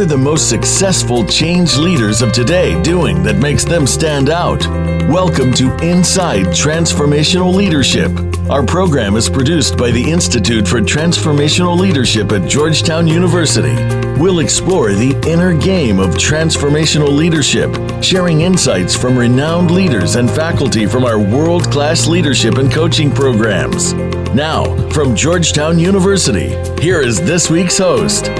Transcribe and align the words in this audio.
Are 0.00 0.06
the 0.06 0.16
most 0.16 0.48
successful 0.48 1.26
change 1.26 1.76
leaders 1.76 2.22
of 2.22 2.32
today 2.32 2.80
doing 2.80 3.22
that 3.22 3.36
makes 3.36 3.66
them 3.66 3.86
stand 3.86 4.30
out? 4.30 4.66
Welcome 5.10 5.52
to 5.54 5.76
Inside 5.84 6.46
Transformational 6.46 7.54
Leadership. 7.54 8.10
Our 8.48 8.64
program 8.64 9.14
is 9.14 9.28
produced 9.28 9.76
by 9.76 9.90
the 9.90 10.10
Institute 10.10 10.66
for 10.66 10.80
Transformational 10.80 11.78
Leadership 11.78 12.32
at 12.32 12.48
Georgetown 12.48 13.06
University. 13.06 13.74
We'll 14.18 14.38
explore 14.38 14.92
the 14.92 15.20
inner 15.28 15.54
game 15.54 15.98
of 15.98 16.14
transformational 16.14 17.10
leadership, 17.14 17.70
sharing 18.02 18.40
insights 18.40 18.96
from 18.96 19.18
renowned 19.18 19.70
leaders 19.70 20.14
and 20.14 20.30
faculty 20.30 20.86
from 20.86 21.04
our 21.04 21.18
world 21.18 21.70
class 21.70 22.06
leadership 22.06 22.56
and 22.56 22.72
coaching 22.72 23.10
programs. 23.10 23.92
Now, 24.32 24.64
from 24.90 25.14
Georgetown 25.14 25.78
University, 25.78 26.56
here 26.80 27.02
is 27.02 27.20
this 27.20 27.50
week's 27.50 27.76
host. 27.76 28.30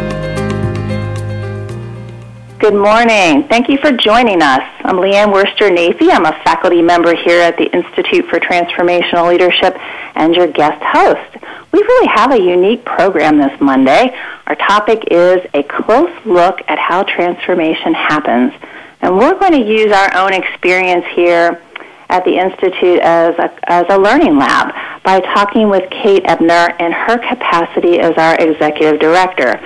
Good 2.61 2.75
morning. 2.75 3.48
Thank 3.48 3.70
you 3.70 3.78
for 3.78 3.91
joining 3.91 4.42
us. 4.42 4.61
I'm 4.84 4.97
Leanne 4.97 5.33
Worster 5.33 5.70
Nafy. 5.70 6.11
I'm 6.11 6.27
a 6.27 6.39
faculty 6.44 6.83
member 6.83 7.16
here 7.16 7.41
at 7.41 7.56
the 7.56 7.64
Institute 7.64 8.27
for 8.27 8.39
Transformational 8.39 9.30
Leadership 9.30 9.75
and 10.14 10.34
your 10.34 10.47
guest 10.47 10.77
host. 10.83 11.42
We 11.72 11.81
really 11.81 12.08
have 12.08 12.33
a 12.33 12.38
unique 12.38 12.84
program 12.84 13.38
this 13.38 13.58
Monday. 13.62 14.14
Our 14.47 14.56
topic 14.56 15.05
is 15.11 15.38
a 15.55 15.62
close 15.62 16.14
look 16.27 16.61
at 16.69 16.78
how 16.78 17.05
transformation 17.05 17.94
happens. 17.94 18.53
And 19.00 19.16
we're 19.16 19.38
going 19.38 19.53
to 19.53 19.66
use 19.66 19.91
our 19.91 20.14
own 20.19 20.34
experience 20.34 21.06
here 21.14 21.62
at 22.11 22.27
the 22.27 22.36
Institute 22.36 23.00
as 23.00 23.38
a, 23.38 23.50
as 23.72 23.86
a 23.88 23.97
learning 23.97 24.36
lab 24.36 24.75
by 25.03 25.20
talking 25.20 25.70
with 25.70 25.88
Kate 25.88 26.25
Ebner 26.27 26.77
in 26.78 26.92
her 26.92 27.16
capacity 27.16 28.00
as 28.00 28.12
our 28.19 28.36
executive 28.38 29.00
director. 29.00 29.58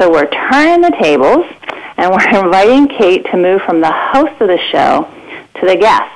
So 0.00 0.10
we're 0.10 0.28
turning 0.50 0.80
the 0.80 0.96
tables 1.00 1.46
and 1.96 2.10
we're 2.10 2.28
inviting 2.44 2.88
Kate 2.88 3.24
to 3.26 3.36
move 3.36 3.62
from 3.62 3.80
the 3.80 3.92
host 3.92 4.40
of 4.40 4.48
the 4.48 4.58
show 4.70 5.08
to 5.60 5.66
the 5.66 5.76
guest 5.76 6.10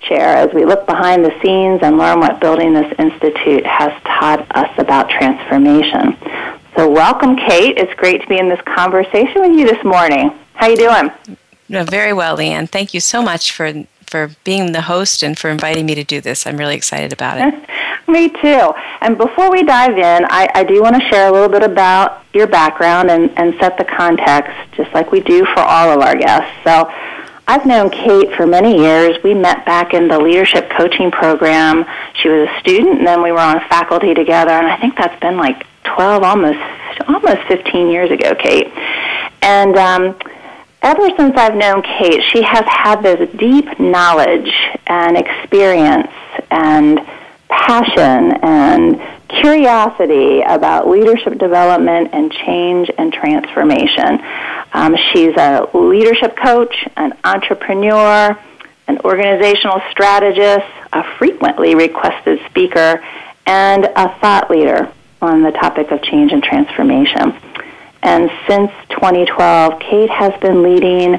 chair 0.00 0.36
as 0.36 0.52
we 0.52 0.64
look 0.64 0.86
behind 0.86 1.24
the 1.24 1.32
scenes 1.42 1.80
and 1.82 1.96
learn 1.98 2.20
what 2.20 2.40
building 2.40 2.74
this 2.74 2.92
institute 2.98 3.64
has 3.64 3.90
taught 4.02 4.46
us 4.54 4.70
about 4.78 5.08
transformation. 5.08 6.16
So 6.76 6.90
welcome, 6.90 7.36
Kate. 7.36 7.78
It's 7.78 7.94
great 7.94 8.20
to 8.20 8.26
be 8.28 8.38
in 8.38 8.48
this 8.48 8.60
conversation 8.62 9.40
with 9.40 9.58
you 9.58 9.66
this 9.66 9.82
morning. 9.84 10.30
How 10.54 10.68
you 10.68 10.76
doing? 10.76 11.10
Very 11.68 12.12
well, 12.12 12.36
Leanne. 12.36 12.68
Thank 12.68 12.94
you 12.94 13.00
so 13.00 13.22
much 13.22 13.52
for 13.52 13.84
for 14.06 14.30
being 14.44 14.72
the 14.72 14.82
host 14.82 15.22
and 15.22 15.36
for 15.36 15.48
inviting 15.50 15.86
me 15.86 15.94
to 15.96 16.04
do 16.04 16.20
this. 16.20 16.46
I'm 16.46 16.56
really 16.56 16.76
excited 16.76 17.12
about 17.12 17.38
it. 17.38 17.54
Me 18.06 18.28
too. 18.28 18.72
And 19.00 19.16
before 19.16 19.50
we 19.50 19.62
dive 19.62 19.96
in, 19.96 20.26
I, 20.28 20.48
I 20.54 20.64
do 20.64 20.82
want 20.82 20.94
to 20.96 21.08
share 21.08 21.28
a 21.28 21.32
little 21.32 21.48
bit 21.48 21.62
about 21.62 22.24
your 22.34 22.46
background 22.46 23.10
and, 23.10 23.30
and 23.38 23.54
set 23.58 23.78
the 23.78 23.84
context, 23.84 24.52
just 24.76 24.92
like 24.92 25.10
we 25.10 25.20
do 25.20 25.44
for 25.46 25.60
all 25.60 25.90
of 25.90 26.00
our 26.00 26.16
guests. 26.16 26.52
So, 26.64 26.90
I've 27.46 27.66
known 27.66 27.90
Kate 27.90 28.32
for 28.34 28.46
many 28.46 28.78
years. 28.78 29.22
We 29.22 29.34
met 29.34 29.66
back 29.66 29.92
in 29.92 30.08
the 30.08 30.18
leadership 30.18 30.70
coaching 30.70 31.10
program. 31.10 31.84
She 32.14 32.28
was 32.28 32.48
a 32.48 32.60
student, 32.60 32.98
and 32.98 33.06
then 33.06 33.22
we 33.22 33.32
were 33.32 33.38
on 33.38 33.60
faculty 33.68 34.14
together. 34.14 34.52
And 34.52 34.66
I 34.66 34.78
think 34.78 34.96
that's 34.96 35.18
been 35.20 35.36
like 35.36 35.66
12, 35.84 36.22
almost 36.22 36.58
almost 37.08 37.42
15 37.48 37.88
years 37.88 38.10
ago, 38.10 38.34
Kate. 38.34 38.72
And 39.42 39.76
um, 39.76 40.16
ever 40.82 41.08
since 41.16 41.36
I've 41.36 41.54
known 41.54 41.82
Kate, 41.82 42.22
she 42.32 42.42
has 42.42 42.64
had 42.66 43.02
this 43.02 43.28
deep 43.36 43.78
knowledge 43.78 44.52
and 44.86 45.16
experience 45.16 46.08
and 46.50 47.00
passion 47.48 48.32
and 48.42 49.00
curiosity 49.28 50.42
about 50.42 50.88
leadership 50.88 51.38
development 51.38 52.10
and 52.12 52.32
change 52.32 52.90
and 52.96 53.12
transformation. 53.12 54.20
Um, 54.72 54.96
she's 55.12 55.36
a 55.36 55.68
leadership 55.74 56.36
coach, 56.36 56.74
an 56.96 57.16
entrepreneur, 57.24 58.38
an 58.86 58.98
organizational 59.00 59.80
strategist, 59.90 60.66
a 60.92 61.04
frequently 61.18 61.74
requested 61.74 62.40
speaker, 62.50 63.02
and 63.46 63.84
a 63.84 64.18
thought 64.20 64.50
leader 64.50 64.90
on 65.22 65.42
the 65.42 65.52
topic 65.52 65.90
of 65.90 66.02
change 66.02 66.32
and 66.32 66.42
transformation. 66.42 67.34
And 68.02 68.30
since 68.46 68.70
2012, 68.90 69.80
Kate 69.80 70.10
has 70.10 70.38
been 70.40 70.62
leading 70.62 71.18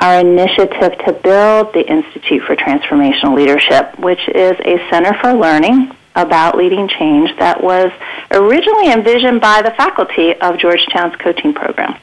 our 0.00 0.18
initiative 0.18 0.98
to 1.06 1.12
build 1.12 1.74
the 1.74 1.86
Institute 1.86 2.42
for 2.44 2.56
Transformational 2.56 3.36
Leadership, 3.36 3.98
which 3.98 4.26
is 4.28 4.52
a 4.64 4.78
center 4.90 5.14
for 5.20 5.34
learning 5.34 5.94
about 6.16 6.56
leading 6.56 6.88
change 6.88 7.30
that 7.38 7.62
was 7.62 7.92
originally 8.32 8.90
envisioned 8.90 9.40
by 9.40 9.62
the 9.62 9.70
faculty 9.72 10.34
of 10.40 10.58
Georgetown's 10.58 11.14
coaching 11.16 11.52
program. 11.52 11.98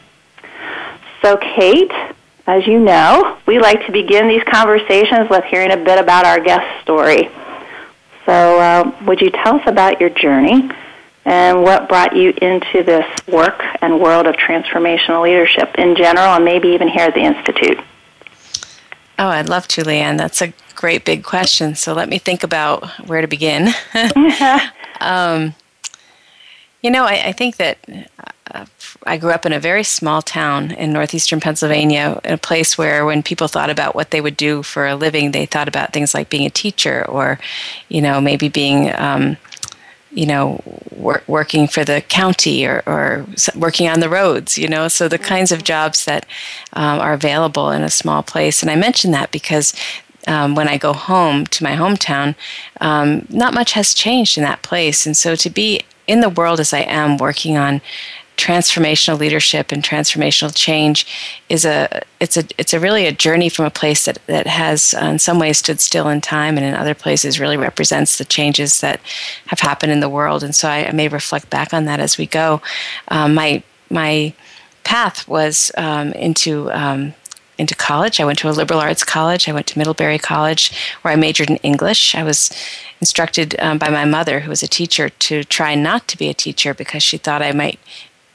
So, 1.23 1.37
Kate, 1.37 1.91
as 2.45 2.65
you 2.67 2.79
know, 2.79 3.37
we 3.47 3.59
like 3.59 3.85
to 3.87 3.91
begin 3.91 4.27
these 4.27 4.43
conversations 4.43 5.29
with 5.29 5.43
hearing 5.45 5.71
a 5.71 5.77
bit 5.77 5.99
about 5.99 6.25
our 6.25 6.39
guest 6.39 6.83
story. 6.83 7.29
So, 8.25 8.59
uh, 8.59 8.95
would 9.05 9.21
you 9.21 9.31
tell 9.31 9.55
us 9.55 9.63
about 9.65 9.99
your 9.99 10.11
journey 10.11 10.69
and 11.27 11.61
what 11.61 11.89
brought 11.89 12.15
you 12.15 12.33
into 12.41 12.83
this 12.83 13.05
work 13.27 13.61
and 13.81 13.99
world 13.99 14.27
of 14.27 14.35
transformational 14.35 15.21
leadership 15.21 15.75
in 15.77 15.93
general 15.97 16.35
and 16.35 16.45
maybe 16.45 16.69
even 16.69 16.87
here 16.87 17.03
at 17.03 17.13
the 17.13 17.19
Institute? 17.19 17.77
Oh, 19.19 19.27
I'd 19.27 19.49
love 19.49 19.67
to, 19.69 19.81
Leanne. 19.81 20.17
That's 20.17 20.41
a 20.41 20.53
great 20.75 21.03
big 21.03 21.25
question. 21.25 21.75
So 21.75 21.93
let 21.93 22.07
me 22.07 22.17
think 22.17 22.43
about 22.43 22.87
where 23.07 23.19
to 23.19 23.27
begin. 23.27 23.73
um, 25.01 25.53
you 26.81 26.91
know, 26.91 27.03
I, 27.03 27.25
I 27.25 27.31
think 27.33 27.57
that 27.57 27.77
uh, 28.49 28.65
I 29.03 29.17
grew 29.17 29.31
up 29.31 29.45
in 29.45 29.51
a 29.51 29.59
very 29.59 29.83
small 29.83 30.21
town 30.21 30.71
in 30.71 30.93
northeastern 30.93 31.41
Pennsylvania, 31.41 32.21
in 32.23 32.35
a 32.35 32.37
place 32.37 32.77
where 32.77 33.05
when 33.05 33.21
people 33.21 33.49
thought 33.49 33.69
about 33.69 33.95
what 33.95 34.11
they 34.11 34.21
would 34.21 34.37
do 34.37 34.63
for 34.63 34.87
a 34.87 34.95
living, 34.95 35.31
they 35.31 35.45
thought 35.45 35.67
about 35.67 35.91
things 35.91 36.13
like 36.13 36.29
being 36.29 36.45
a 36.45 36.49
teacher 36.49 37.05
or, 37.09 37.37
you 37.89 38.01
know, 38.01 38.21
maybe 38.21 38.47
being 38.47 38.93
um, 38.95 39.35
you 40.17 40.25
know, 40.25 40.59
wor- 40.95 41.21
working 41.27 41.67
for 41.67 41.85
the 41.85 42.01
county 42.01 42.65
or, 42.65 42.81
or, 42.87 43.25
working 43.55 43.87
on 43.87 43.99
the 43.99 44.09
roads, 44.09 44.57
you 44.57 44.67
know, 44.67 44.87
so 44.87 45.07
the 45.07 45.19
kinds 45.19 45.51
of 45.51 45.63
jobs 45.63 46.05
that 46.05 46.25
um, 46.73 46.99
are 46.99 47.13
available 47.13 47.69
in 47.69 47.83
a 47.83 47.89
small 47.89 48.23
place. 48.23 48.63
And 48.63 48.71
I 48.71 48.75
mention 48.75 49.11
that 49.11 49.31
because 49.31 49.75
um, 50.25 50.55
when 50.55 50.67
I 50.67 50.77
go 50.77 50.91
home 50.93 51.45
to 51.45 51.63
my 51.63 51.73
hometown, 51.73 52.33
um, 52.81 53.27
not 53.29 53.53
much 53.53 53.73
has 53.73 53.93
changed 53.93 54.39
in 54.39 54.43
that 54.43 54.63
place. 54.63 55.05
And 55.05 55.15
so 55.15 55.35
to 55.35 55.49
be 55.51 55.81
in 56.07 56.21
the 56.21 56.29
world 56.29 56.59
as 56.59 56.73
I 56.73 56.79
am, 56.79 57.17
working 57.17 57.55
on 57.55 57.79
transformational 58.37 59.19
leadership 59.19 59.71
and 59.71 59.83
transformational 59.83 60.55
change 60.55 61.05
is 61.49 61.65
a 61.65 62.01
it's 62.19 62.37
a 62.37 62.43
it's 62.57 62.73
a 62.73 62.79
really 62.79 63.05
a 63.05 63.11
journey 63.11 63.49
from 63.49 63.65
a 63.65 63.69
place 63.71 64.05
that 64.05 64.19
that 64.27 64.45
has 64.45 64.93
uh, 64.93 65.05
in 65.05 65.19
some 65.19 65.39
ways 65.39 65.57
stood 65.57 65.81
still 65.81 66.07
in 66.07 66.21
time 66.21 66.55
and 66.55 66.65
in 66.65 66.75
other 66.75 66.93
places 66.93 67.39
really 67.39 67.57
represents 67.57 68.17
the 68.17 68.25
changes 68.25 68.79
that 68.79 69.01
have 69.47 69.59
happened 69.59 69.91
in 69.91 69.99
the 70.01 70.09
world 70.09 70.43
and 70.43 70.53
so 70.53 70.69
I, 70.69 70.85
I 70.85 70.91
may 70.91 71.07
reflect 71.07 71.49
back 71.49 71.73
on 71.73 71.85
that 71.85 71.99
as 71.99 72.17
we 72.17 72.27
go 72.27 72.61
um, 73.09 73.33
my 73.33 73.63
my 73.89 74.33
path 74.83 75.27
was 75.27 75.71
um, 75.75 76.13
into 76.13 76.71
um, 76.71 77.13
into 77.57 77.75
college. 77.75 78.19
I 78.19 78.25
went 78.25 78.39
to 78.39 78.49
a 78.49 78.51
liberal 78.51 78.79
arts 78.79 79.03
college. 79.03 79.49
I 79.49 79.51
went 79.51 79.67
to 79.67 79.77
Middlebury 79.79 80.19
College, 80.19 80.71
where 81.01 81.11
I 81.11 81.17
majored 81.17 81.49
in 81.49 81.57
English. 81.57 82.13
I 82.15 82.23
was 82.23 82.51
instructed 83.01 83.59
um, 83.59 83.77
by 83.79 83.89
my 83.89 84.05
mother, 84.05 84.41
who 84.41 84.49
was 84.49 84.63
a 84.63 84.67
teacher, 84.67 85.09
to 85.09 85.43
try 85.43 85.75
not 85.75 86.07
to 86.09 86.17
be 86.17 86.29
a 86.29 86.33
teacher 86.33 86.73
because 86.73 87.03
she 87.03 87.17
thought 87.17 87.41
I 87.41 87.51
might 87.51 87.79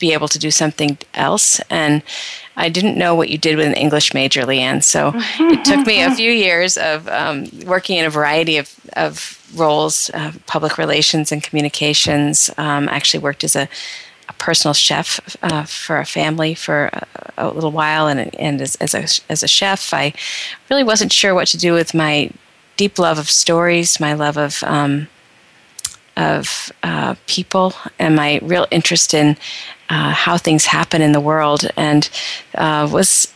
be 0.03 0.13
able 0.13 0.27
to 0.27 0.39
do 0.39 0.51
something 0.51 0.99
else. 1.15 1.61
And 1.71 2.03
I 2.57 2.69
didn't 2.69 2.99
know 2.99 3.15
what 3.15 3.31
you 3.31 3.39
did 3.39 3.57
with 3.57 3.69
an 3.69 3.75
English 3.75 4.13
major, 4.13 4.43
Leanne. 4.43 4.83
So 4.83 5.13
it 5.15 5.65
took 5.65 5.87
me 5.87 6.03
a 6.03 6.11
few 6.23 6.33
years 6.33 6.77
of 6.77 7.07
um, 7.07 7.47
working 7.65 7.99
in 7.99 8.05
a 8.05 8.11
variety 8.11 8.59
of, 8.59 8.69
of 8.95 9.39
roles, 9.55 10.11
uh, 10.13 10.33
public 10.47 10.77
relations 10.77 11.31
and 11.31 11.41
communications. 11.41 12.51
Um, 12.59 12.89
I 12.89 12.97
actually 12.97 13.23
worked 13.23 13.45
as 13.45 13.55
a, 13.55 13.69
a 14.29 14.33
personal 14.35 14.75
chef 14.75 15.07
uh, 15.41 15.63
for 15.63 15.99
a 15.99 16.05
family 16.05 16.55
for 16.55 16.91
a, 16.93 17.07
a, 17.39 17.49
little 17.51 17.71
while, 17.71 18.09
and, 18.09 18.35
and 18.35 18.61
as, 18.61 18.75
as, 18.77 18.95
a, 18.95 19.07
as 19.31 19.45
a 19.45 19.49
chef, 19.49 19.95
I 19.95 20.13
really 20.69 20.85
wasn't 20.85 21.13
sure 21.13 21.33
what 21.33 21.47
to 21.49 21.57
do 21.57 21.73
with 21.75 21.95
my 21.95 22.31
deep 22.77 22.99
love 22.99 23.19
of 23.19 23.31
stories, 23.31 24.01
my 24.01 24.15
love 24.15 24.37
of 24.37 24.65
um, 24.65 25.07
of 26.17 26.73
uh, 26.83 27.15
people 27.27 27.75
and 27.99 28.15
my 28.17 28.39
real 28.43 28.67
interest 28.71 29.15
in 29.15 29.37
uh, 29.93 30.11
how 30.11 30.39
things 30.39 30.65
happen 30.65 31.03
in 31.03 31.13
the 31.13 31.21
world, 31.21 31.69
and 31.77 32.09
uh, 32.55 32.89
was 32.91 33.31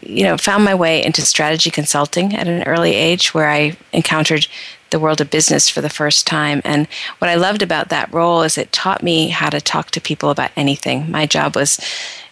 you 0.00 0.24
know 0.24 0.38
found 0.38 0.64
my 0.64 0.74
way 0.74 1.04
into 1.04 1.20
strategy 1.20 1.70
consulting 1.70 2.34
at 2.34 2.48
an 2.48 2.62
early 2.62 2.94
age, 2.94 3.34
where 3.34 3.50
I 3.50 3.76
encountered 3.92 4.46
the 4.88 4.98
world 4.98 5.20
of 5.20 5.30
business 5.30 5.68
for 5.68 5.82
the 5.82 5.90
first 5.90 6.26
time. 6.26 6.62
And 6.64 6.88
what 7.18 7.28
I 7.28 7.34
loved 7.34 7.60
about 7.60 7.90
that 7.90 8.12
role 8.12 8.42
is 8.42 8.56
it 8.56 8.72
taught 8.72 9.02
me 9.02 9.28
how 9.28 9.50
to 9.50 9.60
talk 9.60 9.90
to 9.90 10.00
people 10.00 10.30
about 10.30 10.50
anything. 10.56 11.10
My 11.10 11.26
job 11.26 11.54
was 11.54 11.78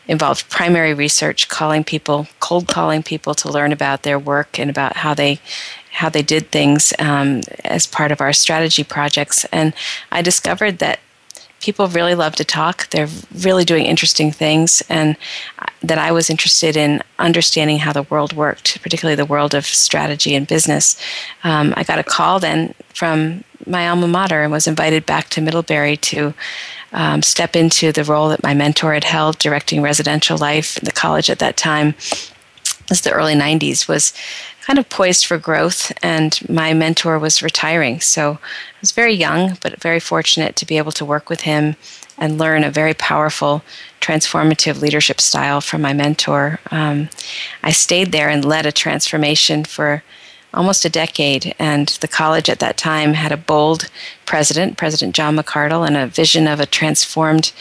involved 0.07 0.49
primary 0.49 0.95
research, 0.95 1.49
calling 1.49 1.85
people, 1.85 2.27
cold 2.41 2.69
calling 2.69 3.03
people 3.03 3.35
to 3.35 3.53
learn 3.53 3.71
about 3.71 4.03
their 4.03 4.19
work 4.19 4.59
and 4.59 4.71
about 4.71 4.97
how 4.97 5.13
they 5.13 5.41
how 5.93 6.09
they 6.09 6.23
did 6.23 6.51
things 6.51 6.95
um, 6.99 7.43
as 7.65 7.87
part 7.87 8.13
of 8.13 8.23
our 8.23 8.33
strategy 8.33 8.85
projects. 8.85 9.45
And 9.53 9.75
I 10.11 10.23
discovered 10.23 10.79
that 10.79 11.01
people 11.61 11.89
really 11.89 12.15
love 12.15 12.37
to 12.37 12.45
talk. 12.45 12.89
They're 12.91 13.09
really 13.35 13.65
doing 13.65 13.85
interesting 13.85 14.31
things, 14.33 14.83
and 14.89 15.17
that 15.83 15.99
I 15.99 16.13
was 16.13 16.31
interested 16.31 16.77
in 16.77 17.03
understanding 17.19 17.79
how 17.79 17.93
the 17.93 18.05
world 18.05 18.33
worked, 18.33 18.81
particularly 18.83 19.17
the 19.17 19.25
world 19.25 19.55
of 19.55 19.67
strategy 19.67 20.35
and 20.35 20.47
business. 20.47 21.01
Um, 21.45 21.75
I 21.77 21.85
got 21.85 21.99
a 21.99 22.05
call 22.05 22.41
then 22.41 22.75
from 22.95 23.45
my 23.67 23.89
alma 23.89 24.09
mater 24.09 24.43
and 24.43 24.53
was 24.53 24.67
invited 24.67 25.05
back 25.05 25.29
to 25.31 25.41
Middlebury 25.41 25.97
to 25.97 26.35
um, 26.93 27.23
step 27.23 27.55
into 27.55 27.93
the 27.93 28.05
role 28.05 28.29
that 28.31 28.43
my 28.43 28.55
mentor 28.55 28.95
had 28.95 29.05
held, 29.05 29.39
directing 29.39 29.83
residential 29.83 30.39
life. 30.39 30.79
In 30.79 30.85
the 30.85 30.93
college 30.93 31.29
at 31.29 31.39
that 31.41 31.57
time, 31.57 31.95
was 32.89 33.03
the 33.03 33.13
early 33.13 33.35
90s, 33.35 33.87
was 33.87 34.15
kind 34.69 34.79
of 34.79 34.91
poised 34.91 35.25
for 35.25 35.39
growth, 35.39 35.91
and 36.03 36.47
my 36.47 36.75
mentor 36.75 37.19
was 37.19 37.43
retiring. 37.43 38.03
So 38.03 38.33
I 38.33 38.81
was 38.83 38.93
very 38.93 39.15
young, 39.15 39.57
but 39.63 39.81
very 39.81 39.99
fortunate 39.99 40.57
to 40.57 40.67
be 40.67 40.77
able 40.77 40.93
to 40.93 41.07
work 41.07 41.31
with 41.31 41.41
him 41.41 41.75
and 42.19 42.37
learn 42.37 42.63
a 42.63 42.71
very 42.71 42.93
powerful, 42.93 43.63
transformative 44.03 44.83
leadership 44.83 45.23
style 45.23 45.63
from 45.63 45.81
my 45.81 45.95
mentor. 45.95 46.61
Um, 46.71 47.09
I 47.63 47.71
stayed 47.73 48.13
there 48.13 48.29
and 48.29 48.45
led 48.45 48.67
a 48.67 48.73
transformation 48.85 49.65
for 49.65 50.03
almost 50.53 50.85
a 50.85 50.91
decade. 50.91 51.55
And 51.59 51.89
the 52.03 52.09
college 52.09 52.51
at 52.51 52.59
that 52.59 52.77
time 52.77 53.15
had 53.15 53.33
a 53.33 53.39
bold 53.39 53.89
president, 54.27 54.77
President 54.77 55.15
John 55.15 55.35
McCardell, 55.35 55.87
and 55.87 55.97
a 55.97 56.07
vision 56.07 56.47
of 56.47 56.61
a 56.61 56.67
transformed 56.67 57.53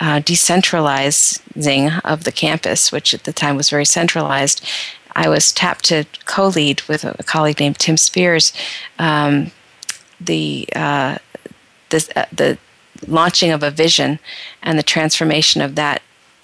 uh, 0.00 0.20
decentralizing 0.20 2.00
of 2.04 2.24
the 2.24 2.32
campus, 2.32 2.92
which 2.92 3.14
at 3.14 3.24
the 3.24 3.32
time 3.32 3.56
was 3.56 3.70
very 3.70 3.86
centralized. 3.86 4.68
I 5.14 5.28
was 5.28 5.52
tapped 5.52 5.84
to 5.86 6.04
co 6.24 6.48
lead 6.48 6.82
with 6.82 7.04
a 7.04 7.22
colleague 7.22 7.60
named 7.60 7.78
Tim 7.78 7.96
Spears 7.96 8.52
um, 8.98 9.50
the, 10.20 10.68
uh, 10.74 11.18
the, 11.90 12.12
uh, 12.16 12.24
the 12.32 12.58
launching 13.06 13.50
of 13.50 13.62
a 13.62 13.70
vision 13.70 14.18
and 14.62 14.78
the 14.78 14.82
transformation 14.82 15.60
of 15.60 15.74
that 15.74 16.02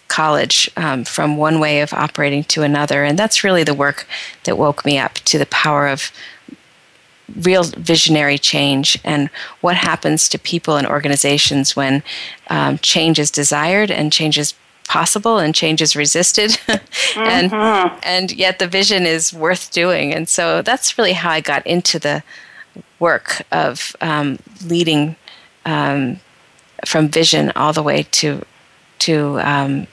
college 0.09 0.71
um, 0.77 1.05
from 1.05 1.37
one 1.37 1.61
way 1.61 1.81
of 1.81 1.93
operating 1.93 2.43
to 2.43 2.63
another. 2.63 3.05
And 3.05 3.19
that's 3.19 3.45
really 3.45 3.63
the 3.63 3.75
work 3.75 4.07
that 4.45 4.59
woke 4.59 4.85
me 4.85 4.99
up 4.99 5.15
to 5.15 5.39
the 5.39 5.47
power 5.47 5.87
of 5.87 6.11
real 7.37 7.63
visionary 7.63 8.39
change 8.39 8.99
and 9.05 9.29
what 9.61 9.77
happens 9.77 10.29
to 10.31 10.39
people 10.39 10.77
and 10.77 10.87
organizations 10.87 11.77
when 11.77 12.03
um, 12.49 12.79
change 12.79 13.19
is 13.19 13.31
desired 13.31 13.91
and 13.91 14.13
change 14.13 14.39
is 14.39 14.55
possible 14.89 15.39
and 15.39 15.55
change 15.55 15.81
is 15.81 15.95
resisted 15.95 16.59
and 17.17 17.51
mm-hmm. 17.51 17.99
and 18.03 18.33
yet 18.33 18.59
the 18.59 18.67
vision 18.67 19.07
is 19.07 19.33
worth 19.33 19.71
doing 19.71 20.13
and 20.13 20.29
so 20.29 20.63
that's 20.63 20.99
really 20.99 21.13
how 21.13 21.31
i 21.31 21.41
got 21.41 21.67
into 21.67 21.99
the 21.99 22.23
work 22.99 23.43
of 23.53 23.95
um, 24.01 24.39
leading 24.67 25.17
um, 25.65 26.21
from 26.85 27.09
vision 27.09 27.53
all 27.55 27.73
the 27.73 27.83
way 27.83 28.05
to 28.11 28.45
to 29.01 29.39
um, 29.41 29.87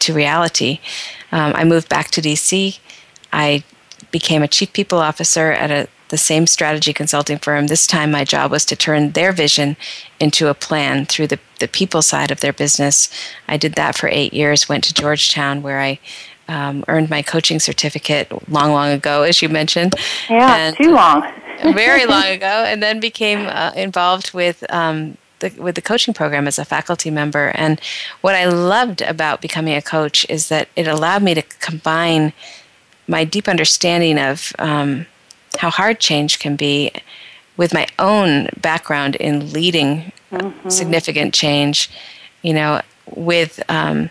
to 0.00 0.12
reality. 0.12 0.80
Um, 1.32 1.52
I 1.54 1.64
moved 1.64 1.88
back 1.88 2.10
to 2.12 2.20
DC. 2.20 2.78
I 3.32 3.64
became 4.10 4.42
a 4.42 4.48
chief 4.48 4.72
people 4.72 4.98
officer 4.98 5.52
at 5.52 5.70
a, 5.70 5.88
the 6.08 6.18
same 6.18 6.46
strategy 6.46 6.92
consulting 6.92 7.38
firm. 7.38 7.66
This 7.66 7.86
time, 7.86 8.10
my 8.10 8.24
job 8.24 8.50
was 8.50 8.64
to 8.66 8.76
turn 8.76 9.12
their 9.12 9.32
vision 9.32 9.76
into 10.20 10.48
a 10.48 10.54
plan 10.54 11.06
through 11.06 11.28
the, 11.28 11.38
the 11.60 11.68
people 11.68 12.02
side 12.02 12.30
of 12.30 12.40
their 12.40 12.52
business. 12.52 13.08
I 13.46 13.56
did 13.56 13.74
that 13.74 13.96
for 13.96 14.08
eight 14.08 14.32
years, 14.32 14.68
went 14.68 14.84
to 14.84 14.94
Georgetown, 14.94 15.62
where 15.62 15.80
I 15.80 15.98
um, 16.48 16.84
earned 16.88 17.10
my 17.10 17.22
coaching 17.22 17.60
certificate 17.60 18.30
long, 18.50 18.72
long 18.72 18.90
ago, 18.90 19.22
as 19.30 19.42
you 19.42 19.48
mentioned. 19.48 19.94
Yeah, 20.28 20.56
and, 20.56 20.76
too 20.76 20.92
long. 20.92 21.30
very 21.74 22.06
long 22.06 22.24
ago, 22.26 22.64
and 22.66 22.82
then 22.82 23.00
became 23.00 23.46
uh, 23.46 23.72
involved 23.74 24.32
with 24.32 24.64
um, 24.72 25.16
the, 25.40 25.50
with 25.58 25.74
the 25.74 25.82
coaching 25.82 26.14
program 26.14 26.46
as 26.46 26.58
a 26.58 26.64
faculty 26.64 27.10
member. 27.10 27.52
And 27.54 27.80
what 28.20 28.34
I 28.34 28.46
loved 28.46 29.02
about 29.02 29.40
becoming 29.40 29.74
a 29.74 29.82
coach 29.82 30.26
is 30.28 30.48
that 30.48 30.68
it 30.76 30.86
allowed 30.86 31.22
me 31.22 31.34
to 31.34 31.42
combine 31.42 32.32
my 33.06 33.24
deep 33.24 33.48
understanding 33.48 34.18
of 34.18 34.52
um, 34.58 35.06
how 35.58 35.70
hard 35.70 36.00
change 36.00 36.38
can 36.38 36.56
be 36.56 36.92
with 37.56 37.74
my 37.74 37.86
own 37.98 38.48
background 38.60 39.16
in 39.16 39.52
leading 39.52 40.12
mm-hmm. 40.32 40.68
significant 40.68 41.34
change, 41.34 41.90
you 42.42 42.54
know, 42.54 42.80
with 43.14 43.62
um, 43.68 44.10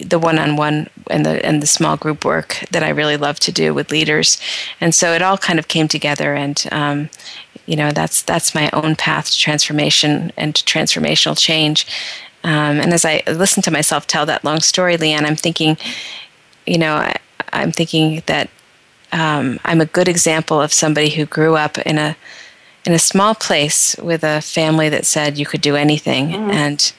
the 0.00 0.18
one-on-one 0.18 0.88
and 1.10 1.26
the 1.26 1.44
and 1.44 1.62
the 1.62 1.66
small 1.66 1.96
group 1.96 2.24
work 2.24 2.64
that 2.70 2.82
I 2.82 2.90
really 2.90 3.16
love 3.16 3.38
to 3.40 3.52
do 3.52 3.74
with 3.74 3.90
leaders, 3.90 4.40
and 4.80 4.94
so 4.94 5.12
it 5.12 5.22
all 5.22 5.38
kind 5.38 5.58
of 5.58 5.68
came 5.68 5.88
together, 5.88 6.34
and 6.34 6.64
um, 6.72 7.10
you 7.66 7.76
know 7.76 7.90
that's 7.90 8.22
that's 8.22 8.54
my 8.54 8.70
own 8.72 8.96
path 8.96 9.30
to 9.30 9.38
transformation 9.38 10.32
and 10.36 10.54
to 10.54 10.64
transformational 10.64 11.38
change. 11.38 11.86
Um, 12.44 12.80
and 12.80 12.92
as 12.92 13.04
I 13.04 13.22
listen 13.26 13.62
to 13.64 13.70
myself 13.70 14.06
tell 14.06 14.24
that 14.26 14.44
long 14.44 14.60
story, 14.60 14.96
Leanne, 14.96 15.26
I'm 15.26 15.36
thinking, 15.36 15.76
you 16.66 16.78
know, 16.78 16.94
I, 16.94 17.16
am 17.52 17.72
thinking 17.72 18.22
that 18.26 18.48
um, 19.12 19.58
I'm 19.64 19.80
a 19.80 19.86
good 19.86 20.08
example 20.08 20.60
of 20.60 20.72
somebody 20.72 21.10
who 21.10 21.26
grew 21.26 21.56
up 21.56 21.78
in 21.78 21.98
a 21.98 22.16
in 22.84 22.92
a 22.92 22.98
small 22.98 23.34
place 23.34 23.96
with 23.96 24.24
a 24.24 24.40
family 24.40 24.88
that 24.88 25.04
said 25.04 25.36
you 25.36 25.44
could 25.44 25.60
do 25.60 25.76
anything, 25.76 26.28
mm. 26.28 26.52
and 26.52 26.92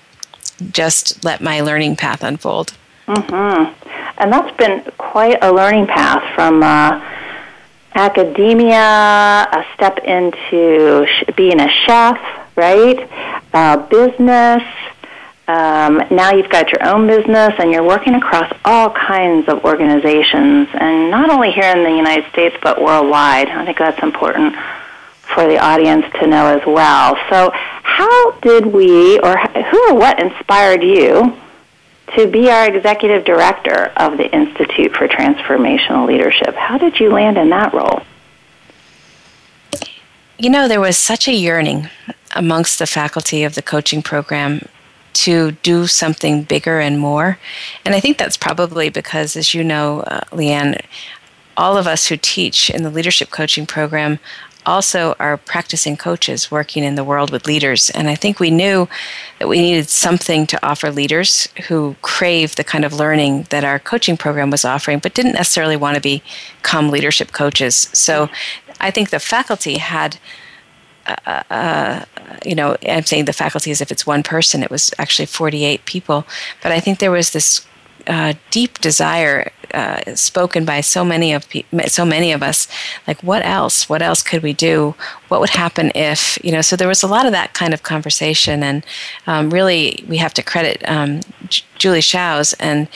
just 0.71 1.23
let 1.23 1.41
my 1.41 1.61
learning 1.61 1.95
path 1.95 2.23
unfold. 2.23 2.73
Mm-hmm. 3.07 3.73
And 4.17 4.33
that's 4.33 4.55
been 4.57 4.83
quite 4.97 5.37
a 5.41 5.51
learning 5.51 5.87
path 5.87 6.23
from. 6.35 6.63
Uh, 6.63 7.01
academia, 7.95 9.47
a 9.51 9.65
step 9.75 9.97
into 9.99 11.05
sh- 11.05 11.23
being 11.35 11.59
a 11.59 11.69
chef, 11.85 12.19
right? 12.55 13.09
Uh, 13.53 13.77
business. 13.87 14.63
Um, 15.49 16.03
now 16.11 16.31
you've 16.31 16.49
got 16.49 16.71
your 16.71 16.85
own 16.87 17.07
business 17.07 17.55
and 17.57 17.71
you're 17.71 17.83
working 17.83 18.13
across 18.13 18.53
all 18.65 18.91
kinds 18.91 19.49
of 19.49 19.65
organizations, 19.65 20.67
and 20.73 21.09
not 21.09 21.31
only 21.31 21.51
here 21.51 21.75
in 21.75 21.83
the 21.83 21.89
United 21.89 22.31
States 22.31 22.55
but 22.61 22.79
worldwide. 22.79 23.49
I 23.49 23.65
think 23.65 23.79
that's 23.79 24.01
important 24.03 24.55
for 25.33 25.47
the 25.47 25.57
audience 25.57 26.05
to 26.19 26.27
know 26.27 26.45
as 26.45 26.61
well. 26.67 27.17
So, 27.31 27.49
how 27.53 28.31
did 28.41 28.67
we, 28.67 29.19
or 29.21 29.37
who 29.37 29.89
or 29.89 29.95
what 29.95 30.21
inspired 30.21 30.83
you 30.83 31.35
to 32.15 32.27
be 32.27 32.51
our 32.51 32.67
executive 32.67 33.25
director 33.25 33.91
of 33.97 34.17
the 34.17 34.31
Institute 34.31 34.95
for 34.95 35.07
Transformational 35.07 36.07
Leadership. 36.07 36.55
How 36.55 36.77
did 36.77 36.99
you 36.99 37.11
land 37.11 37.37
in 37.37 37.49
that 37.49 37.73
role? 37.73 38.01
You 40.37 40.49
know, 40.49 40.67
there 40.67 40.81
was 40.81 40.97
such 40.97 41.27
a 41.27 41.33
yearning 41.33 41.89
amongst 42.35 42.79
the 42.79 42.87
faculty 42.87 43.43
of 43.43 43.55
the 43.55 43.61
coaching 43.61 44.01
program 44.01 44.67
to 45.25 45.51
do 45.63 45.87
something 45.87 46.43
bigger 46.43 46.79
and 46.79 46.99
more. 46.99 47.37
And 47.85 47.95
I 47.95 47.99
think 47.99 48.17
that's 48.17 48.37
probably 48.37 48.89
because, 48.89 49.35
as 49.35 49.53
you 49.53 49.63
know, 49.63 50.01
uh, 50.01 50.21
Leanne, 50.31 50.81
all 51.57 51.77
of 51.77 51.87
us 51.87 52.07
who 52.07 52.17
teach 52.17 52.69
in 52.69 52.83
the 52.83 52.89
leadership 52.89 53.29
coaching 53.29 53.65
program 53.65 54.19
also 54.65 55.15
are 55.19 55.37
practicing 55.37 55.97
coaches 55.97 56.51
working 56.51 56.83
in 56.83 56.95
the 56.95 57.03
world 57.03 57.31
with 57.31 57.47
leaders. 57.47 57.89
And 57.89 58.09
I 58.09 58.15
think 58.15 58.39
we 58.39 58.51
knew 58.51 58.87
that 59.39 59.47
we 59.47 59.59
needed 59.59 59.89
something 59.89 60.45
to 60.47 60.65
offer 60.65 60.91
leaders 60.91 61.49
who 61.67 61.95
crave 62.01 62.55
the 62.55 62.63
kind 62.63 62.85
of 62.85 62.93
learning 62.93 63.47
that 63.49 63.63
our 63.63 63.79
coaching 63.79 64.17
program 64.17 64.51
was 64.51 64.65
offering, 64.65 64.99
but 64.99 65.13
didn't 65.13 65.33
necessarily 65.33 65.77
want 65.77 65.95
to 65.95 66.01
become 66.01 66.91
leadership 66.91 67.31
coaches. 67.31 67.89
So 67.93 68.29
I 68.79 68.91
think 68.91 69.09
the 69.09 69.19
faculty 69.19 69.77
had. 69.77 70.17
Uh, 71.07 72.05
you 72.45 72.55
know, 72.55 72.77
I'm 72.87 73.05
saying 73.05 73.25
the 73.25 73.33
faculty 73.33 73.71
as 73.71 73.81
if 73.81 73.91
it's 73.91 74.05
one 74.05 74.23
person. 74.23 74.63
It 74.63 74.71
was 74.71 74.91
actually 74.97 75.25
48 75.25 75.85
people. 75.85 76.25
But 76.61 76.71
I 76.71 76.79
think 76.79 76.99
there 76.99 77.11
was 77.11 77.31
this 77.31 77.65
uh, 78.07 78.33
deep 78.49 78.79
desire 78.79 79.51
uh, 79.73 80.15
spoken 80.15 80.65
by 80.65 80.81
so 80.81 81.05
many 81.05 81.31
of 81.31 81.47
pe- 81.49 81.63
so 81.87 82.03
many 82.05 82.31
of 82.31 82.41
us. 82.41 82.67
Like, 83.07 83.21
what 83.21 83.45
else? 83.45 83.87
What 83.87 84.01
else 84.01 84.23
could 84.23 84.41
we 84.41 84.53
do? 84.53 84.95
What 85.27 85.39
would 85.39 85.51
happen 85.51 85.91
if 85.93 86.39
you 86.43 86.51
know? 86.51 86.61
So 86.61 86.75
there 86.75 86.87
was 86.87 87.03
a 87.03 87.07
lot 87.07 87.25
of 87.25 87.31
that 87.33 87.53
kind 87.53 87.73
of 87.73 87.83
conversation, 87.83 88.63
and 88.63 88.85
um, 89.27 89.51
really, 89.51 90.03
we 90.07 90.17
have 90.17 90.33
to 90.35 90.43
credit 90.43 90.81
um, 90.87 91.21
J- 91.47 91.63
Julie 91.77 92.01
Shouse 92.01 92.53
and. 92.53 92.87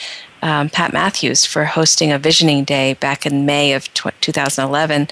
Um, 0.42 0.68
Pat 0.68 0.92
Matthews 0.92 1.46
for 1.46 1.64
hosting 1.64 2.12
a 2.12 2.18
visioning 2.18 2.64
day 2.64 2.92
back 2.92 3.24
in 3.24 3.46
May 3.46 3.72
of 3.72 3.90
tw- 3.94 4.12
2011, 4.20 5.08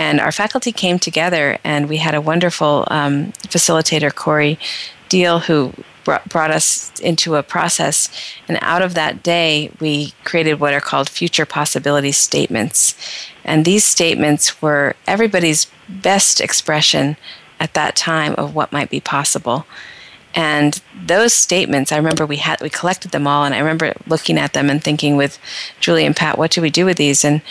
And 0.00 0.18
our 0.18 0.32
faculty 0.32 0.72
came 0.72 0.98
together, 0.98 1.58
and 1.62 1.86
we 1.86 1.98
had 1.98 2.14
a 2.14 2.22
wonderful 2.22 2.88
um, 2.90 3.32
facilitator, 3.48 4.12
Corey 4.14 4.58
Deal, 5.10 5.40
who 5.40 5.74
brought, 6.04 6.26
brought 6.26 6.50
us 6.50 6.98
into 7.00 7.36
a 7.36 7.42
process. 7.42 8.08
And 8.48 8.58
out 8.62 8.80
of 8.80 8.94
that 8.94 9.22
day, 9.22 9.70
we 9.78 10.14
created 10.24 10.54
what 10.54 10.72
are 10.72 10.80
called 10.80 11.10
future 11.10 11.44
possibility 11.44 12.12
statements. 12.12 12.94
And 13.44 13.66
these 13.66 13.84
statements 13.84 14.62
were 14.62 14.96
everybody's 15.06 15.66
best 15.86 16.40
expression 16.40 17.18
at 17.60 17.74
that 17.74 17.94
time 17.94 18.34
of 18.36 18.54
what 18.54 18.72
might 18.72 18.88
be 18.88 19.00
possible. 19.00 19.66
And 20.34 20.80
those 20.94 21.34
statements, 21.34 21.92
I 21.92 21.98
remember 21.98 22.24
we 22.24 22.36
had 22.36 22.62
we 22.62 22.70
collected 22.70 23.10
them 23.10 23.26
all, 23.26 23.44
and 23.44 23.54
I 23.54 23.58
remember 23.58 23.92
looking 24.06 24.38
at 24.38 24.54
them 24.54 24.70
and 24.70 24.82
thinking 24.82 25.18
with 25.18 25.38
Julie 25.78 26.06
and 26.06 26.16
Pat, 26.16 26.38
what 26.38 26.52
do 26.52 26.62
we 26.62 26.70
do 26.70 26.86
with 26.86 26.96
these? 26.96 27.22
And 27.22 27.42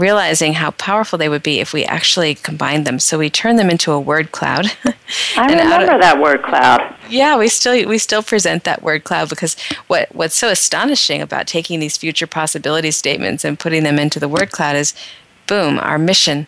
realizing 0.00 0.54
how 0.54 0.72
powerful 0.72 1.18
they 1.18 1.28
would 1.28 1.42
be 1.42 1.60
if 1.60 1.72
we 1.72 1.84
actually 1.84 2.34
combined 2.34 2.86
them. 2.86 2.98
So 2.98 3.18
we 3.18 3.30
turned 3.30 3.58
them 3.58 3.70
into 3.70 3.92
a 3.92 4.00
word 4.00 4.32
cloud. 4.32 4.66
I 5.36 5.46
remember 5.46 5.94
of, 5.94 6.00
that 6.00 6.20
word 6.20 6.42
cloud. 6.42 6.94
Yeah, 7.08 7.36
we 7.36 7.48
still 7.48 7.88
we 7.88 7.98
still 7.98 8.22
present 8.22 8.64
that 8.64 8.82
word 8.82 9.04
cloud 9.04 9.28
because 9.28 9.56
what 9.86 10.14
what's 10.14 10.36
so 10.36 10.48
astonishing 10.48 11.20
about 11.20 11.46
taking 11.46 11.80
these 11.80 11.96
future 11.96 12.26
possibility 12.26 12.90
statements 12.90 13.44
and 13.44 13.58
putting 13.58 13.82
them 13.82 13.98
into 13.98 14.18
the 14.18 14.28
word 14.28 14.50
cloud 14.50 14.76
is 14.76 14.94
boom, 15.46 15.78
our 15.78 15.98
mission 15.98 16.46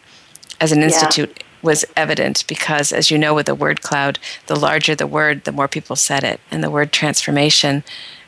as 0.60 0.72
an 0.72 0.82
institute 0.82 1.30
yeah 1.36 1.46
was 1.62 1.84
evident 1.96 2.44
because, 2.48 2.92
as 2.92 3.10
you 3.10 3.16
know, 3.16 3.34
with 3.34 3.46
the 3.46 3.54
word 3.54 3.82
cloud, 3.82 4.18
the 4.46 4.56
larger 4.56 4.94
the 4.94 5.06
word, 5.06 5.44
the 5.44 5.52
more 5.52 5.68
people 5.68 5.96
said 5.96 6.24
it. 6.24 6.40
And 6.50 6.62
the 6.62 6.70
word 6.70 6.92
transformation 6.92 7.84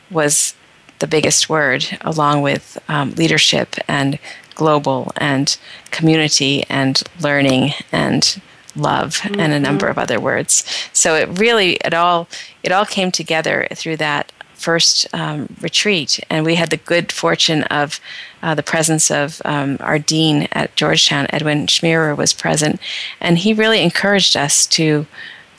was 0.09 0.55
the 0.99 1.07
biggest 1.07 1.49
word, 1.49 1.85
along 2.01 2.41
with 2.41 2.77
um, 2.87 3.11
leadership 3.11 3.75
and 3.87 4.17
global 4.55 5.11
and 5.17 5.57
community 5.91 6.63
and 6.69 7.03
learning 7.21 7.73
and 7.91 8.41
love 8.75 9.17
mm-hmm. 9.17 9.39
and 9.39 9.53
a 9.53 9.59
number 9.59 9.87
of 9.87 9.97
other 9.97 10.19
words. 10.19 10.65
So 10.93 11.15
it 11.15 11.39
really 11.39 11.73
it 11.85 11.93
all 11.93 12.27
it 12.63 12.71
all 12.71 12.85
came 12.85 13.11
together 13.11 13.67
through 13.73 13.97
that 13.97 14.31
first 14.53 15.05
um, 15.13 15.53
retreat, 15.61 16.19
and 16.29 16.45
we 16.45 16.55
had 16.55 16.69
the 16.69 16.77
good 16.77 17.11
fortune 17.11 17.63
of 17.63 17.99
uh, 18.41 18.55
the 18.55 18.63
presence 18.63 19.11
of 19.11 19.41
um, 19.45 19.77
our 19.79 19.99
dean 19.99 20.47
at 20.53 20.75
Georgetown, 20.75 21.27
Edwin 21.29 21.67
Schmierer, 21.67 22.15
was 22.17 22.33
present, 22.33 22.79
and 23.19 23.37
he 23.37 23.53
really 23.53 23.81
encouraged 23.83 24.35
us 24.35 24.65
to 24.67 25.05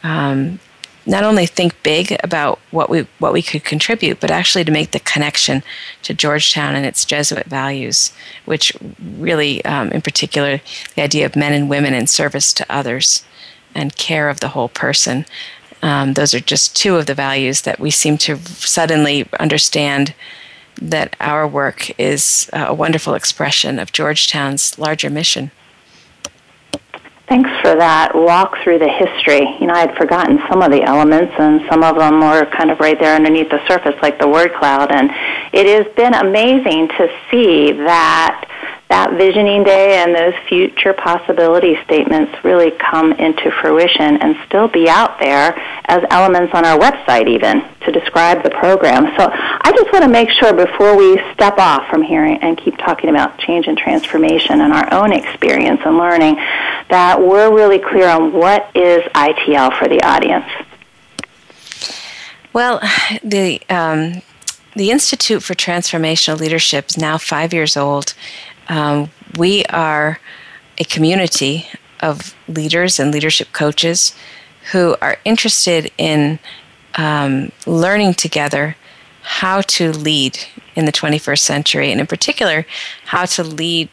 um, 0.02 0.58
not 1.06 1.24
only 1.24 1.46
think 1.46 1.80
big 1.82 2.16
about 2.22 2.58
what 2.70 2.90
we 2.90 3.06
what 3.18 3.32
we 3.32 3.42
could 3.42 3.64
contribute, 3.64 4.20
but 4.20 4.30
actually 4.30 4.64
to 4.64 4.72
make 4.72 4.90
the 4.90 5.00
connection 5.00 5.62
to 6.02 6.12
Georgetown 6.12 6.74
and 6.74 6.84
its 6.84 7.04
Jesuit 7.04 7.46
values, 7.46 8.12
which 8.44 8.76
really, 9.16 9.64
um, 9.64 9.90
in 9.92 10.02
particular, 10.02 10.60
the 10.94 11.02
idea 11.02 11.24
of 11.24 11.36
men 11.36 11.52
and 11.52 11.70
women 11.70 11.94
in 11.94 12.06
service 12.06 12.52
to 12.54 12.66
others 12.68 13.24
and 13.74 13.96
care 13.96 14.28
of 14.28 14.40
the 14.40 14.48
whole 14.48 14.68
person. 14.68 15.24
Um, 15.82 16.14
those 16.14 16.34
are 16.34 16.40
just 16.40 16.74
two 16.74 16.96
of 16.96 17.06
the 17.06 17.14
values 17.14 17.62
that 17.62 17.78
we 17.78 17.90
seem 17.90 18.18
to 18.18 18.36
suddenly 18.38 19.28
understand 19.38 20.14
that 20.80 21.14
our 21.20 21.46
work 21.46 21.98
is 21.98 22.50
a 22.52 22.74
wonderful 22.74 23.14
expression 23.14 23.78
of 23.78 23.92
Georgetown's 23.92 24.78
larger 24.78 25.10
mission. 25.10 25.50
Thanks 27.28 27.50
for 27.60 27.74
that 27.74 28.14
walk 28.14 28.54
through 28.62 28.78
the 28.78 28.88
history. 28.88 29.42
You 29.58 29.66
know, 29.66 29.74
I 29.74 29.80
had 29.80 29.96
forgotten 29.96 30.38
some 30.48 30.62
of 30.62 30.70
the 30.70 30.84
elements, 30.84 31.34
and 31.38 31.60
some 31.68 31.82
of 31.82 31.98
them 31.98 32.20
were 32.20 32.46
kind 32.56 32.70
of 32.70 32.78
right 32.78 32.96
there 33.00 33.16
underneath 33.16 33.50
the 33.50 33.58
surface, 33.66 33.96
like 34.00 34.20
the 34.20 34.28
word 34.28 34.54
cloud. 34.54 34.94
And 34.94 35.10
it 35.52 35.66
has 35.66 35.92
been 35.96 36.14
amazing 36.14 36.86
to 36.86 37.08
see 37.28 37.72
that 37.72 38.46
that 38.88 39.14
visioning 39.18 39.64
day 39.64 39.98
and 39.98 40.14
those 40.14 40.34
future 40.48 40.92
possibility 40.92 41.76
statements 41.84 42.32
really 42.44 42.70
come 42.70 43.12
into 43.12 43.50
fruition 43.50 44.16
and 44.22 44.36
still 44.46 44.68
be 44.68 44.88
out 44.88 45.18
there 45.18 45.58
as 45.86 46.04
elements 46.10 46.54
on 46.54 46.64
our 46.64 46.78
website 46.78 47.26
even 47.28 47.62
to 47.80 47.90
describe 47.90 48.44
the 48.44 48.50
program. 48.50 49.06
So 49.18 49.28
I 49.32 49.72
just 49.76 49.92
want 49.92 50.04
to 50.04 50.10
make 50.10 50.30
sure 50.30 50.52
before 50.52 50.96
we 50.96 51.20
step 51.34 51.58
off 51.58 51.88
from 51.90 52.02
here 52.02 52.24
and 52.24 52.56
keep 52.56 52.76
talking 52.78 53.10
about 53.10 53.38
change 53.38 53.66
and 53.66 53.76
transformation 53.76 54.60
and 54.60 54.72
our 54.72 54.92
own 54.94 55.12
experience 55.12 55.80
and 55.84 55.98
learning 55.98 56.36
that 56.88 57.20
we're 57.20 57.52
really 57.52 57.80
clear 57.80 58.08
on 58.08 58.32
what 58.32 58.70
is 58.76 59.02
ITL 59.14 59.76
for 59.78 59.88
the 59.88 60.00
audience. 60.02 60.46
Well, 62.52 62.80
the 63.22 63.60
um, 63.68 64.22
the 64.74 64.90
Institute 64.90 65.42
for 65.42 65.54
Transformational 65.54 66.38
Leadership 66.38 66.90
is 66.90 66.98
now 66.98 67.18
five 67.18 67.52
years 67.52 67.76
old. 67.76 68.14
Um, 68.68 69.10
we 69.38 69.64
are 69.66 70.20
a 70.78 70.84
community 70.84 71.66
of 72.00 72.34
leaders 72.48 72.98
and 73.00 73.12
leadership 73.12 73.52
coaches 73.52 74.14
who 74.72 74.96
are 75.00 75.18
interested 75.24 75.90
in 75.98 76.38
um, 76.96 77.52
learning 77.66 78.14
together 78.14 78.76
how 79.22 79.60
to 79.60 79.92
lead 79.92 80.38
in 80.76 80.84
the 80.84 80.92
21st 80.92 81.40
century, 81.40 81.90
and 81.90 82.00
in 82.00 82.06
particular, 82.06 82.64
how 83.06 83.24
to 83.24 83.42
lead, 83.42 83.88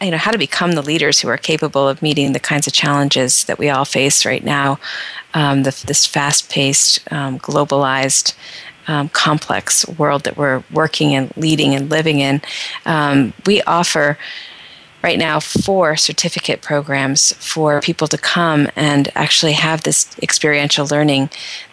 you 0.00 0.10
know, 0.10 0.18
how 0.18 0.30
to 0.30 0.38
become 0.38 0.72
the 0.72 0.82
leaders 0.82 1.20
who 1.20 1.28
are 1.28 1.38
capable 1.38 1.88
of 1.88 2.02
meeting 2.02 2.32
the 2.32 2.40
kinds 2.40 2.66
of 2.66 2.72
challenges 2.72 3.44
that 3.44 3.58
we 3.58 3.70
all 3.70 3.84
face 3.84 4.26
right 4.26 4.44
now. 4.44 4.78
Um, 5.32 5.62
the, 5.62 5.82
this 5.86 6.04
fast-paced, 6.04 7.10
um, 7.12 7.38
globalized, 7.38 8.34
um, 8.86 9.08
complex 9.10 9.86
world 9.88 10.24
that 10.24 10.36
we're 10.36 10.62
working 10.70 11.14
and 11.14 11.34
leading 11.36 11.74
and 11.74 11.90
living 11.90 12.20
in. 12.20 12.42
Um, 12.84 13.32
we 13.46 13.62
offer 13.62 14.18
right 15.02 15.18
now 15.18 15.38
four 15.38 15.96
certificate 15.96 16.62
programs 16.62 17.32
for 17.34 17.80
people 17.80 18.06
to 18.08 18.18
come 18.18 18.68
and 18.74 19.10
actually 19.14 19.52
have 19.52 19.82
this 19.82 20.16
experiential 20.22 20.86
learning. 20.86 21.30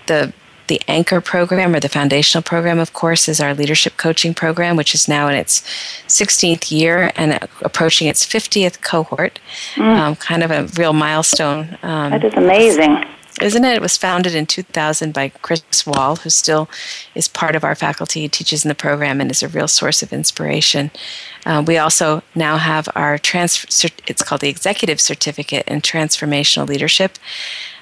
The 0.08 0.34
the 0.68 0.82
anchor 0.88 1.20
program 1.20 1.76
or 1.76 1.82
the 1.82 1.90
foundational 1.90 2.42
program, 2.42 2.80
of 2.80 2.94
course, 2.94 3.28
is 3.28 3.42
our 3.42 3.54
leadership 3.54 3.98
coaching 3.98 4.34
program, 4.34 4.78
which 4.78 4.96
is 4.96 5.06
now 5.06 5.28
in 5.28 5.36
its 5.36 5.60
16th 6.08 6.72
year 6.72 7.12
and 7.18 7.46
approaching 7.62 8.08
its 8.08 8.26
50th 8.26 8.82
cohort. 8.82 9.42
Mm. 9.76 9.98
Um, 9.98 10.16
kind 10.16 10.44
of 10.44 10.52
a 10.52 10.68
real 10.80 10.94
milestone. 10.94 11.78
Um, 11.84 12.12
that 12.12 12.24
is 12.24 12.34
amazing 12.36 13.04
isn't 13.42 13.66
it? 13.66 13.76
It 13.76 13.82
was 13.82 13.98
founded 13.98 14.36
in 14.36 14.46
2000 14.46 15.14
by 15.14 15.30
Chris 15.30 15.86
Wahl, 15.86 16.18
who 16.18 16.30
still 16.30 16.70
is 17.16 17.28
part 17.28 17.56
of 17.56 17.64
our 17.64 17.76
faculty, 17.76 18.28
teaches 18.30 18.64
in 18.64 18.70
the 18.70 18.76
program, 18.76 19.20
and 19.20 19.32
is 19.32 19.44
a 19.44 19.48
real 19.48 19.68
source 19.68 20.04
of 20.04 20.14
inspiration. 20.14 20.92
Uh, 21.46 21.64
we 21.66 21.78
also 21.78 22.22
now 22.36 22.58
have 22.58 22.88
our 22.96 23.18
transfer, 23.18 23.90
it's 24.08 24.24
called 24.24 24.42
the 24.42 24.50
Executive 24.50 25.02
Certificate 25.02 25.68
in 25.68 25.82
Transformational 25.82 26.68
Leadership. 26.68 27.18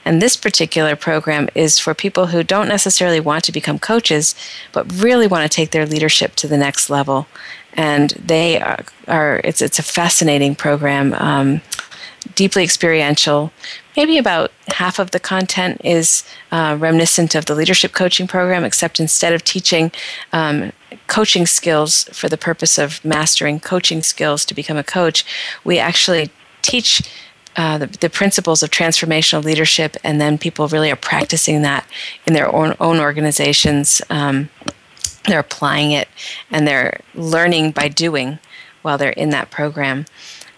And 0.05 0.21
this 0.21 0.37
particular 0.37 0.95
program 0.95 1.49
is 1.53 1.77
for 1.77 1.93
people 1.93 2.27
who 2.27 2.41
don't 2.41 2.69
necessarily 2.69 3.19
want 3.19 3.43
to 3.43 3.51
become 3.51 3.79
coaches, 3.79 4.33
but 4.71 4.91
really 5.01 5.27
want 5.27 5.49
to 5.49 5.55
take 5.55 5.71
their 5.71 5.85
leadership 5.85 6.35
to 6.37 6.47
the 6.47 6.57
next 6.57 6.89
level. 6.89 7.27
And 7.73 8.11
they 8.11 8.59
are, 8.59 8.83
are 9.07 9.41
it's, 9.43 9.61
it's 9.61 9.77
a 9.77 9.83
fascinating 9.83 10.55
program. 10.55 11.13
Um, 11.13 11.61
deeply 12.35 12.63
experiential. 12.63 13.51
Maybe 13.99 14.17
about 14.17 14.53
half 14.69 14.97
of 14.97 15.11
the 15.11 15.19
content 15.19 15.81
is 15.83 16.23
uh, 16.53 16.77
reminiscent 16.79 17.35
of 17.35 17.47
the 17.47 17.53
leadership 17.53 17.91
coaching 17.91 18.27
program, 18.27 18.63
except 18.63 18.97
instead 18.97 19.33
of 19.33 19.43
teaching 19.43 19.91
um, 20.31 20.71
coaching 21.07 21.45
skills 21.45 22.05
for 22.13 22.29
the 22.29 22.37
purpose 22.37 22.77
of 22.77 23.03
mastering 23.03 23.59
coaching 23.59 24.01
skills 24.01 24.45
to 24.45 24.53
become 24.53 24.77
a 24.77 24.85
coach, 24.85 25.25
we 25.65 25.79
actually 25.79 26.31
teach. 26.61 27.01
Uh, 27.57 27.77
the, 27.79 27.87
the, 27.87 28.09
principles 28.09 28.63
of 28.63 28.69
transformational 28.69 29.43
leadership, 29.43 29.97
and 30.03 30.21
then 30.21 30.37
people 30.37 30.67
really 30.69 30.89
are 30.89 30.95
practicing 30.95 31.61
that 31.63 31.85
in 32.25 32.33
their 32.33 32.47
own, 32.55 32.73
own 32.79 32.99
organizations. 32.99 34.01
Um, 34.09 34.49
they're 35.25 35.39
applying 35.39 35.91
it 35.91 36.07
and 36.51 36.65
they're 36.65 37.01
learning 37.15 37.71
by 37.71 37.89
doing 37.89 38.39
while 38.81 38.97
they're 38.97 39.09
in 39.09 39.31
that 39.31 39.51
program. 39.51 40.05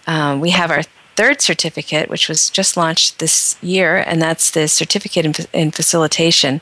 Um, 0.06 0.42
we 0.42 0.52
have 0.52 0.70
our 0.70 0.84
third 1.16 1.42
certificate, 1.42 2.10
which 2.10 2.28
was 2.30 2.50
just 2.50 2.78
launched 2.78 3.20
this 3.20 3.58
year, 3.62 3.98
and 3.98 4.22
that's 4.22 4.52
the 4.52 4.68
certificate 4.68 5.26
in, 5.26 5.34
in 5.54 5.72
facilitation. 5.72 6.62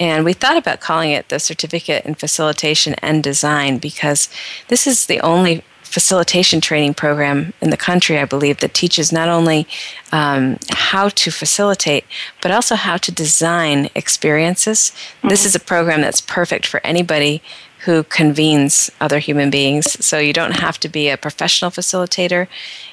And 0.00 0.24
we 0.24 0.32
thought 0.32 0.56
about 0.56 0.80
calling 0.80 1.10
it 1.10 1.28
the 1.28 1.38
Certificate 1.38 2.04
in 2.04 2.14
Facilitation 2.14 2.94
and 2.94 3.22
Design 3.22 3.78
because 3.78 4.28
this 4.68 4.86
is 4.86 5.06
the 5.06 5.20
only 5.20 5.62
facilitation 5.82 6.60
training 6.60 6.94
program 6.94 7.52
in 7.60 7.70
the 7.70 7.76
country, 7.76 8.18
I 8.18 8.24
believe, 8.24 8.58
that 8.58 8.74
teaches 8.74 9.12
not 9.12 9.28
only 9.28 9.68
um, 10.10 10.58
how 10.70 11.08
to 11.10 11.30
facilitate, 11.30 12.04
but 12.42 12.50
also 12.50 12.74
how 12.74 12.96
to 12.96 13.12
design 13.12 13.88
experiences. 13.94 14.90
Mm-hmm. 15.18 15.28
This 15.28 15.46
is 15.46 15.54
a 15.54 15.60
program 15.60 16.00
that's 16.00 16.20
perfect 16.20 16.66
for 16.66 16.80
anybody 16.82 17.40
who 17.84 18.02
convenes 18.04 18.90
other 19.00 19.18
human 19.18 19.50
beings. 19.50 20.04
So 20.04 20.18
you 20.18 20.32
don't 20.32 20.56
have 20.60 20.78
to 20.80 20.88
be 20.88 21.08
a 21.10 21.16
professional 21.16 21.70
facilitator. 21.70 22.46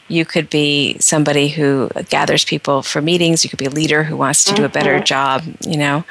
You 0.07 0.25
could 0.25 0.49
be 0.49 0.97
somebody 0.99 1.49
who 1.49 1.89
gathers 2.09 2.43
people 2.43 2.81
for 2.81 3.01
meetings. 3.01 3.43
You 3.43 3.49
could 3.49 3.59
be 3.59 3.65
a 3.65 3.69
leader 3.69 4.03
who 4.03 4.17
wants 4.17 4.43
to 4.45 4.53
do 4.53 4.65
a 4.65 4.69
better 4.69 4.95
mm-hmm. 4.95 5.05
job, 5.05 5.43
you 5.61 5.77
know. 5.77 6.03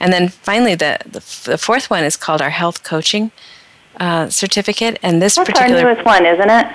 And 0.00 0.12
then 0.12 0.28
finally, 0.28 0.74
the, 0.74 0.98
the, 1.04 1.20
the 1.50 1.58
fourth 1.58 1.90
one 1.90 2.04
is 2.04 2.16
called 2.16 2.40
our 2.40 2.50
health 2.50 2.82
coaching 2.82 3.32
uh, 3.98 4.30
certificate. 4.30 4.98
And 5.02 5.20
this 5.20 5.34
That's 5.34 5.50
particular. 5.50 5.80
our 5.80 5.94
newest 5.94 6.06
one, 6.06 6.24
isn't 6.24 6.50
it? 6.50 6.66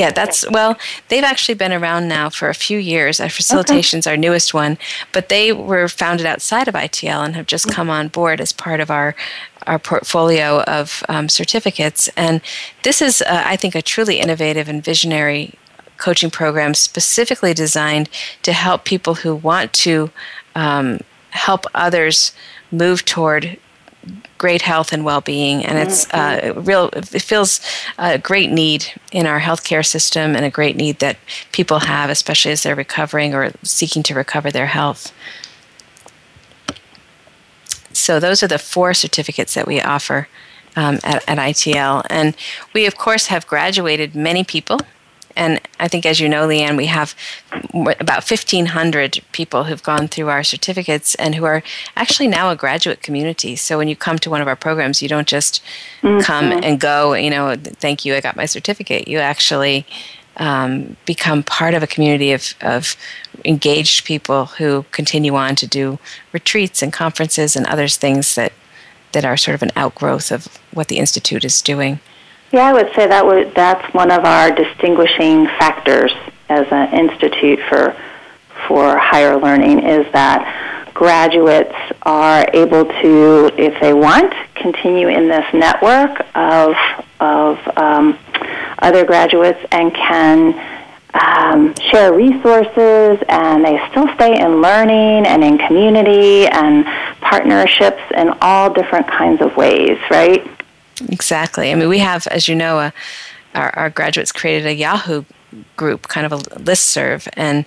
Yeah, 0.00 0.10
that's 0.10 0.48
well, 0.50 0.78
they've 1.08 1.24
actually 1.24 1.56
been 1.56 1.72
around 1.74 2.08
now 2.08 2.30
for 2.30 2.48
a 2.48 2.54
few 2.54 2.78
years. 2.78 3.20
Our 3.20 3.28
facilitation's 3.28 4.06
okay. 4.06 4.12
our 4.12 4.16
newest 4.16 4.54
one, 4.54 4.78
but 5.12 5.28
they 5.28 5.52
were 5.52 5.88
founded 5.88 6.24
outside 6.24 6.68
of 6.68 6.74
ITL 6.74 7.22
and 7.22 7.36
have 7.36 7.46
just 7.46 7.70
come 7.70 7.90
on 7.90 8.08
board 8.08 8.40
as 8.40 8.50
part 8.50 8.80
of 8.80 8.90
our 8.90 9.14
our 9.66 9.78
portfolio 9.78 10.62
of 10.62 11.02
um, 11.08 11.28
certificates. 11.28 12.08
And 12.16 12.40
this 12.82 13.02
is, 13.02 13.22
uh, 13.22 13.42
I 13.46 13.56
think, 13.56 13.74
a 13.74 13.82
truly 13.82 14.18
innovative 14.18 14.68
and 14.68 14.84
visionary 14.84 15.54
coaching 15.96 16.30
program 16.30 16.74
specifically 16.74 17.54
designed 17.54 18.08
to 18.42 18.52
help 18.52 18.84
people 18.84 19.16
who 19.16 19.34
want 19.34 19.72
to 19.72 20.10
um, 20.54 21.00
help 21.30 21.64
others 21.74 22.32
move 22.72 23.04
toward 23.04 23.58
great 24.38 24.62
health 24.62 24.92
and 24.94 25.04
well-being 25.04 25.62
and 25.62 25.76
it's 25.76 26.06
mm-hmm. 26.06 26.58
uh, 26.58 26.62
real 26.62 26.88
it 26.94 27.20
feels 27.20 27.60
a 27.98 28.16
great 28.16 28.50
need 28.50 28.86
in 29.12 29.26
our 29.26 29.38
healthcare 29.38 29.84
system 29.84 30.34
and 30.34 30.44
a 30.46 30.50
great 30.50 30.74
need 30.74 30.98
that 31.00 31.18
people 31.52 31.80
have 31.80 32.08
especially 32.08 32.50
as 32.50 32.62
they're 32.62 32.74
recovering 32.74 33.34
or 33.34 33.50
seeking 33.62 34.02
to 34.02 34.14
recover 34.14 34.50
their 34.50 34.66
health 34.66 35.12
so 37.92 38.20
those 38.20 38.42
are 38.42 38.48
the 38.48 38.58
four 38.58 38.94
certificates 38.94 39.54
that 39.54 39.66
we 39.66 39.80
offer 39.80 40.28
um, 40.76 40.98
at, 41.02 41.28
at 41.28 41.38
itl 41.38 42.04
and 42.08 42.36
we 42.74 42.86
of 42.86 42.96
course 42.96 43.26
have 43.26 43.46
graduated 43.46 44.14
many 44.14 44.44
people 44.44 44.78
and 45.36 45.60
I 45.78 45.88
think, 45.88 46.06
as 46.06 46.20
you 46.20 46.28
know, 46.28 46.46
Leanne, 46.46 46.76
we 46.76 46.86
have 46.86 47.14
about 47.72 48.28
1,500 48.28 49.20
people 49.32 49.64
who've 49.64 49.82
gone 49.82 50.08
through 50.08 50.28
our 50.28 50.42
certificates 50.42 51.14
and 51.14 51.34
who 51.34 51.44
are 51.44 51.62
actually 51.96 52.28
now 52.28 52.50
a 52.50 52.56
graduate 52.56 53.02
community. 53.02 53.56
So 53.56 53.78
when 53.78 53.88
you 53.88 53.96
come 53.96 54.18
to 54.18 54.30
one 54.30 54.40
of 54.40 54.48
our 54.48 54.56
programs, 54.56 55.00
you 55.00 55.08
don't 55.08 55.28
just 55.28 55.62
mm-hmm. 56.02 56.20
come 56.20 56.52
and 56.52 56.80
go, 56.80 57.14
you 57.14 57.30
know, 57.30 57.56
thank 57.56 58.04
you, 58.04 58.14
I 58.14 58.20
got 58.20 58.36
my 58.36 58.46
certificate. 58.46 59.08
You 59.08 59.18
actually 59.18 59.86
um, 60.36 60.96
become 61.06 61.42
part 61.42 61.74
of 61.74 61.82
a 61.82 61.86
community 61.86 62.32
of, 62.32 62.54
of 62.60 62.96
engaged 63.44 64.04
people 64.04 64.46
who 64.46 64.84
continue 64.92 65.34
on 65.34 65.54
to 65.56 65.66
do 65.66 65.98
retreats 66.32 66.82
and 66.82 66.92
conferences 66.92 67.56
and 67.56 67.66
other 67.66 67.88
things 67.88 68.34
that, 68.34 68.52
that 69.12 69.24
are 69.24 69.36
sort 69.36 69.54
of 69.54 69.62
an 69.62 69.70
outgrowth 69.76 70.30
of 70.30 70.46
what 70.72 70.88
the 70.88 70.98
Institute 70.98 71.44
is 71.44 71.62
doing. 71.62 72.00
Yeah, 72.52 72.64
I 72.66 72.72
would 72.72 72.92
say 72.94 73.06
that 73.06 73.24
would 73.24 73.54
that's 73.54 73.94
one 73.94 74.10
of 74.10 74.24
our 74.24 74.50
distinguishing 74.50 75.46
factors 75.46 76.12
as 76.48 76.66
an 76.72 76.92
institute 76.92 77.60
for 77.68 77.96
for 78.66 78.98
higher 78.98 79.36
learning 79.36 79.86
is 79.86 80.10
that 80.12 80.90
graduates 80.92 81.74
are 82.02 82.46
able 82.52 82.84
to, 82.84 83.50
if 83.56 83.80
they 83.80 83.94
want, 83.94 84.34
continue 84.56 85.08
in 85.08 85.28
this 85.28 85.46
network 85.54 86.26
of 86.34 86.74
of 87.20 87.58
um, 87.76 88.18
other 88.78 89.04
graduates 89.04 89.60
and 89.70 89.94
can. 89.94 90.79
Um, 91.12 91.74
share 91.90 92.12
resources 92.12 93.18
and 93.28 93.64
they 93.64 93.80
still 93.90 94.08
stay 94.14 94.40
in 94.40 94.62
learning 94.62 95.26
and 95.26 95.42
in 95.42 95.58
community 95.58 96.46
and 96.46 96.84
partnerships 97.20 98.02
in 98.16 98.30
all 98.40 98.72
different 98.72 99.08
kinds 99.08 99.42
of 99.42 99.56
ways, 99.56 99.98
right? 100.10 100.46
Exactly. 101.08 101.72
I 101.72 101.74
mean, 101.74 101.88
we 101.88 101.98
have, 101.98 102.26
as 102.28 102.48
you 102.48 102.54
know, 102.54 102.78
uh, 102.78 102.90
our, 103.54 103.70
our, 103.76 103.90
graduates 103.90 104.30
created 104.32 104.66
a 104.66 104.74
Yahoo 104.74 105.24
group, 105.76 106.08
kind 106.08 106.30
of 106.30 106.32
a 106.32 106.60
list 106.60 106.84
serve, 106.88 107.26
and 107.34 107.64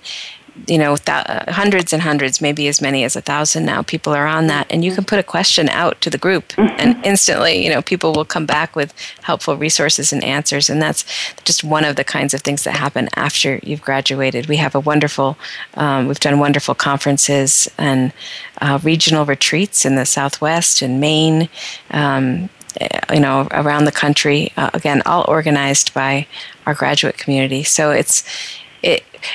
you 0.66 0.78
know, 0.78 0.96
th- 0.96 1.26
uh, 1.26 1.52
hundreds 1.52 1.92
and 1.92 2.02
hundreds, 2.02 2.40
maybe 2.40 2.68
as 2.68 2.80
many 2.80 3.04
as 3.04 3.16
a 3.16 3.20
thousand 3.20 3.64
now, 3.64 3.82
people 3.82 4.12
are 4.12 4.26
on 4.26 4.46
that, 4.46 4.66
and 4.70 4.84
you 4.84 4.94
can 4.94 5.04
put 5.04 5.18
a 5.18 5.22
question 5.22 5.68
out 5.68 6.00
to 6.00 6.10
the 6.10 6.18
group, 6.18 6.48
mm-hmm. 6.48 6.74
and 6.78 7.04
instantly, 7.04 7.64
you 7.64 7.70
know, 7.70 7.82
people 7.82 8.12
will 8.12 8.24
come 8.24 8.46
back 8.46 8.76
with 8.76 8.94
helpful 9.22 9.56
resources 9.56 10.12
and 10.12 10.22
answers, 10.24 10.70
and 10.70 10.80
that's 10.80 11.04
just 11.44 11.64
one 11.64 11.84
of 11.84 11.96
the 11.96 12.04
kinds 12.04 12.34
of 12.34 12.40
things 12.42 12.64
that 12.64 12.72
happen 12.72 13.08
after 13.16 13.60
you've 13.62 13.82
graduated. 13.82 14.46
We 14.46 14.56
have 14.56 14.74
a 14.74 14.80
wonderful, 14.80 15.36
um, 15.74 16.08
we've 16.08 16.20
done 16.20 16.38
wonderful 16.38 16.74
conferences 16.74 17.68
and 17.78 18.12
uh, 18.60 18.78
regional 18.82 19.24
retreats 19.24 19.84
in 19.84 19.96
the 19.96 20.06
Southwest 20.06 20.82
and 20.82 21.00
Maine. 21.00 21.48
Um, 21.90 22.48
you 23.12 23.20
know, 23.20 23.46
around 23.52 23.84
the 23.84 23.92
country. 23.92 24.52
Uh, 24.56 24.70
again, 24.74 25.00
all 25.06 25.24
organized 25.28 25.94
by 25.94 26.26
our 26.66 26.74
graduate 26.74 27.16
community. 27.16 27.62
So 27.62 27.92
it's 27.92 28.24
it 28.24 28.63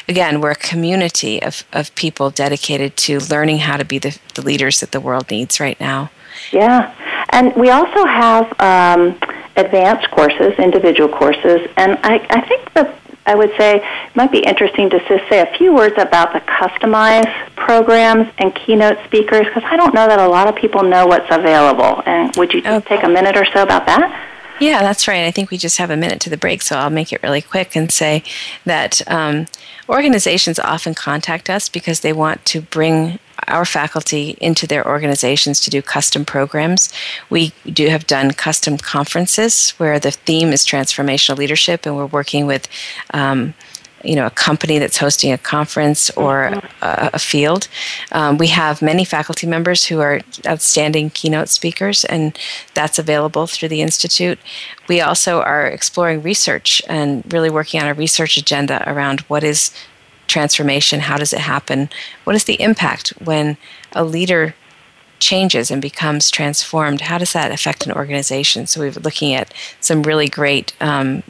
again, 0.08 0.42
we're 0.42 0.52
a 0.52 0.56
community 0.56 1.42
of, 1.42 1.64
of 1.74 1.94
people 1.96 2.30
dedicated 2.30 2.98
to 2.98 3.20
learning 3.20 3.60
how 3.60 3.78
to 3.78 3.86
be 3.86 4.00
the, 4.00 4.18
the 4.36 4.42
leaders 4.42 4.80
that 4.80 4.92
the 4.92 5.00
world 5.00 5.30
needs 5.30 5.60
right 5.60 5.80
now. 5.80 6.12
Yeah, 6.52 6.94
and 7.30 7.56
we 7.56 7.70
also 7.70 8.06
have 8.06 8.46
um, 8.60 9.20
advanced 9.56 10.10
courses, 10.12 10.54
individual 10.58 11.10
courses, 11.10 11.68
and 11.78 11.98
I, 12.04 12.26
I 12.30 12.42
think 12.42 12.74
the 12.74 12.94
I 13.30 13.36
would 13.36 13.52
say 13.58 13.76
it 13.76 14.16
might 14.16 14.32
be 14.32 14.40
interesting 14.40 14.90
to 14.90 14.98
just 15.08 15.30
say 15.30 15.40
a 15.40 15.56
few 15.56 15.72
words 15.72 15.94
about 16.00 16.34
the 16.34 16.40
customized 16.40 17.54
programs 17.56 18.28
and 18.40 18.56
keynote 18.56 18.98
speakers 19.06 19.46
because 19.46 19.62
I 19.66 19.78
don't 19.78 19.94
know 19.94 20.08
that 20.08 20.20
a 20.20 20.28
lot 20.28 20.48
of 20.48 20.56
people 20.56 20.82
know 20.82 21.06
what's 21.06 21.28
available. 21.30 22.02
And 22.08 22.36
would 22.38 22.52
you 22.54 22.62
okay. 22.62 22.82
take 22.96 23.04
a 23.04 23.08
minute 23.08 23.38
or 23.38 23.46
so 23.46 23.62
about 23.62 23.86
that? 23.86 24.30
Yeah, 24.60 24.82
that's 24.82 25.08
right. 25.08 25.26
I 25.26 25.32
think 25.32 25.52
we 25.52 25.58
just 25.58 25.78
have 25.78 25.92
a 25.92 25.96
minute 25.96 26.20
to 26.22 26.32
the 26.32 26.38
break, 26.38 26.64
so 26.64 26.76
I'll 26.76 26.90
make 26.90 27.14
it 27.14 27.22
really 27.22 27.42
quick 27.42 27.76
and 27.76 27.92
say 27.92 28.24
that 28.66 29.02
um, 29.10 29.46
organizations 29.90 30.60
often 30.60 30.94
contact 30.94 31.50
us 31.50 31.68
because 31.68 32.00
they 32.02 32.14
want 32.14 32.46
to 32.46 32.62
bring 32.62 33.20
our 33.48 33.66
faculty 33.66 34.38
into 34.40 34.68
their 34.68 34.88
organizations 34.88 35.60
to 35.62 35.70
do 35.70 35.82
custom 35.82 36.24
programs. 36.26 36.94
We 37.30 37.54
do 37.66 37.88
have 37.88 38.06
done 38.06 38.32
custom 38.32 38.78
conferences 38.78 39.72
where 39.72 40.00
the 40.00 40.12
theme 40.12 40.50
is 40.50 40.66
transformational 40.66 41.38
leadership, 41.38 41.86
and 41.86 41.96
we're 41.96 42.06
working 42.06 42.46
with. 42.46 42.68
Um, 43.14 43.54
you 44.04 44.16
know, 44.16 44.26
a 44.26 44.32
company 44.32 44.80
that's 44.80 44.98
hosting 44.98 45.32
a 45.32 45.38
conference 45.38 46.10
or 46.12 46.44
a, 46.82 47.10
a 47.14 47.20
field. 47.20 47.68
Um, 48.12 48.38
we 48.38 48.48
have 48.48 48.82
many 48.82 49.04
faculty 49.04 49.48
members 49.48 49.86
who 49.86 50.00
are 50.00 50.22
outstanding 50.48 51.10
keynote 51.10 51.50
speakers, 51.50 52.06
and 52.06 52.38
that's 52.74 53.00
available 53.00 53.48
through 53.48 53.70
the 53.70 53.82
Institute. 53.82 54.40
We 54.88 55.02
also 55.02 55.42
are 55.42 55.68
exploring 55.68 56.22
research 56.22 56.82
and 56.88 57.24
really 57.32 57.50
working 57.50 57.82
on 57.82 57.88
a 57.88 57.94
research 57.94 58.38
agenda 58.38 58.84
around 58.90 59.22
what 59.22 59.44
is 59.44 59.72
transformation? 60.30 61.02
How 61.02 61.18
does 61.18 61.34
it 61.34 61.42
happen? 61.42 61.90
What 62.24 62.36
is 62.36 62.46
the 62.46 62.62
impact 62.62 63.10
when 63.20 63.58
a 63.92 64.06
leader 64.06 64.56
changes 65.18 65.70
and 65.70 65.82
becomes 65.82 66.32
transformed? 66.32 67.02
How 67.02 67.18
does 67.18 67.34
that 67.34 67.52
affect 67.52 67.86
an 67.86 67.92
organization? 67.92 68.68
So 68.68 68.80
we're 68.80 68.92
looking 68.92 69.34
at 69.34 69.54
some 69.82 70.04
really 70.04 70.30
great 70.30 70.74
um, 70.80 71.24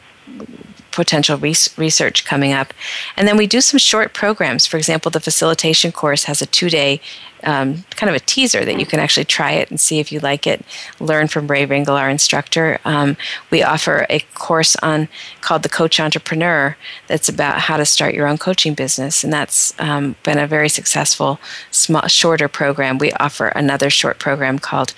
potential 1.00 1.38
research 1.38 2.24
coming 2.26 2.52
up. 2.52 2.74
And 3.16 3.26
then 3.26 3.36
we 3.38 3.46
do 3.46 3.60
some 3.60 3.78
short 3.78 4.12
programs. 4.12 4.66
For 4.66 4.76
example, 4.76 5.10
the 5.10 5.20
facilitation 5.20 5.92
course 5.92 6.24
has 6.24 6.42
a 6.42 6.46
two 6.46 6.68
day 6.68 7.00
um, 7.42 7.84
kind 7.96 8.10
of 8.10 8.16
a 8.16 8.20
teaser 8.20 8.64
that 8.64 8.78
you 8.78 8.86
can 8.86 9.00
actually 9.00 9.24
try 9.24 9.52
it 9.52 9.70
and 9.70 9.80
see 9.80 9.98
if 9.98 10.12
you 10.12 10.20
like 10.20 10.46
it. 10.46 10.62
Learn 10.98 11.28
from 11.28 11.46
Ray 11.46 11.66
Ringel, 11.66 11.98
our 11.98 12.10
instructor. 12.10 12.78
Um, 12.84 13.16
we 13.50 13.62
offer 13.62 14.06
a 14.10 14.20
course 14.34 14.76
on 14.82 15.08
called 15.40 15.62
the 15.62 15.68
Coach 15.68 15.98
Entrepreneur 16.00 16.76
that's 17.06 17.28
about 17.28 17.60
how 17.60 17.76
to 17.78 17.86
start 17.86 18.14
your 18.14 18.26
own 18.26 18.38
coaching 18.38 18.74
business, 18.74 19.24
and 19.24 19.32
that's 19.32 19.74
um, 19.80 20.16
been 20.22 20.38
a 20.38 20.46
very 20.46 20.68
successful, 20.68 21.40
small, 21.70 22.06
shorter 22.08 22.48
program. 22.48 22.98
We 22.98 23.12
offer 23.12 23.46
another 23.48 23.90
short 23.90 24.18
program 24.18 24.58
called. 24.58 24.92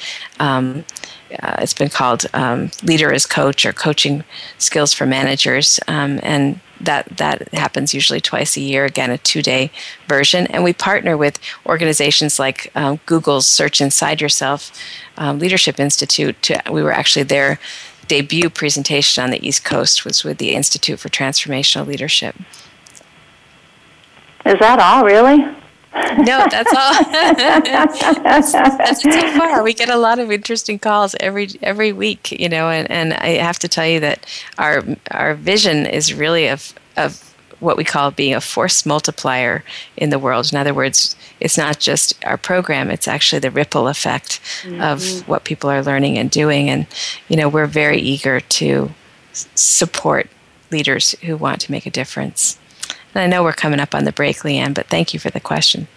Uh, 1.40 1.56
it's 1.60 1.74
been 1.74 1.88
called 1.88 2.26
um, 2.34 2.70
Leader 2.82 3.12
as 3.12 3.26
Coach 3.26 3.64
or 3.64 3.72
Coaching 3.72 4.24
Skills 4.58 4.92
for 4.92 5.06
Managers, 5.06 5.80
um, 5.88 6.20
and 6.22 6.60
that 6.80 7.16
that 7.16 7.52
happens 7.54 7.94
usually 7.94 8.20
twice 8.20 8.56
a 8.56 8.60
year. 8.60 8.84
Again, 8.84 9.10
a 9.10 9.18
two-day 9.18 9.70
version, 10.08 10.46
and 10.48 10.64
we 10.64 10.72
partner 10.72 11.16
with 11.16 11.38
organizations 11.66 12.38
like 12.38 12.70
um, 12.74 13.00
Google's 13.06 13.46
Search 13.46 13.80
Inside 13.80 14.20
Yourself 14.20 14.72
um, 15.16 15.38
Leadership 15.38 15.78
Institute. 15.78 16.40
To, 16.42 16.60
we 16.70 16.82
were 16.82 16.92
actually 16.92 17.22
their 17.22 17.58
debut 18.08 18.50
presentation 18.50 19.22
on 19.22 19.30
the 19.30 19.46
East 19.46 19.64
Coast 19.64 20.04
was 20.04 20.24
with 20.24 20.38
the 20.38 20.54
Institute 20.54 20.98
for 20.98 21.08
Transformational 21.08 21.86
Leadership. 21.86 22.34
Is 24.44 24.58
that 24.58 24.80
all, 24.80 25.04
really? 25.04 25.61
No, 25.94 26.46
that's 26.50 26.72
all. 26.74 27.04
that's, 28.22 28.52
that's 28.52 29.02
so 29.02 29.38
far. 29.38 29.62
We 29.62 29.74
get 29.74 29.90
a 29.90 29.96
lot 29.96 30.18
of 30.18 30.30
interesting 30.30 30.78
calls 30.78 31.14
every 31.20 31.48
every 31.62 31.92
week, 31.92 32.32
you 32.32 32.48
know, 32.48 32.70
and, 32.70 32.90
and 32.90 33.14
I 33.14 33.38
have 33.38 33.58
to 33.60 33.68
tell 33.68 33.86
you 33.86 34.00
that 34.00 34.26
our 34.58 34.82
our 35.10 35.34
vision 35.34 35.86
is 35.86 36.14
really 36.14 36.48
of 36.48 36.74
of 36.96 37.32
what 37.62 37.76
we 37.76 37.84
call 37.84 38.10
being 38.10 38.34
a 38.34 38.40
force 38.40 38.84
multiplier 38.84 39.64
in 39.96 40.10
the 40.10 40.18
world. 40.18 40.52
In 40.52 40.58
other 40.58 40.74
words, 40.74 41.14
it's 41.40 41.56
not 41.56 41.78
just 41.78 42.22
our 42.24 42.36
program, 42.36 42.90
it's 42.90 43.06
actually 43.06 43.38
the 43.38 43.50
ripple 43.50 43.88
effect 43.88 44.40
mm-hmm. 44.62 44.80
of 44.80 45.26
what 45.28 45.44
people 45.44 45.70
are 45.70 45.82
learning 45.82 46.18
and 46.18 46.30
doing. 46.30 46.68
And, 46.68 46.86
you 47.28 47.36
know, 47.36 47.48
we're 47.48 47.66
very 47.66 47.98
eager 47.98 48.40
to 48.40 48.90
support 49.32 50.28
leaders 50.70 51.12
who 51.22 51.36
want 51.36 51.60
to 51.60 51.70
make 51.70 51.86
a 51.86 51.90
difference. 51.90 52.58
And 53.14 53.22
I 53.22 53.26
know 53.26 53.42
we're 53.42 53.52
coming 53.52 53.80
up 53.80 53.94
on 53.94 54.04
the 54.04 54.12
break, 54.12 54.38
Leanne, 54.38 54.74
but 54.74 54.86
thank 54.86 55.12
you 55.12 55.20
for 55.20 55.30
the 55.30 55.40
question. 55.40 55.88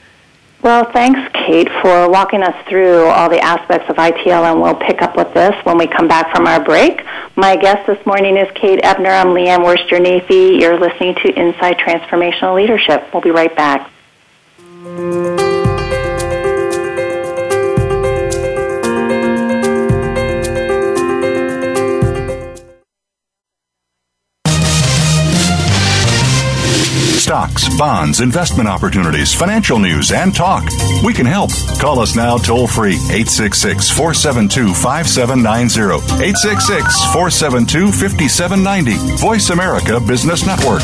Well, 0.61 0.91
thanks, 0.91 1.19
Kate, 1.31 1.69
for 1.81 2.09
walking 2.09 2.41
us 2.41 2.55
through 2.67 3.05
all 3.05 3.29
the 3.29 3.39
aspects 3.39 3.87
of 3.87 3.97
ITL, 3.97 4.51
and 4.51 4.61
we'll 4.61 4.73
pick 4.73 5.01
up 5.01 5.15
with 5.15 5.31
this 5.33 5.53
when 5.63 5.77
we 5.77 5.85
come 5.85 6.07
back 6.07 6.35
from 6.35 6.47
our 6.47 6.63
break. 6.63 7.03
My 7.35 7.55
guest 7.55 7.85
this 7.85 8.03
morning 8.05 8.35
is 8.35 8.49
Kate 8.55 8.79
Ebner. 8.83 9.11
I'm 9.11 9.27
Leanne 9.27 9.63
Worster 9.63 9.97
Nafy. 9.97 10.59
You're 10.59 10.79
listening 10.79 11.15
to 11.23 11.39
Inside 11.39 11.77
Transformational 11.77 12.55
Leadership. 12.55 13.03
We'll 13.13 13.21
be 13.21 13.31
right 13.31 13.55
back. 13.55 13.91
Bonds, 27.77 28.21
investment 28.21 28.67
opportunities, 28.69 29.33
financial 29.33 29.79
news, 29.79 30.11
and 30.11 30.33
talk. 30.33 30.63
We 31.03 31.13
can 31.13 31.25
help. 31.25 31.51
Call 31.79 31.99
us 31.99 32.15
now 32.15 32.37
toll 32.37 32.67
free 32.67 32.95
866 32.95 33.89
472 33.89 34.73
5790. 34.73 35.95
866 36.23 37.03
472 37.13 37.91
5790. 37.91 39.17
Voice 39.17 39.49
America 39.49 39.99
Business 39.99 40.45
Network. 40.45 40.81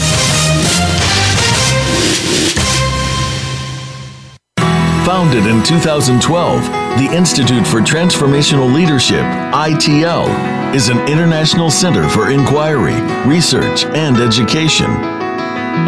Founded 5.06 5.46
in 5.46 5.64
2012, 5.64 6.62
the 6.98 7.10
Institute 7.14 7.66
for 7.68 7.80
Transformational 7.80 8.74
Leadership, 8.74 9.26
ITL, 9.54 10.74
is 10.74 10.90
an 10.90 11.00
international 11.08 11.70
center 11.70 12.08
for 12.08 12.30
inquiry, 12.30 12.96
research, 13.28 13.86
and 13.86 14.18
education 14.18 15.21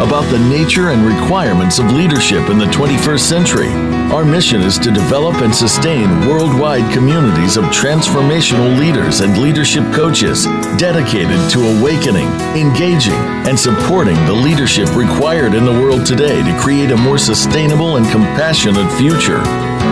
about 0.02 0.28
the 0.30 0.38
nature 0.38 0.90
and 0.90 1.06
requirements 1.06 1.78
of 1.78 1.92
leadership 1.92 2.50
in 2.50 2.58
the 2.58 2.66
21st 2.66 3.20
century. 3.20 3.68
Our 4.12 4.24
mission 4.24 4.60
is 4.60 4.78
to 4.78 4.90
develop 4.90 5.36
and 5.36 5.54
sustain 5.54 6.28
worldwide 6.28 6.92
communities 6.92 7.56
of 7.56 7.64
transformational 7.66 8.78
leaders 8.78 9.20
and 9.20 9.38
leadership 9.38 9.84
coaches 9.92 10.46
dedicated 10.76 11.38
to 11.50 11.78
awakening, 11.78 12.28
engaging, 12.56 13.20
and 13.46 13.58
supporting 13.58 14.16
the 14.26 14.32
leadership 14.32 14.94
required 14.94 15.54
in 15.54 15.64
the 15.64 15.72
world 15.72 16.04
today 16.04 16.42
to 16.42 16.58
create 16.60 16.90
a 16.90 16.96
more 16.96 17.18
sustainable 17.18 17.96
and 17.96 18.06
compassionate 18.10 18.90
future. 18.92 19.42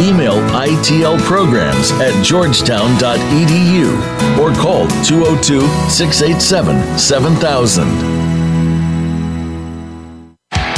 Email 0.00 0.40
itlprograms 0.50 1.92
at 2.00 2.14
georgetown.edu 2.24 3.98
or 4.38 4.54
call 4.54 4.88
202 5.04 5.60
687 5.90 6.98
7000. 6.98 8.15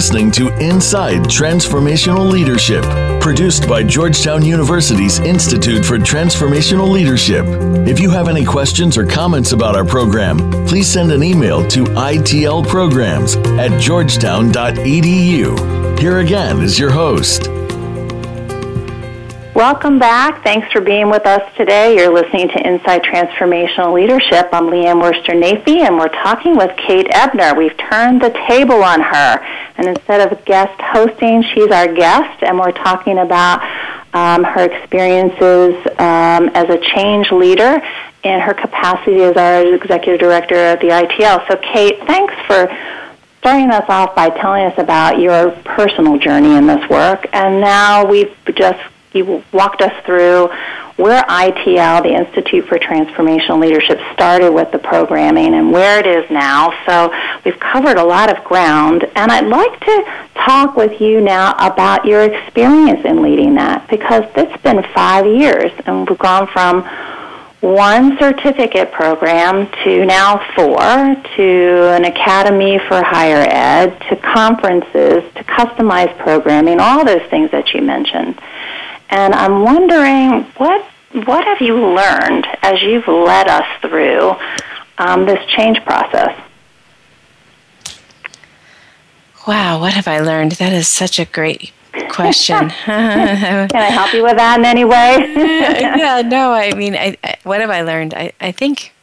Listening 0.00 0.30
to 0.30 0.48
Inside 0.60 1.24
Transformational 1.24 2.32
Leadership, 2.32 2.82
produced 3.20 3.68
by 3.68 3.82
Georgetown 3.82 4.42
University's 4.42 5.18
Institute 5.18 5.84
for 5.84 5.98
Transformational 5.98 6.88
Leadership. 6.88 7.44
If 7.86 8.00
you 8.00 8.08
have 8.08 8.26
any 8.26 8.42
questions 8.42 8.96
or 8.96 9.04
comments 9.04 9.52
about 9.52 9.76
our 9.76 9.84
program, 9.84 10.38
please 10.66 10.88
send 10.88 11.12
an 11.12 11.22
email 11.22 11.68
to 11.68 11.84
itlprograms 11.84 13.36
at 13.58 13.78
georgetown.edu. 13.78 15.98
Here 15.98 16.20
again 16.20 16.62
is 16.62 16.78
your 16.78 16.90
host, 16.90 17.50
Welcome 19.60 19.98
back. 19.98 20.42
Thanks 20.42 20.72
for 20.72 20.80
being 20.80 21.10
with 21.10 21.26
us 21.26 21.42
today. 21.54 21.94
You're 21.94 22.10
listening 22.10 22.48
to 22.48 22.66
Inside 22.66 23.02
Transformational 23.02 23.92
Leadership. 23.92 24.48
I'm 24.54 24.68
Leanne 24.68 25.02
Worster 25.02 25.32
Nafy, 25.32 25.80
and 25.80 25.98
we're 25.98 26.08
talking 26.08 26.56
with 26.56 26.74
Kate 26.78 27.06
Ebner. 27.10 27.54
We've 27.54 27.76
turned 27.76 28.22
the 28.22 28.30
table 28.48 28.82
on 28.82 29.02
her, 29.02 29.38
and 29.76 29.86
instead 29.86 30.32
of 30.32 30.42
guest 30.46 30.80
hosting, 30.80 31.42
she's 31.42 31.70
our 31.70 31.92
guest, 31.92 32.42
and 32.42 32.58
we're 32.58 32.72
talking 32.72 33.18
about 33.18 33.60
um, 34.14 34.44
her 34.44 34.64
experiences 34.64 35.74
um, 35.98 36.48
as 36.54 36.70
a 36.70 36.78
change 36.78 37.30
leader 37.30 37.82
and 38.24 38.40
her 38.40 38.54
capacity 38.54 39.20
as 39.24 39.36
our 39.36 39.74
executive 39.74 40.20
director 40.20 40.54
at 40.54 40.80
the 40.80 40.88
ITL. 40.88 41.46
So, 41.48 41.58
Kate, 41.58 41.98
thanks 42.06 42.32
for 42.46 42.74
starting 43.40 43.70
us 43.70 43.84
off 43.90 44.14
by 44.16 44.30
telling 44.30 44.64
us 44.64 44.78
about 44.78 45.18
your 45.18 45.50
personal 45.50 46.16
journey 46.16 46.56
in 46.56 46.66
this 46.66 46.88
work, 46.88 47.26
and 47.34 47.60
now 47.60 48.06
we've 48.06 48.34
just 48.54 48.80
you 49.12 49.42
walked 49.52 49.82
us 49.82 49.92
through 50.04 50.50
where 50.96 51.22
ITL, 51.22 52.02
the 52.02 52.14
Institute 52.14 52.66
for 52.66 52.78
Transformational 52.78 53.58
Leadership, 53.58 53.98
started 54.12 54.52
with 54.52 54.70
the 54.70 54.78
programming 54.78 55.54
and 55.54 55.72
where 55.72 55.98
it 55.98 56.06
is 56.06 56.30
now. 56.30 56.72
So 56.86 57.10
we've 57.44 57.58
covered 57.58 57.96
a 57.96 58.04
lot 58.04 58.30
of 58.36 58.44
ground, 58.44 59.04
and 59.16 59.32
I'd 59.32 59.46
like 59.46 59.80
to 59.80 60.24
talk 60.34 60.76
with 60.76 61.00
you 61.00 61.22
now 61.22 61.52
about 61.52 62.04
your 62.04 62.22
experience 62.22 63.04
in 63.06 63.22
leading 63.22 63.54
that 63.54 63.88
because 63.88 64.24
it's 64.36 64.62
been 64.62 64.82
five 64.94 65.26
years, 65.26 65.72
and 65.86 66.08
we've 66.08 66.18
gone 66.18 66.46
from 66.48 66.82
one 67.60 68.18
certificate 68.18 68.90
program 68.90 69.70
to 69.84 70.04
now 70.06 70.38
four, 70.54 70.78
to 71.36 71.94
an 71.94 72.04
academy 72.04 72.78
for 72.88 73.02
higher 73.02 73.46
ed, 73.48 73.98
to 74.08 74.16
conferences, 74.16 75.22
to 75.34 75.44
customized 75.44 76.16
programming, 76.18 76.80
all 76.80 77.04
those 77.04 77.22
things 77.30 77.50
that 77.50 77.72
you 77.74 77.82
mentioned. 77.82 78.38
And 79.10 79.34
I'm 79.34 79.62
wondering 79.62 80.44
what 80.56 80.86
what 81.12 81.44
have 81.44 81.60
you 81.60 81.74
learned 81.76 82.46
as 82.62 82.80
you've 82.82 83.08
led 83.08 83.48
us 83.48 83.66
through 83.80 84.36
um, 84.98 85.26
this 85.26 85.44
change 85.50 85.82
process? 85.84 86.40
Wow, 89.46 89.80
what 89.80 89.94
have 89.94 90.06
I 90.06 90.20
learned? 90.20 90.52
That 90.52 90.72
is 90.72 90.86
such 90.86 91.18
a 91.18 91.24
great 91.24 91.72
question. 92.10 92.70
Can 92.84 93.70
I 93.74 93.90
help 93.90 94.12
you 94.12 94.22
with 94.22 94.36
that 94.36 94.60
in 94.60 94.64
any 94.64 94.84
way? 94.84 95.16
yeah, 95.98 96.22
no, 96.24 96.52
I 96.52 96.72
mean, 96.74 96.94
I, 96.94 97.16
I, 97.24 97.36
what 97.42 97.60
have 97.60 97.70
I 97.70 97.82
learned? 97.82 98.14
I, 98.14 98.32
I 98.40 98.52
think, 98.52 98.94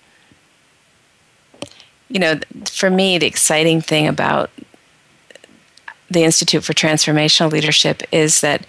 you 2.07 2.19
know, 2.19 2.39
for 2.71 2.89
me, 2.89 3.17
the 3.17 3.25
exciting 3.25 3.81
thing 3.81 4.07
about 4.07 4.49
the 6.09 6.23
Institute 6.23 6.63
for 6.63 6.73
Transformational 6.73 7.51
Leadership 7.51 8.01
is 8.13 8.39
that 8.39 8.65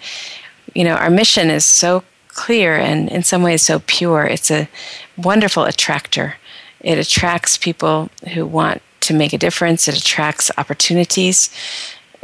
you 0.73 0.83
know, 0.83 0.95
our 0.95 1.09
mission 1.09 1.49
is 1.49 1.65
so 1.65 2.03
clear 2.27 2.77
and 2.77 3.09
in 3.09 3.23
some 3.23 3.43
ways 3.43 3.61
so 3.61 3.79
pure. 3.85 4.23
It's 4.25 4.51
a 4.51 4.69
wonderful 5.17 5.63
attractor. 5.65 6.35
It 6.79 6.97
attracts 6.97 7.57
people 7.57 8.09
who 8.33 8.45
want 8.45 8.81
to 9.01 9.13
make 9.13 9.33
a 9.33 9.37
difference, 9.37 9.87
it 9.87 9.97
attracts 9.97 10.51
opportunities. 10.57 11.49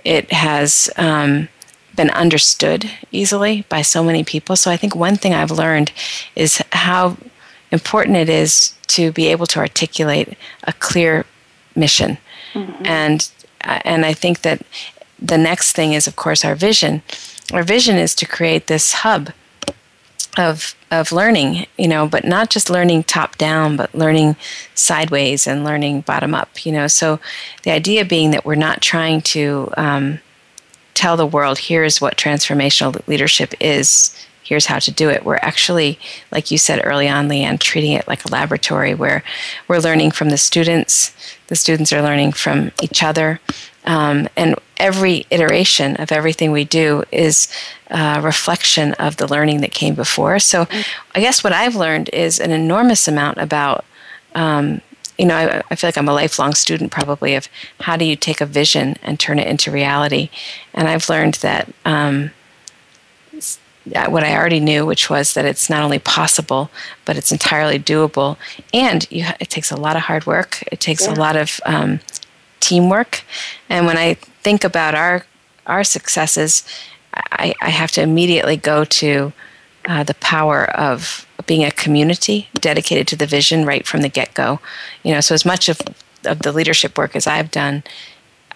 It 0.03 0.31
has 0.31 0.89
um, 0.97 1.47
been 1.95 2.09
understood 2.11 2.89
easily 3.11 3.65
by 3.69 3.81
so 3.81 4.03
many 4.03 4.23
people. 4.23 4.55
So 4.55 4.69
I 4.69 4.77
think 4.77 4.95
one 4.95 5.15
thing 5.15 5.33
I've 5.33 5.51
learned 5.51 5.91
is 6.35 6.61
how 6.71 7.17
important 7.71 8.17
it 8.17 8.29
is 8.29 8.75
to 8.87 9.11
be 9.11 9.27
able 9.27 9.47
to 9.47 9.59
articulate 9.59 10.37
a 10.63 10.73
clear 10.73 11.25
mission. 11.75 12.17
Mm-hmm. 12.53 12.85
And 12.85 13.29
and 13.61 14.05
I 14.05 14.13
think 14.13 14.41
that 14.41 14.61
the 15.19 15.37
next 15.37 15.73
thing 15.73 15.93
is 15.93 16.07
of 16.07 16.15
course 16.15 16.45
our 16.45 16.55
vision. 16.55 17.01
Our 17.53 17.63
vision 17.63 17.95
is 17.95 18.15
to 18.15 18.25
create 18.25 18.67
this 18.67 18.93
hub 18.93 19.31
of 20.37 20.75
of 20.91 21.11
learning, 21.11 21.65
you 21.77 21.87
know, 21.87 22.07
but 22.07 22.25
not 22.25 22.49
just 22.49 22.69
learning 22.69 23.03
top 23.03 23.37
down, 23.37 23.77
but 23.77 23.93
learning 23.93 24.35
sideways 24.73 25.47
and 25.47 25.63
learning 25.63 26.01
bottom 26.01 26.33
up, 26.33 26.65
you 26.65 26.71
know. 26.71 26.87
So 26.87 27.19
the 27.63 27.71
idea 27.71 28.05
being 28.05 28.31
that 28.31 28.45
we're 28.45 28.55
not 28.55 28.81
trying 28.81 29.21
to 29.21 29.71
um, 29.77 30.19
tell 30.93 31.17
the 31.17 31.25
world, 31.25 31.59
here's 31.59 32.01
what 32.01 32.17
transformational 32.17 33.05
leadership 33.07 33.53
is, 33.59 34.15
here's 34.43 34.67
how 34.67 34.79
to 34.79 34.91
do 34.91 35.09
it. 35.09 35.25
We're 35.25 35.37
actually, 35.37 35.99
like 36.31 36.51
you 36.51 36.57
said 36.57 36.81
early 36.83 37.07
on, 37.07 37.27
Leanne, 37.27 37.59
treating 37.59 37.91
it 37.91 38.07
like 38.07 38.25
a 38.25 38.31
laboratory 38.31 38.93
where 38.93 39.23
we're 39.67 39.79
learning 39.79 40.11
from 40.11 40.29
the 40.29 40.37
students, 40.37 41.15
the 41.47 41.55
students 41.55 41.91
are 41.91 42.01
learning 42.01 42.33
from 42.33 42.71
each 42.81 43.03
other. 43.03 43.39
Um, 43.85 44.27
and 44.35 44.55
every 44.77 45.25
iteration 45.29 45.95
of 45.97 46.11
everything 46.11 46.51
we 46.51 46.65
do 46.65 47.03
is 47.11 47.47
a 47.89 48.19
reflection 48.21 48.93
of 48.93 49.17
the 49.17 49.27
learning 49.27 49.61
that 49.61 49.71
came 49.71 49.95
before. 49.95 50.39
So, 50.39 50.67
I 51.13 51.19
guess 51.19 51.43
what 51.43 51.53
I've 51.53 51.75
learned 51.75 52.09
is 52.09 52.39
an 52.39 52.51
enormous 52.51 53.07
amount 53.07 53.37
about 53.37 53.85
um, 54.33 54.81
you 55.17 55.25
know, 55.25 55.35
I, 55.35 55.61
I, 55.71 55.75
feel 55.75 55.87
like 55.87 55.97
I'm 55.97 56.09
a 56.09 56.13
lifelong 56.13 56.53
student 56.53 56.91
probably 56.91 57.35
of 57.35 57.47
how 57.79 57.95
do 57.95 58.03
you 58.03 58.17
take 58.17 58.41
a 58.41 58.45
vision 58.45 58.97
and 59.01 59.17
turn 59.17 59.39
it 59.39 59.47
into 59.47 59.71
reality. 59.71 60.29
And 60.73 60.89
I've 60.89 61.07
learned 61.07 61.35
that 61.35 61.71
um, 61.85 62.31
what 64.07 64.23
I 64.23 64.35
already 64.35 64.59
knew, 64.59 64.85
which 64.85 65.09
was 65.09 65.33
that 65.33 65.45
it's 65.45 65.69
not 65.69 65.83
only 65.83 65.99
possible, 65.99 66.69
but 67.05 67.17
it's 67.17 67.31
entirely 67.31 67.79
doable. 67.79 68.37
And 68.73 69.09
you, 69.11 69.25
it 69.39 69.49
takes 69.49 69.71
a 69.71 69.77
lot 69.77 69.95
of 69.95 70.03
hard 70.03 70.25
work. 70.25 70.63
It 70.71 70.79
takes 70.79 71.05
yeah. 71.05 71.13
a 71.13 71.15
lot 71.15 71.35
of 71.35 71.61
um, 71.65 71.99
teamwork. 72.67 73.23
And 73.69 73.85
when 73.85 73.97
I 73.97 74.15
think 74.43 74.63
about 74.63 74.95
our 74.95 75.25
our 75.65 75.83
successes, 75.83 76.63
I, 77.13 77.55
I 77.61 77.69
have 77.69 77.91
to 77.91 78.01
immediately 78.01 78.57
go 78.57 78.85
to 78.85 79.33
uh, 79.87 80.03
the 80.03 80.13
power 80.15 80.65
of 80.71 81.25
being 81.47 81.63
a 81.63 81.71
community 81.71 82.49
dedicated 82.59 83.07
to 83.07 83.15
the 83.15 83.25
vision 83.25 83.65
right 83.65 83.87
from 83.87 84.01
the 84.01 84.09
get 84.09 84.33
go. 84.33 84.59
You 85.03 85.13
know, 85.13 85.21
so 85.21 85.33
as 85.33 85.45
much 85.45 85.69
of 85.69 85.79
of 86.25 86.39
the 86.39 86.51
leadership 86.51 86.97
work 86.97 87.15
as 87.15 87.27
I've 87.27 87.51
done, 87.51 87.83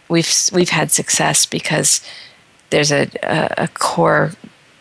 we've 0.08 0.32
we've 0.54 0.70
had 0.70 0.92
success 0.92 1.46
because 1.46 2.02
there's 2.70 2.92
a, 2.92 3.10
a, 3.24 3.66
a 3.66 3.68
core 3.68 4.32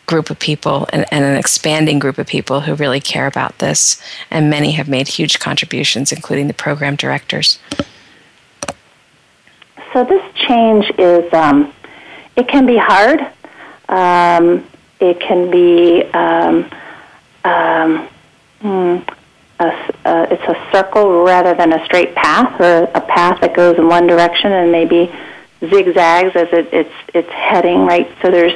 group 0.05 0.31
of 0.31 0.39
people 0.39 0.87
and, 0.91 1.05
and, 1.11 1.23
an 1.23 1.35
expanding 1.35 1.99
group 1.99 2.17
of 2.17 2.25
people 2.25 2.61
who 2.61 2.73
really 2.73 2.99
care 2.99 3.27
about 3.27 3.59
this, 3.59 4.01
and 4.31 4.49
many 4.49 4.71
have 4.71 4.87
made 4.87 5.07
huge 5.07 5.37
contributions, 5.39 6.11
including 6.11 6.47
the 6.47 6.53
program 6.53 6.95
directors. 6.95 7.59
So 9.93 10.03
this 10.03 10.23
change 10.35 10.91
is 10.97 11.31
um, 11.33 11.73
it 12.35 12.47
can 12.47 12.65
be 12.65 12.77
hard. 12.77 13.21
Um, 13.87 14.65
it 14.99 15.19
can 15.19 15.49
be 15.49 16.03
um, 16.13 16.69
um, 17.43 18.07
hmm, 18.61 18.97
a, 19.59 20.27
it's 20.31 20.43
a 20.43 20.71
circle 20.71 21.23
rather 21.23 21.53
than 21.55 21.73
a 21.73 21.83
straight 21.85 22.13
path, 22.15 22.59
or 22.61 22.83
a 22.93 23.01
path 23.01 23.41
that 23.41 23.55
goes 23.55 23.77
in 23.77 23.87
one 23.87 24.07
direction 24.07 24.51
and 24.51 24.71
maybe 24.71 25.11
zigzags 25.59 26.35
as 26.35 26.47
it, 26.53 26.69
it's 26.71 26.93
it's 27.13 27.29
heading 27.29 27.85
right. 27.85 28.09
So 28.21 28.29
there's 28.29 28.53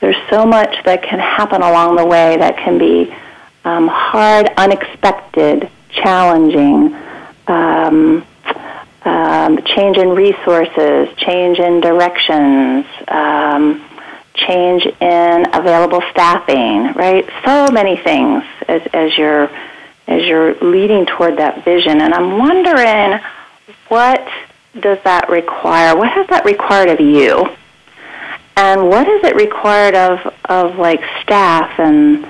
there's 0.00 0.16
so 0.30 0.44
much 0.44 0.84
that 0.84 1.02
can 1.02 1.18
happen 1.18 1.62
along 1.62 1.96
the 1.96 2.06
way 2.06 2.36
that 2.36 2.56
can 2.58 2.78
be 2.78 3.12
um, 3.64 3.88
hard, 3.88 4.48
unexpected, 4.56 5.70
challenging. 5.90 6.94
Um, 9.04 9.62
change 9.64 9.96
in 9.96 10.08
resources, 10.10 11.08
change 11.16 11.58
in 11.58 11.80
directions, 11.80 12.84
um, 13.06 13.88
change 14.34 14.84
in 14.86 15.46
available 15.54 16.02
staffing, 16.10 16.92
right? 16.94 17.28
So 17.44 17.70
many 17.70 17.96
things 17.96 18.44
as, 18.66 18.82
as 18.92 19.16
you're 19.16 19.50
as 20.08 20.24
you're 20.24 20.54
leading 20.56 21.04
toward 21.04 21.36
that 21.36 21.64
vision. 21.64 22.00
And 22.00 22.14
I'm 22.14 22.38
wondering 22.38 23.20
what 23.88 24.26
does 24.80 24.98
that 25.04 25.28
require? 25.28 25.96
What 25.96 26.10
has 26.10 26.26
that 26.28 26.44
required 26.44 26.88
of 26.88 27.00
you? 27.00 27.46
And 28.56 28.88
what 28.88 29.06
is 29.06 29.22
it 29.24 29.36
required 29.36 29.94
of, 29.94 30.34
of 30.46 30.78
like 30.78 31.00
staff 31.22 31.78
and 31.78 32.26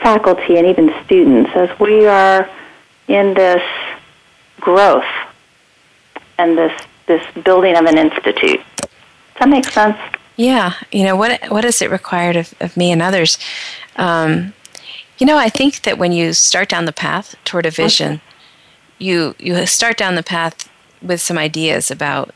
faculty 0.00 0.56
and 0.56 0.66
even 0.66 0.92
students 1.04 1.50
as 1.54 1.70
we 1.78 2.06
are 2.06 2.48
in 3.08 3.34
this 3.34 3.62
growth 4.60 5.04
and 6.40 6.56
this 6.56 6.72
this 7.06 7.24
building 7.44 7.76
of 7.76 7.84
an 7.84 7.98
institute? 7.98 8.60
Does 8.76 8.88
that 9.40 9.48
make 9.48 9.66
sense? 9.66 9.98
Yeah, 10.36 10.74
you 10.90 11.04
know 11.04 11.16
what 11.16 11.50
what 11.50 11.64
is 11.64 11.82
it 11.82 11.90
required 11.90 12.36
of, 12.36 12.54
of 12.60 12.76
me 12.76 12.90
and 12.90 13.02
others? 13.02 13.38
Um, 13.96 14.54
you 15.18 15.26
know, 15.26 15.36
I 15.36 15.50
think 15.50 15.82
that 15.82 15.98
when 15.98 16.12
you 16.12 16.32
start 16.32 16.68
down 16.68 16.86
the 16.86 16.92
path 16.92 17.36
toward 17.44 17.66
a 17.66 17.70
vision, 17.70 18.12
okay. 18.14 18.22
you 18.98 19.34
you 19.38 19.66
start 19.66 19.96
down 19.98 20.14
the 20.14 20.22
path 20.22 20.70
with 21.02 21.20
some 21.20 21.38
ideas 21.38 21.90
about 21.90 22.34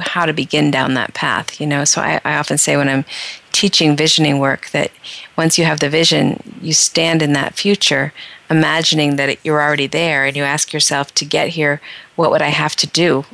how 0.00 0.26
to 0.26 0.32
begin 0.32 0.70
down 0.70 0.94
that 0.94 1.14
path. 1.14 1.60
You 1.60 1.66
know, 1.66 1.84
so 1.84 2.00
I, 2.00 2.20
I 2.24 2.36
often 2.36 2.58
say 2.58 2.76
when 2.76 2.88
I'm 2.88 3.04
teaching 3.50 3.96
visioning 3.96 4.38
work 4.38 4.70
that 4.70 4.92
once 5.36 5.58
you 5.58 5.64
have 5.64 5.80
the 5.80 5.90
vision, 5.90 6.42
you 6.60 6.72
stand 6.72 7.22
in 7.22 7.32
that 7.32 7.54
future, 7.54 8.12
imagining 8.48 9.16
that 9.16 9.44
you're 9.44 9.62
already 9.62 9.86
there, 9.86 10.24
and 10.24 10.36
you 10.36 10.42
ask 10.42 10.72
yourself 10.72 11.14
to 11.14 11.24
get 11.24 11.48
here, 11.50 11.80
what 12.14 12.30
would 12.30 12.42
I 12.42 12.48
have 12.48 12.76
to 12.76 12.86
do? 12.86 13.24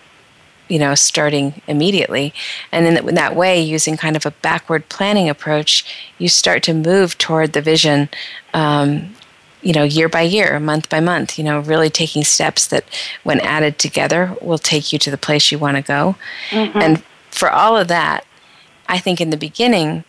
you 0.72 0.78
know, 0.78 0.94
starting 0.94 1.60
immediately. 1.66 2.32
And 2.72 2.86
in 2.86 3.14
that 3.14 3.36
way, 3.36 3.60
using 3.60 3.98
kind 3.98 4.16
of 4.16 4.24
a 4.24 4.30
backward 4.30 4.88
planning 4.88 5.28
approach, 5.28 5.84
you 6.16 6.30
start 6.30 6.62
to 6.62 6.72
move 6.72 7.18
toward 7.18 7.52
the 7.52 7.60
vision, 7.60 8.08
um, 8.54 9.14
you 9.60 9.74
know, 9.74 9.82
year 9.82 10.08
by 10.08 10.22
year, 10.22 10.58
month 10.58 10.88
by 10.88 10.98
month, 10.98 11.36
you 11.36 11.44
know, 11.44 11.60
really 11.60 11.90
taking 11.90 12.24
steps 12.24 12.66
that, 12.68 12.84
when 13.22 13.38
added 13.40 13.78
together, 13.78 14.34
will 14.40 14.56
take 14.56 14.94
you 14.94 14.98
to 15.00 15.10
the 15.10 15.18
place 15.18 15.52
you 15.52 15.58
want 15.58 15.76
to 15.76 15.82
go. 15.82 16.16
Mm-hmm. 16.48 16.78
And 16.78 17.04
for 17.30 17.50
all 17.50 17.76
of 17.76 17.88
that, 17.88 18.24
I 18.88 18.98
think 18.98 19.20
in 19.20 19.28
the 19.28 19.36
beginning, 19.36 20.04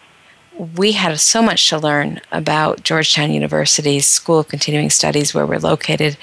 we 0.58 0.92
had 0.92 1.20
so 1.20 1.42
much 1.42 1.70
to 1.70 1.80
learn 1.80 2.22
about 2.32 2.84
Georgetown 2.84 3.32
University's 3.32 4.06
School 4.06 4.40
of 4.40 4.48
Continuing 4.48 4.90
Studies, 4.90 5.34
where 5.34 5.46
we're 5.46 5.60
located. 5.60 6.18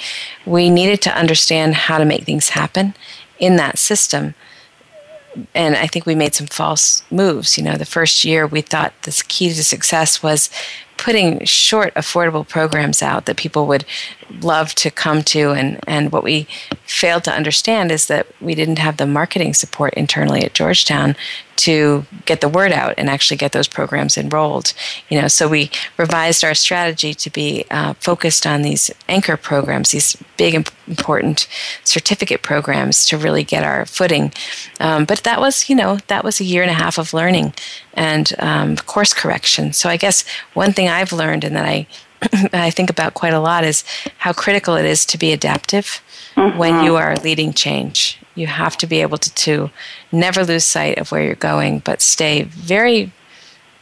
We 0.47 0.71
needed 0.71 1.03
to 1.03 1.17
understand 1.17 1.75
how 1.75 1.99
to 1.99 2.05
make 2.05 2.25
things 2.25 2.51
happen 2.51 2.95
in 3.39 3.57
that 3.57 3.79
system. 3.79 4.35
And 5.55 5.77
I 5.77 5.87
think 5.87 6.07
we 6.07 6.15
made 6.15 6.35
some 6.35 6.47
false 6.47 7.05
moves. 7.11 7.57
You 7.59 7.65
know, 7.65 7.77
the 7.77 7.85
first 7.85 8.25
year 8.25 8.47
we 8.47 8.61
thought 8.61 8.93
the 9.03 9.23
key 9.29 9.49
to 9.49 9.65
success 9.65 10.23
was 10.23 10.51
putting 10.97 11.45
short, 11.45 11.95
affordable 11.95 12.47
programs 12.47 13.03
out 13.03 13.27
that 13.27 13.37
people 13.37 13.67
would 13.67 13.85
love 14.41 14.75
to 14.77 14.91
come 14.91 15.23
to. 15.23 15.51
And, 15.51 15.79
and 15.87 16.13
what 16.13 16.25
we 16.25 16.47
failed 16.87 17.25
to 17.25 17.33
understand 17.33 17.93
is 17.93 18.07
that 18.07 18.27
we 18.41 18.55
didn't 18.55 18.79
have 18.79 18.97
the 18.97 19.07
marketing 19.07 19.55
support 19.55 19.95
internally 19.95 20.43
at 20.45 20.55
Georgetown 20.55 21.17
to 21.57 22.07
get 22.25 22.41
the 22.41 22.49
word 22.49 22.73
out 22.73 22.95
and 22.97 23.11
actually 23.11 23.37
get 23.37 23.53
those 23.53 23.69
programs 23.69 24.17
enrolled. 24.17 24.73
You 25.11 25.21
know, 25.21 25.29
so 25.29 25.47
we 25.47 25.71
revised 25.99 26.43
our 26.43 26.55
strategy 26.55 27.13
to 27.13 27.31
be 27.31 27.67
uh, 27.71 27.93
focused 27.95 28.47
on 28.47 28.63
these 28.63 28.91
anchor 29.09 29.37
programs, 29.37 29.91
these 29.91 30.17
big 30.39 30.55
important 30.89 31.47
certificate 31.85 32.43
programs 32.43 33.05
to 33.07 33.19
really 33.19 33.45
get 33.45 33.63
our 33.63 33.85
footing. 33.85 34.33
Um, 34.81 35.05
but 35.05 35.19
that 35.25 35.39
was, 35.39 35.69
you 35.69 35.77
know, 35.77 35.99
that 36.07 36.25
was 36.25 36.41
a 36.41 36.45
year 36.45 36.63
and 36.63 36.71
a 36.71 36.75
half 36.75 36.97
of 36.97 37.13
learning 37.13 37.53
and 37.93 38.33
um, 38.39 38.77
course 38.77 39.13
correction. 39.13 39.75
So 39.75 39.91
I 39.91 39.99
guess 39.99 40.25
one 40.55 40.73
thing 40.73 40.89
I've 40.89 41.13
learned 41.13 41.45
and 41.45 41.55
that 41.57 41.67
I 41.67 41.87
I 42.53 42.71
think 42.71 42.91
about 42.91 43.15
quite 43.15 43.33
a 43.33 43.41
lot 43.41 43.65
is 43.65 43.85
how 44.19 44.33
critical 44.33 44.77
it 44.77 44.85
is 44.85 45.07
to 45.07 45.19
be 45.19 45.33
adaptive 45.33 46.03
mm-hmm. 46.35 46.59
when 46.59 46.85
you 46.85 46.97
are 46.97 47.17
leading 47.17 47.53
change. 47.53 48.19
You 48.35 48.47
have 48.47 48.77
to 48.79 48.87
be 48.87 49.01
able 49.01 49.19
to, 49.19 49.35
to 49.35 49.71
never 50.13 50.45
lose 50.45 50.65
sight 50.65 50.99
of 50.99 51.11
where 51.11 51.23
you're 51.23 51.35
going, 51.35 51.81
but 51.81 52.03
stay 52.03 52.43
very 52.43 53.13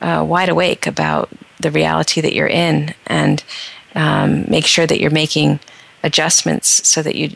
uh, 0.00 0.24
wide 0.26 0.48
awake 0.48 0.86
about 0.86 1.30
the 1.60 1.70
reality 1.70 2.20
that 2.20 2.34
you're 2.34 2.46
in 2.46 2.94
and 3.06 3.42
um, 3.94 4.44
make 4.48 4.66
sure 4.66 4.86
that 4.86 5.00
you're 5.00 5.10
making 5.10 5.60
adjustments 6.02 6.86
so 6.88 7.02
that 7.02 7.16
you 7.16 7.34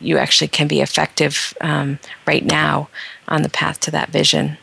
you 0.00 0.16
actually 0.16 0.46
can 0.46 0.68
be 0.68 0.80
effective 0.80 1.52
um, 1.60 1.98
right 2.24 2.44
now 2.44 2.88
on 3.26 3.42
the 3.42 3.48
path 3.48 3.80
to 3.80 3.90
that 3.90 4.10
vision. 4.10 4.56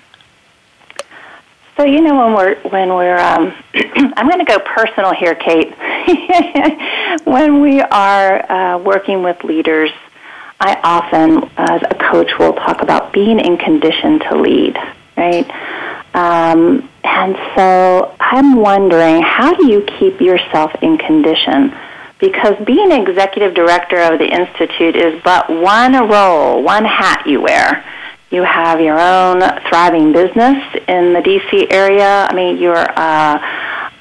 So 1.77 1.83
you 1.83 2.01
know 2.01 2.15
when 2.15 2.33
we're 2.33 2.55
when 2.69 2.89
we're 2.89 3.17
um, 3.17 3.53
I'm 3.73 4.29
going 4.29 4.39
to 4.39 4.45
go 4.45 4.59
personal 4.59 5.13
here, 5.13 5.35
Kate. 5.35 5.73
when 7.25 7.61
we 7.61 7.81
are 7.81 8.51
uh, 8.51 8.77
working 8.77 9.23
with 9.23 9.43
leaders, 9.43 9.91
I 10.59 10.79
often, 10.83 11.49
as 11.57 11.81
a 11.81 11.95
coach, 11.95 12.31
will 12.39 12.53
talk 12.53 12.81
about 12.81 13.11
being 13.11 13.39
in 13.39 13.57
condition 13.57 14.19
to 14.19 14.37
lead, 14.37 14.77
right? 15.17 15.49
Um, 16.15 16.89
and 17.03 17.35
so 17.57 18.15
I'm 18.21 18.55
wondering, 18.55 19.21
how 19.21 19.53
do 19.53 19.67
you 19.67 19.85
keep 19.99 20.21
yourself 20.21 20.71
in 20.81 20.97
condition? 20.97 21.75
Because 22.19 22.55
being 22.65 22.91
executive 22.91 23.53
director 23.53 23.99
of 23.99 24.17
the 24.17 24.25
Institute 24.25 24.95
is 24.95 25.21
but 25.23 25.49
one 25.49 25.93
role, 26.07 26.63
one 26.63 26.85
hat 26.85 27.27
you 27.27 27.41
wear. 27.41 27.83
You 28.35 28.43
have 28.43 28.81
your 28.81 28.99
own 28.99 29.39
thriving 29.69 30.11
business 30.11 30.61
in 30.89 31.13
the 31.13 31.21
DC 31.21 31.71
area. 31.71 32.27
I 32.29 32.35
mean, 32.35 32.57
you're 32.57 32.75
a, 32.75 33.41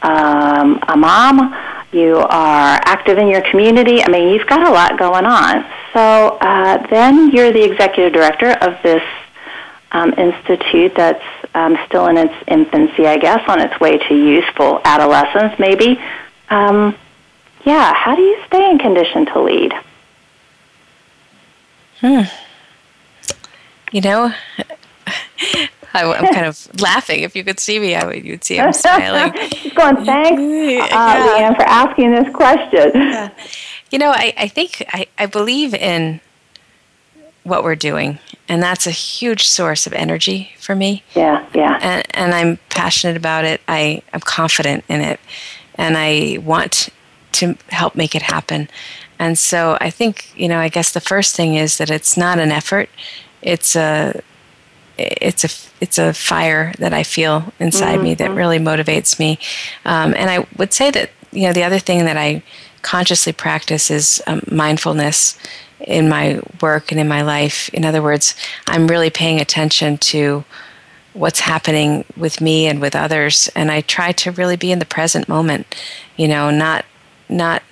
um, 0.03 0.83
a 0.89 0.97
mom, 0.97 1.55
you 1.93 2.17
are 2.17 2.81
active 2.85 3.17
in 3.19 3.29
your 3.29 3.43
community. 3.43 4.03
I 4.03 4.09
mean, 4.09 4.31
you've 4.31 4.49
got 4.49 4.67
a 4.67 4.73
lot 4.73 4.99
going 4.99 5.25
on. 5.25 5.65
So 5.93 6.37
uh, 6.41 6.85
then 6.89 7.31
you're 7.31 7.53
the 7.53 7.63
executive 7.63 8.13
director 8.13 8.51
of 8.61 8.83
this 8.83 9.05
um, 9.93 10.13
institute 10.15 10.95
that's 10.97 11.23
um, 11.55 11.79
still 11.87 12.09
in 12.09 12.17
its 12.17 12.35
infancy, 12.49 13.07
I 13.07 13.19
guess, 13.19 13.49
on 13.49 13.61
its 13.61 13.79
way 13.79 13.99
to 13.99 14.15
useful 14.17 14.81
adolescence, 14.85 15.57
maybe. 15.61 16.01
Um, 16.51 16.97
yeah, 17.65 17.95
how 17.95 18.17
do 18.17 18.23
you 18.23 18.43
stay 18.49 18.69
in 18.69 18.79
condition 18.79 19.27
to 19.27 19.41
lead? 19.41 19.73
Hmm. 22.01 22.23
You 23.95 24.01
know, 24.01 24.35
I, 25.95 26.03
am 26.03 26.35
kind 26.35 26.47
of 26.47 26.69
laughing. 26.81 27.21
If 27.21 27.37
you 27.37 27.45
could 27.45 27.61
see 27.61 27.79
me, 27.79 27.95
I 27.95 28.05
would. 28.05 28.25
You'd 28.25 28.43
see 28.43 28.59
I'm 28.59 28.73
smiling. 28.73 29.33
Just 29.51 29.77
going, 29.77 30.05
thanks, 30.05 30.41
uh, 30.41 30.87
yeah. 30.91 31.53
Leanne, 31.53 31.55
for 31.57 31.63
asking 31.63 32.11
this 32.11 32.35
question. 32.35 32.91
Yeah. 32.93 33.31
You 33.93 34.01
know, 34.01 34.11
I, 34.11 34.35
I 34.37 34.49
think 34.49 34.85
I, 34.89 35.07
I 35.17 35.27
believe 35.27 35.75
in 35.75 36.21
what 37.45 37.63
we're 37.63 37.77
doing, 37.77 38.19
and 38.49 38.61
that's 38.61 38.89
a 38.89 38.91
huge 38.91 39.47
source 39.47 39.87
of 39.87 39.93
energy 39.93 40.51
for 40.59 40.75
me. 40.75 41.05
Yeah, 41.15 41.47
yeah. 41.55 41.79
And, 41.81 42.05
and 42.11 42.35
I'm 42.35 42.59
passionate 42.71 43.17
about 43.17 43.45
it. 43.45 43.61
I 43.69 44.03
am 44.13 44.19
confident 44.19 44.83
in 44.89 45.03
it, 45.03 45.21
and 45.77 45.97
I 45.97 46.39
want 46.43 46.89
to 47.31 47.57
help 47.69 47.95
make 47.95 48.17
it 48.17 48.23
happen. 48.23 48.69
And 49.21 49.39
so 49.39 49.79
I 49.81 49.91
think 49.91 50.33
you 50.37 50.49
know, 50.49 50.59
I 50.59 50.69
guess 50.69 50.91
the 50.91 51.01
first 51.01 51.37
thing 51.37 51.55
is 51.55 51.79
that 51.79 51.91
it's 51.91 52.17
not 52.17 52.41
an 52.41 52.51
effort; 52.51 52.91
it's 53.45 53.77
a 53.77 54.21
it's 54.97 55.45
a 55.45 55.49
it's 55.81 55.99
a 55.99 56.13
fire 56.13 56.73
that 56.79 56.93
I 56.93 57.03
feel 57.03 57.53
inside 57.59 57.97
mm-hmm. 57.97 58.05
me 58.05 58.15
that 58.15 58.29
mm-hmm. 58.29 58.39
really 58.39 58.59
motivates 58.59 59.19
me. 59.19 59.39
Um, 59.85 60.15
and 60.17 60.31
I 60.31 60.47
would 60.57 60.73
say 60.73 60.91
that 60.91 61.11
you 61.31 61.43
know 61.43 61.53
the 61.53 61.63
other 61.63 61.79
thing 61.79 62.05
that 62.05 62.17
I 62.17 62.43
consciously 62.83 63.33
practice 63.33 63.91
is 63.91 64.23
um, 64.27 64.43
mindfulness 64.51 65.39
in 65.81 66.09
my 66.09 66.41
work 66.61 66.91
and 66.91 67.01
in 67.01 67.09
my 67.09 67.23
life. 67.23 67.69
In 67.71 67.85
other 67.85 68.03
words, 68.03 68.35
I'm 68.67 68.87
really 68.87 69.11
paying 69.11 69.41
attention 69.41 69.99
to 69.99 70.45
what's 71.13 71.41
happening 71.41 72.05
with 72.17 72.41
me 72.41 72.67
and 72.67 72.81
with 72.81 72.97
others, 72.97 73.49
and 73.55 73.71
I 73.71 73.83
try 73.83 74.13
to 74.13 74.33
really 74.33 74.57
be 74.57 74.73
in 74.73 74.79
the 74.79 74.87
present 74.87 75.29
moment. 75.29 75.75
You 76.17 76.29
know, 76.29 76.51
not 76.51 76.85
not 77.29 77.63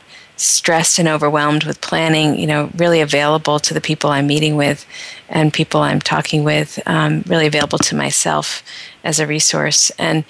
stressed 0.43 0.99
and 0.99 1.09
overwhelmed 1.09 1.65
with 1.65 1.81
planning, 1.81 2.39
you 2.39 2.47
know, 2.47 2.71
really 2.77 3.01
available 3.01 3.59
to 3.61 3.73
the 3.73 3.81
people 3.81 4.11
I'm 4.11 4.27
meeting 4.27 4.57
with 4.57 4.87
and 5.29 5.53
people 5.53 5.81
I'm 5.81 6.01
talking 6.01 6.45
with, 6.45 6.81
um, 6.87 7.23
really 7.27 7.47
available 7.47 7.79
to 7.79 7.97
myself 7.97 8.63
as 9.05 9.21
a 9.21 9.27
resource. 9.27 9.91
And, 9.99 10.25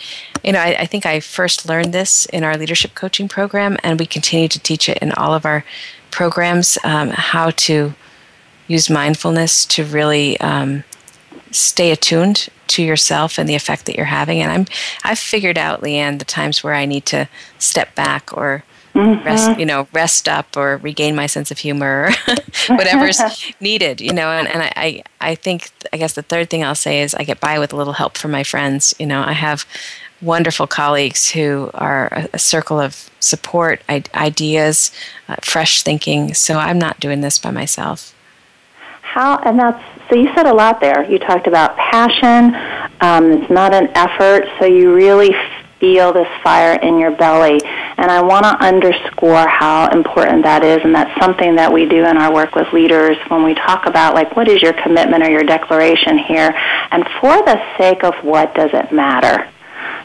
you 0.44 0.52
know, 0.52 0.60
I, 0.60 0.76
I, 0.80 0.86
think 0.86 1.06
I 1.06 1.20
first 1.20 1.68
learned 1.68 1.92
this 1.92 2.26
in 2.26 2.44
our 2.44 2.56
leadership 2.56 2.94
coaching 2.94 3.28
program, 3.28 3.78
and 3.82 3.98
we 3.98 4.06
continue 4.06 4.48
to 4.48 4.58
teach 4.58 4.88
it 4.88 4.98
in 4.98 5.12
all 5.12 5.34
of 5.34 5.46
our 5.46 5.64
programs 6.10 6.78
um, 6.84 7.08
how 7.10 7.50
to 7.50 7.94
use 8.68 8.90
mindfulness 8.90 9.64
to 9.66 9.84
really 9.84 10.38
um, 10.40 10.84
stay 11.50 11.90
attuned 11.90 12.48
to 12.68 12.82
yourself 12.82 13.38
and 13.38 13.48
the 13.48 13.54
effect 13.54 13.86
that 13.86 13.96
you're 13.96 14.06
having. 14.06 14.40
And 14.40 14.50
I'm, 14.50 14.66
I've 15.04 15.18
figured 15.18 15.58
out, 15.58 15.82
Leanne, 15.82 16.18
the 16.18 16.24
times 16.24 16.62
where 16.62 16.74
I 16.74 16.86
need 16.86 17.06
to 17.06 17.28
step 17.58 17.94
back 17.94 18.36
or 18.36 18.64
mm-hmm. 18.94 19.24
rest, 19.24 19.58
you 19.58 19.66
know, 19.66 19.88
rest 19.92 20.28
up 20.28 20.56
or 20.56 20.76
regain 20.78 21.14
my 21.14 21.26
sense 21.26 21.50
of 21.50 21.58
humor, 21.58 22.10
whatever's 22.68 23.20
needed, 23.60 24.00
you 24.00 24.12
know. 24.12 24.30
And, 24.30 24.48
and 24.48 24.62
I, 24.76 25.02
I 25.20 25.34
think, 25.34 25.70
I 25.92 25.96
guess 25.96 26.14
the 26.14 26.22
third 26.22 26.50
thing 26.50 26.64
I'll 26.64 26.74
say 26.74 27.02
is 27.02 27.14
I 27.14 27.24
get 27.24 27.40
by 27.40 27.58
with 27.58 27.72
a 27.72 27.76
little 27.76 27.94
help 27.94 28.16
from 28.16 28.30
my 28.30 28.42
friends. 28.42 28.94
You 28.98 29.06
know, 29.06 29.22
I 29.22 29.32
have 29.32 29.66
wonderful 30.20 30.66
colleagues 30.66 31.30
who 31.30 31.70
are 31.74 32.08
a, 32.12 32.28
a 32.34 32.38
circle 32.38 32.80
of 32.80 33.10
support, 33.20 33.82
I, 33.88 34.04
ideas, 34.14 34.92
uh, 35.28 35.36
fresh 35.42 35.82
thinking. 35.82 36.34
So 36.34 36.58
I'm 36.58 36.78
not 36.78 37.00
doing 37.00 37.20
this 37.20 37.38
by 37.38 37.50
myself. 37.50 38.14
How, 39.00 39.38
and 39.44 39.58
that's, 39.58 39.82
so 40.08 40.16
you 40.16 40.32
said 40.34 40.46
a 40.46 40.54
lot 40.54 40.80
there. 40.80 41.04
You 41.10 41.18
talked 41.18 41.46
about 41.46 41.76
passion. 41.76 42.54
Um, 43.00 43.32
it's 43.32 43.50
not 43.50 43.74
an 43.74 43.88
effort, 43.94 44.46
so 44.58 44.64
you 44.64 44.94
really 44.94 45.34
feel 45.82 46.12
this 46.12 46.28
fire 46.44 46.78
in 46.78 46.96
your 46.96 47.10
belly. 47.10 47.60
And 47.98 48.08
I 48.08 48.22
want 48.22 48.44
to 48.44 48.54
underscore 48.64 49.48
how 49.48 49.90
important 49.90 50.44
that 50.44 50.62
is, 50.62 50.80
and 50.84 50.94
that's 50.94 51.20
something 51.20 51.56
that 51.56 51.72
we 51.72 51.86
do 51.86 52.06
in 52.06 52.16
our 52.16 52.32
work 52.32 52.54
with 52.54 52.72
leaders 52.72 53.16
when 53.26 53.42
we 53.42 53.54
talk 53.54 53.86
about, 53.86 54.14
like, 54.14 54.36
what 54.36 54.46
is 54.46 54.62
your 54.62 54.74
commitment 54.74 55.24
or 55.24 55.30
your 55.30 55.42
declaration 55.42 56.18
here? 56.18 56.54
And 56.92 57.04
for 57.20 57.34
the 57.42 57.60
sake 57.76 58.04
of 58.04 58.14
what 58.22 58.54
does 58.54 58.70
it 58.72 58.92
matter? 58.92 59.50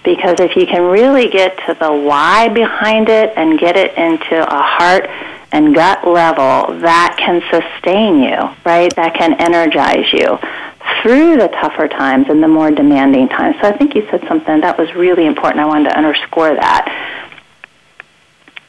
Because 0.03 0.39
if 0.39 0.55
you 0.55 0.65
can 0.65 0.81
really 0.81 1.29
get 1.29 1.55
to 1.67 1.75
the 1.75 1.93
why 1.93 2.49
behind 2.49 3.07
it 3.09 3.33
and 3.37 3.59
get 3.59 3.77
it 3.77 3.95
into 3.95 4.41
a 4.41 4.61
heart 4.61 5.07
and 5.51 5.75
gut 5.75 6.07
level, 6.07 6.79
that 6.79 7.15
can 7.19 7.41
sustain 7.51 8.19
you, 8.19 8.49
right? 8.65 8.93
That 8.95 9.13
can 9.13 9.35
energize 9.39 10.11
you 10.11 10.39
through 11.01 11.37
the 11.37 11.47
tougher 11.47 11.87
times 11.87 12.27
and 12.29 12.41
the 12.41 12.47
more 12.47 12.71
demanding 12.71 13.29
times. 13.29 13.55
So 13.61 13.67
I 13.67 13.77
think 13.77 13.95
you 13.95 14.07
said 14.09 14.23
something 14.27 14.61
that 14.61 14.77
was 14.77 14.93
really 14.95 15.25
important. 15.25 15.59
I 15.59 15.65
wanted 15.65 15.89
to 15.89 15.97
underscore 15.97 16.55
that. 16.55 17.23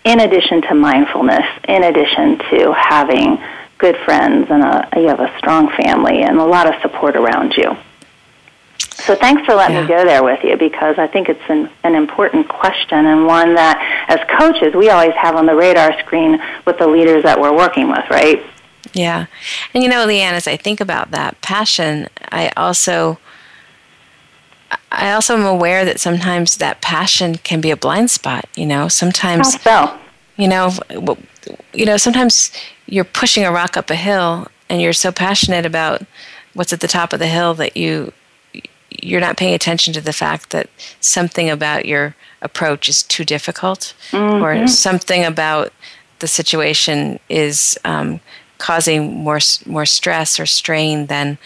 In 0.05 0.21
addition 0.21 0.63
to 0.63 0.75
mindfulness, 0.75 1.45
in 1.69 1.85
addition 1.85 2.39
to 2.51 2.73
having 2.73 3.39
good 3.79 3.97
friends 4.05 4.49
and 4.51 4.63
a, 4.63 4.89
you 4.97 5.09
have 5.09 5.21
a 5.21 5.37
strong 5.39 5.71
family 5.71 6.23
and 6.23 6.39
a 6.39 6.45
lot 6.45 6.67
of 6.67 6.81
support 6.83 7.17
around 7.17 7.55
you. 7.57 7.77
So 8.79 9.15
thanks 9.15 9.45
for 9.47 9.55
letting 9.55 9.77
yeah. 9.77 9.83
me 9.83 9.89
go 9.89 10.05
there 10.05 10.25
with 10.25 10.43
you 10.43 10.57
because 10.57 10.99
I 10.99 11.07
think 11.07 11.29
it's 11.29 11.49
an, 11.49 11.71
an 11.85 11.95
important 11.95 12.49
question 12.49 13.07
and 13.07 13.27
one 13.27 13.55
that 13.55 13.79
as 14.09 14.19
coaches 14.39 14.75
we 14.75 14.91
always 14.91 15.15
have 15.15 15.37
on 15.37 15.47
the 15.47 15.55
radar 15.55 15.99
screen 16.01 16.41
with 16.67 16.79
the 16.79 16.87
leaders 16.87 17.23
that 17.23 17.41
we're 17.41 17.55
working 17.55 17.89
with, 17.89 18.05
right? 18.11 18.45
Yeah. 18.95 19.27
And 19.75 19.83
you 19.83 19.89
know, 19.89 20.07
Leanne, 20.07 20.33
as 20.33 20.47
I 20.47 20.57
think 20.57 20.81
about 20.81 21.11
that 21.11 21.41
passion, 21.41 22.09
I 22.31 22.51
also 22.57 23.19
I 24.91 25.13
also 25.13 25.35
am 25.35 25.45
aware 25.45 25.85
that 25.85 26.01
sometimes 26.01 26.57
that 26.57 26.81
passion 26.81 27.37
can 27.37 27.61
be 27.61 27.71
a 27.71 27.77
blind 27.77 28.11
spot, 28.11 28.47
you 28.55 28.67
know. 28.67 28.89
Sometimes 28.89 29.55
How 29.55 29.87
so? 29.87 29.99
You 30.37 30.49
know, 30.49 30.73
you 31.73 31.85
know, 31.85 31.97
sometimes 31.97 32.53
you're 32.87 33.05
pushing 33.05 33.45
a 33.45 33.53
rock 33.53 33.77
up 33.77 33.91
a 33.91 33.97
hill 33.97 34.49
and 34.69 34.81
you're 34.81 34.93
so 34.93 35.11
passionate 35.11 35.67
about 35.67 36.03
what's 36.55 36.73
at 36.73 36.81
the 36.81 36.89
top 36.89 37.13
of 37.13 37.19
the 37.19 37.27
hill 37.27 37.55
that 37.55 37.77
you 37.77 38.13
you're 39.03 39.21
not 39.21 39.37
paying 39.37 39.55
attention 39.55 39.93
to 39.93 40.01
the 40.01 40.13
fact 40.13 40.51
that 40.51 40.69
something 41.01 41.51
about 41.51 41.87
your 41.87 42.15
approach 42.41 42.89
is 42.89 43.03
too 43.03 43.25
difficult 43.25 43.95
mm-hmm. 44.11 44.43
or 44.43 44.67
something 44.67 45.25
about 45.25 45.73
the 46.21 46.27
situation 46.27 47.21
is 47.29 47.79
um, 47.85 48.21
causing 48.59 49.15
more 49.15 49.41
more 49.67 49.87
stress 49.87 50.39
or 50.39 50.47
strain 50.47 51.07
than 51.07 51.39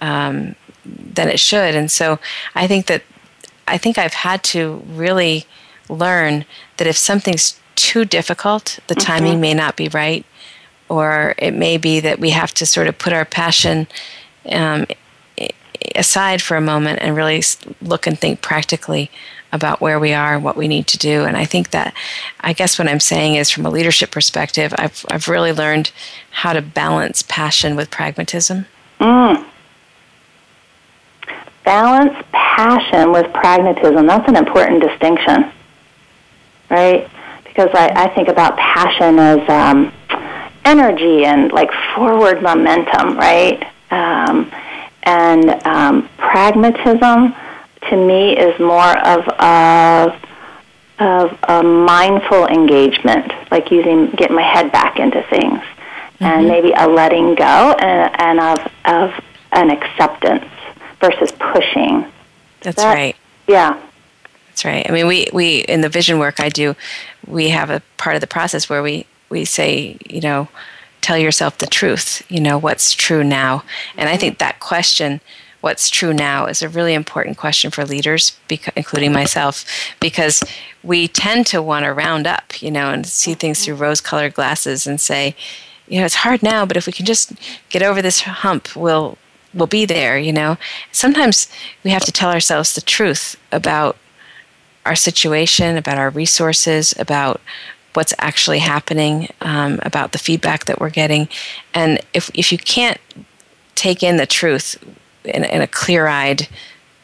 um, 0.00 0.54
than 0.84 1.28
it 1.28 1.40
should. 1.40 1.74
And 1.74 1.90
so 1.90 2.18
I 2.54 2.66
think 2.66 2.86
that 2.86 3.02
I 3.68 3.78
think 3.78 3.98
I've 3.98 4.14
had 4.14 4.42
to 4.44 4.82
really 4.88 5.46
learn 5.88 6.44
that 6.76 6.86
if 6.86 6.96
something's 6.96 7.60
too 7.76 8.04
difficult, 8.04 8.78
the 8.86 8.94
mm-hmm. 8.94 9.06
timing 9.06 9.40
may 9.40 9.54
not 9.54 9.76
be 9.76 9.88
right, 9.88 10.24
or 10.88 11.34
it 11.38 11.54
may 11.54 11.76
be 11.76 12.00
that 12.00 12.18
we 12.18 12.30
have 12.30 12.52
to 12.54 12.66
sort 12.66 12.86
of 12.86 12.98
put 12.98 13.12
our 13.12 13.24
passion 13.24 13.86
um, 14.50 14.86
aside 15.94 16.42
for 16.42 16.56
a 16.56 16.60
moment 16.60 16.98
and 17.00 17.16
really 17.16 17.42
look 17.80 18.06
and 18.06 18.18
think 18.18 18.40
practically 18.42 19.10
about 19.52 19.80
where 19.80 19.98
we 19.98 20.12
are 20.12 20.34
and 20.34 20.44
what 20.44 20.56
we 20.56 20.68
need 20.68 20.86
to 20.88 20.98
do. 20.98 21.24
And 21.24 21.36
I 21.36 21.44
think 21.44 21.70
that, 21.70 21.94
I 22.40 22.52
guess 22.52 22.78
what 22.78 22.88
I'm 22.88 23.00
saying 23.00 23.34
is 23.34 23.50
from 23.50 23.66
a 23.66 23.70
leadership 23.70 24.10
perspective, 24.10 24.72
I've, 24.78 25.04
I've 25.10 25.28
really 25.28 25.52
learned 25.52 25.90
how 26.30 26.52
to 26.52 26.62
balance 26.62 27.22
passion 27.22 27.76
with 27.76 27.90
pragmatism. 27.90 28.66
Mm. 29.00 29.44
Balance 31.64 32.24
passion 32.32 33.12
with 33.12 33.32
pragmatism. 33.32 34.06
That's 34.06 34.28
an 34.28 34.36
important 34.36 34.82
distinction, 34.82 35.50
right? 36.70 37.08
Because 37.44 37.70
I, 37.74 37.90
I 37.94 38.14
think 38.14 38.28
about 38.28 38.56
passion 38.56 39.18
as 39.18 39.48
um, 39.48 39.92
energy 40.64 41.24
and 41.24 41.52
like 41.52 41.70
forward 41.94 42.42
momentum, 42.42 43.16
right? 43.16 43.62
Um, 43.90 44.50
and 45.02 45.50
um, 45.66 46.08
pragmatism 46.18 47.34
to 47.88 47.96
me 47.96 48.36
is 48.36 48.58
more 48.60 48.98
of 48.98 49.26
a 49.38 50.20
of 50.98 51.38
a 51.44 51.62
mindful 51.62 52.46
engagement, 52.46 53.32
like 53.50 53.70
using 53.70 54.10
getting 54.10 54.36
my 54.36 54.42
head 54.42 54.70
back 54.70 54.98
into 54.98 55.22
things, 55.30 55.60
mm-hmm. 55.60 56.24
and 56.24 56.46
maybe 56.46 56.72
a 56.76 56.86
letting 56.86 57.34
go 57.34 57.72
and, 57.80 58.20
and 58.20 58.40
of 58.40 58.72
of 58.84 59.24
an 59.52 59.70
acceptance 59.70 60.44
versus 61.00 61.32
pushing. 61.32 62.04
That's 62.60 62.76
that, 62.76 62.94
right. 62.94 63.16
Yeah. 63.48 63.80
That's 64.48 64.64
right. 64.64 64.88
I 64.88 64.92
mean, 64.92 65.06
we, 65.06 65.26
we 65.32 65.60
in 65.60 65.80
the 65.80 65.88
vision 65.88 66.18
work 66.18 66.40
I 66.40 66.48
do, 66.48 66.76
we 67.26 67.48
have 67.50 67.70
a 67.70 67.82
part 67.96 68.14
of 68.14 68.20
the 68.20 68.26
process 68.26 68.68
where 68.68 68.82
we, 68.82 69.06
we 69.28 69.44
say, 69.44 69.96
you 70.08 70.20
know, 70.20 70.48
tell 71.00 71.16
yourself 71.16 71.58
the 71.58 71.66
truth, 71.66 72.22
you 72.30 72.40
know, 72.40 72.58
what's 72.58 72.92
true 72.92 73.24
now. 73.24 73.64
And 73.96 74.08
I 74.08 74.16
think 74.16 74.38
that 74.38 74.60
question, 74.60 75.20
what's 75.60 75.90
true 75.90 76.12
now, 76.12 76.46
is 76.46 76.62
a 76.62 76.68
really 76.68 76.94
important 76.94 77.36
question 77.36 77.70
for 77.70 77.84
leaders, 77.84 78.38
including 78.76 79.12
myself, 79.12 79.64
because 80.00 80.42
we 80.82 81.06
tend 81.06 81.46
to 81.46 81.62
want 81.62 81.84
to 81.84 81.92
round 81.92 82.26
up, 82.26 82.62
you 82.62 82.70
know, 82.70 82.90
and 82.90 83.06
see 83.06 83.34
things 83.34 83.64
through 83.64 83.74
rose 83.74 84.00
colored 84.00 84.34
glasses 84.34 84.86
and 84.86 85.00
say, 85.00 85.36
you 85.86 85.98
know, 85.98 86.06
it's 86.06 86.16
hard 86.16 86.42
now, 86.42 86.64
but 86.64 86.76
if 86.76 86.86
we 86.86 86.92
can 86.92 87.04
just 87.04 87.32
get 87.68 87.82
over 87.82 88.00
this 88.00 88.22
hump, 88.22 88.74
we'll, 88.74 89.18
we'll 89.52 89.66
be 89.66 89.84
there, 89.84 90.18
you 90.18 90.32
know. 90.32 90.56
Sometimes 90.92 91.48
we 91.84 91.90
have 91.90 92.04
to 92.04 92.12
tell 92.12 92.30
ourselves 92.30 92.74
the 92.74 92.80
truth 92.80 93.36
about 93.52 93.96
our 94.86 94.96
situation, 94.96 95.76
about 95.76 95.98
our 95.98 96.10
resources, 96.10 96.94
about 96.98 97.40
what's 97.94 98.14
actually 98.18 98.60
happening, 98.60 99.28
um, 99.40 99.80
about 99.82 100.12
the 100.12 100.18
feedback 100.18 100.64
that 100.66 100.80
we're 100.80 100.90
getting. 100.90 101.28
And 101.74 102.00
if, 102.14 102.30
if 102.34 102.52
you 102.52 102.58
can't 102.58 102.98
take 103.74 104.02
in 104.02 104.16
the 104.16 104.26
truth 104.26 104.76
in, 105.24 105.44
in 105.44 105.60
a 105.62 105.66
clear 105.66 106.06
eyed, 106.06 106.48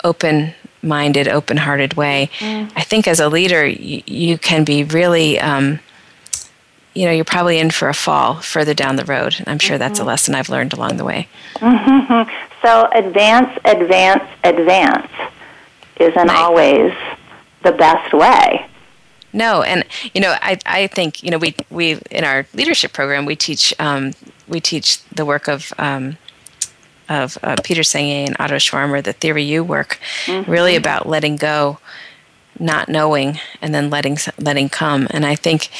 open 0.04 0.54
minded, 0.82 1.28
open 1.28 1.56
hearted 1.56 1.94
way, 1.94 2.30
mm. 2.38 2.70
I 2.76 2.82
think 2.82 3.08
as 3.08 3.20
a 3.20 3.28
leader, 3.28 3.66
you, 3.66 4.02
you 4.06 4.38
can 4.38 4.64
be 4.64 4.84
really. 4.84 5.38
Um, 5.40 5.80
you 6.94 7.04
know, 7.04 7.10
you're 7.10 7.26
probably 7.26 7.58
in 7.58 7.70
for 7.70 7.90
a 7.90 7.94
fall 7.94 8.36
further 8.36 8.72
down 8.72 8.96
the 8.96 9.04
road. 9.04 9.36
I'm 9.46 9.58
sure 9.58 9.74
mm-hmm. 9.74 9.80
that's 9.80 9.98
a 9.98 10.00
mm-hmm. 10.00 10.08
lesson 10.08 10.34
I've 10.34 10.48
learned 10.48 10.72
along 10.72 10.96
the 10.96 11.04
way. 11.04 11.28
Mm-hmm. 11.56 12.30
So, 12.62 12.88
advance, 12.90 13.50
advance, 13.66 14.24
advance 14.42 15.12
isn't 16.00 16.16
right. 16.16 16.30
always 16.30 16.94
the 17.62 17.72
best 17.72 18.14
way. 18.14 18.66
No, 19.32 19.62
and 19.62 19.84
you 20.14 20.22
know, 20.22 20.34
I, 20.40 20.58
I 20.64 20.86
think 20.86 21.22
you 21.22 21.30
know 21.30 21.36
we 21.36 21.54
we 21.68 22.00
in 22.10 22.24
our 22.24 22.46
leadership 22.54 22.94
program 22.94 23.26
we 23.26 23.36
teach 23.36 23.74
um, 23.78 24.12
we 24.48 24.60
teach 24.60 25.04
the 25.08 25.26
work 25.26 25.46
of 25.46 25.74
um, 25.78 26.16
of 27.08 27.38
uh, 27.42 27.56
Peter 27.62 27.82
Senge 27.82 28.26
and 28.26 28.36
Otto 28.38 28.56
Scharmer, 28.56 29.02
the 29.02 29.12
Theory 29.12 29.44
U 29.44 29.64
work, 29.64 29.98
mm-hmm. 30.24 30.50
really 30.50 30.76
about 30.76 31.08
letting 31.08 31.36
go, 31.36 31.78
not 32.58 32.88
knowing, 32.88 33.38
and 33.60 33.74
then 33.74 33.90
letting 33.90 34.18
letting 34.38 34.68
come. 34.68 35.06
And 35.10 35.24
I 35.24 35.34
think 35.34 35.70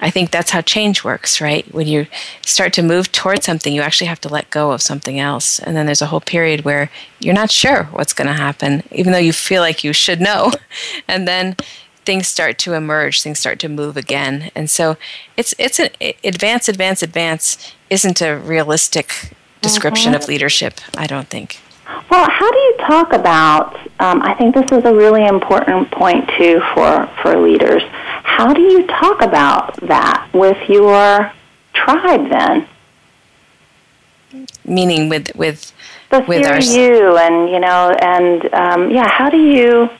I 0.00 0.10
think 0.10 0.30
that's 0.30 0.50
how 0.50 0.60
change 0.60 1.04
works, 1.04 1.40
right? 1.40 1.72
When 1.72 1.86
you 1.86 2.06
start 2.44 2.72
to 2.74 2.82
move 2.82 3.12
towards 3.12 3.46
something, 3.46 3.72
you 3.72 3.80
actually 3.80 4.08
have 4.08 4.20
to 4.22 4.28
let 4.28 4.50
go 4.50 4.72
of 4.72 4.82
something 4.82 5.18
else, 5.18 5.58
and 5.58 5.76
then 5.76 5.86
there's 5.86 6.02
a 6.02 6.06
whole 6.06 6.20
period 6.20 6.64
where 6.64 6.90
you're 7.20 7.34
not 7.34 7.50
sure 7.50 7.84
what's 7.84 8.12
going 8.12 8.28
to 8.28 8.34
happen, 8.34 8.82
even 8.90 9.12
though 9.12 9.18
you 9.18 9.32
feel 9.32 9.62
like 9.62 9.84
you 9.84 9.92
should 9.92 10.20
know, 10.20 10.52
and 11.08 11.26
then 11.26 11.56
things 12.04 12.26
start 12.26 12.58
to 12.58 12.74
emerge, 12.74 13.22
things 13.22 13.38
start 13.38 13.58
to 13.60 13.68
move 13.68 13.96
again. 13.96 14.50
And 14.54 14.68
so 14.68 14.96
it's 15.36 15.54
it's 15.58 15.78
an 15.78 15.90
advance, 16.22 16.68
advance, 16.68 17.02
advance 17.02 17.72
isn't 17.90 18.20
a 18.20 18.36
realistic 18.36 19.34
description 19.64 20.12
mm-hmm. 20.12 20.22
of 20.22 20.28
leadership, 20.28 20.80
I 20.96 21.06
don't 21.06 21.28
think. 21.28 21.60
Well, 22.10 22.28
how 22.30 22.50
do 22.50 22.58
you 22.58 22.76
talk 22.78 23.12
about? 23.12 23.76
Um, 24.00 24.22
I 24.22 24.34
think 24.34 24.54
this 24.54 24.70
is 24.72 24.84
a 24.84 24.94
really 24.94 25.26
important 25.26 25.90
point 25.90 26.28
too 26.38 26.60
for 26.74 27.08
for 27.20 27.36
leaders. 27.36 27.82
How 28.22 28.52
do 28.52 28.60
you 28.60 28.86
talk 28.86 29.22
about 29.22 29.76
that 29.82 30.28
with 30.32 30.58
your 30.68 31.32
tribe 31.72 32.28
then? 32.30 32.68
Meaning 34.64 35.08
with 35.08 35.34
with 35.34 35.72
the 36.10 36.20
with 36.20 36.46
our 36.46 36.60
you 36.60 37.16
and 37.18 37.50
you 37.50 37.60
know 37.60 37.90
and 38.00 38.54
um, 38.54 38.90
yeah. 38.90 39.08
How 39.08 39.28
do 39.28 39.38
you 39.38 39.90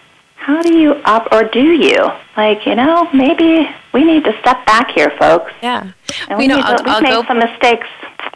how 0.45 0.61
do 0.63 0.77
you 0.77 0.93
up 1.07 1.27
or 1.33 1.45
do 1.45 1.73
you 1.73 1.97
like 2.37 2.67
you 2.67 2.75
know 2.75 3.09
maybe 3.15 3.67
we 3.95 4.05
need 4.05 4.23
to 4.25 4.39
step 4.41 4.65
back 4.67 4.91
here 4.91 5.11
folks 5.19 5.51
yeah 5.63 5.91
and 6.29 6.39
we, 6.39 6.45
we 6.45 6.47
know 6.47 6.57
to, 6.57 6.83
we've 6.85 6.95
I'll 6.95 7.01
made 7.01 7.13
go, 7.13 7.25
some 7.25 7.39
mistakes 7.39 7.89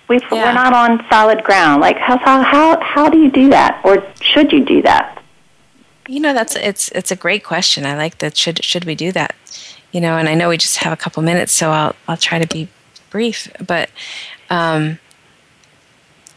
we 0.08 0.18
yeah. 0.32 0.44
we're 0.44 0.52
not 0.52 0.72
on 0.72 1.04
solid 1.10 1.42
ground 1.44 1.80
like 1.80 1.98
how 1.98 2.18
how 2.18 2.42
how 2.42 2.80
how 2.80 3.08
do 3.08 3.18
you 3.18 3.30
do 3.30 3.48
that 3.50 3.80
or 3.84 4.04
should 4.20 4.52
you 4.52 4.64
do 4.64 4.82
that 4.82 5.22
you 6.06 6.20
know 6.20 6.32
that's 6.32 6.56
it's 6.56 6.90
it's 6.92 7.10
a 7.10 7.16
great 7.16 7.44
question 7.44 7.84
i 7.84 7.96
like 7.96 8.18
that 8.18 8.36
should 8.36 8.62
should 8.64 8.84
we 8.84 8.94
do 8.94 9.12
that 9.12 9.34
you 9.92 10.00
know 10.00 10.16
and 10.16 10.28
i 10.28 10.34
know 10.34 10.48
we 10.48 10.56
just 10.56 10.78
have 10.78 10.92
a 10.92 10.96
couple 10.96 11.22
minutes 11.22 11.52
so 11.52 11.70
i'll 11.70 11.94
i'll 12.06 12.16
try 12.16 12.38
to 12.38 12.46
be 12.46 12.68
brief 13.10 13.50
but 13.66 13.90
um 14.50 14.98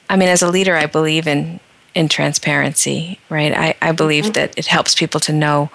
i 0.09 0.15
mean 0.15 0.29
as 0.29 0.41
a 0.41 0.49
leader 0.49 0.75
i 0.75 0.85
believe 0.85 1.27
in 1.27 1.59
in 1.93 2.07
transparency, 2.07 3.19
right? 3.29 3.53
I, 3.53 3.75
I 3.81 3.91
believe 3.91 4.25
mm-hmm. 4.25 4.33
that 4.33 4.57
it 4.57 4.67
helps 4.67 4.95
people 4.95 5.19
to 5.21 5.33
know 5.33 5.69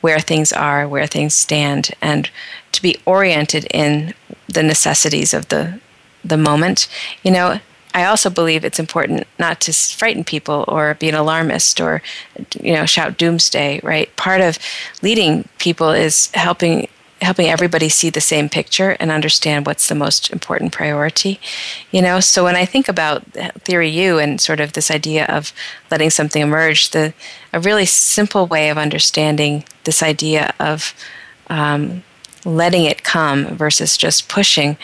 where 0.00 0.20
things 0.20 0.52
are, 0.52 0.86
where 0.86 1.06
things 1.06 1.34
stand, 1.34 1.90
and 2.02 2.30
to 2.72 2.82
be 2.82 2.98
oriented 3.06 3.66
in 3.70 4.14
the 4.48 4.62
necessities 4.62 5.32
of 5.32 5.48
the 5.48 5.80
the 6.28 6.36
moment. 6.36 6.88
You 7.22 7.30
know, 7.30 7.60
I 7.94 8.04
also 8.04 8.28
believe 8.28 8.64
it's 8.64 8.78
important 8.78 9.26
not 9.38 9.60
to 9.62 9.72
frighten 9.72 10.22
people 10.22 10.66
or 10.68 10.94
be 10.94 11.08
an 11.08 11.14
alarmist 11.14 11.80
or 11.80 12.02
you 12.60 12.74
know 12.74 12.84
shout 12.84 13.16
doomsday, 13.16 13.80
right? 13.82 14.14
Part 14.16 14.42
of 14.42 14.58
leading 15.02 15.48
people 15.58 15.90
is 15.90 16.30
helping 16.34 16.88
helping 17.22 17.46
everybody 17.46 17.88
see 17.88 18.10
the 18.10 18.20
same 18.20 18.48
picture 18.48 18.90
and 19.00 19.10
understand 19.10 19.64
what's 19.64 19.88
the 19.88 19.94
most 19.94 20.30
important 20.30 20.70
priority 20.70 21.40
you 21.90 22.02
know 22.02 22.20
so 22.20 22.44
when 22.44 22.54
i 22.54 22.66
think 22.66 22.88
about 22.88 23.24
theory 23.64 23.88
u 23.88 24.18
and 24.18 24.38
sort 24.38 24.60
of 24.60 24.74
this 24.74 24.90
idea 24.90 25.24
of 25.26 25.52
letting 25.90 26.10
something 26.10 26.42
emerge 26.42 26.90
the 26.90 27.14
a 27.54 27.60
really 27.60 27.86
simple 27.86 28.46
way 28.46 28.68
of 28.68 28.76
understanding 28.76 29.64
this 29.84 30.02
idea 30.02 30.52
of 30.60 30.92
um, 31.48 32.02
letting 32.44 32.84
it 32.84 33.02
come 33.02 33.46
versus 33.46 33.96
just 33.96 34.28
pushing 34.28 34.76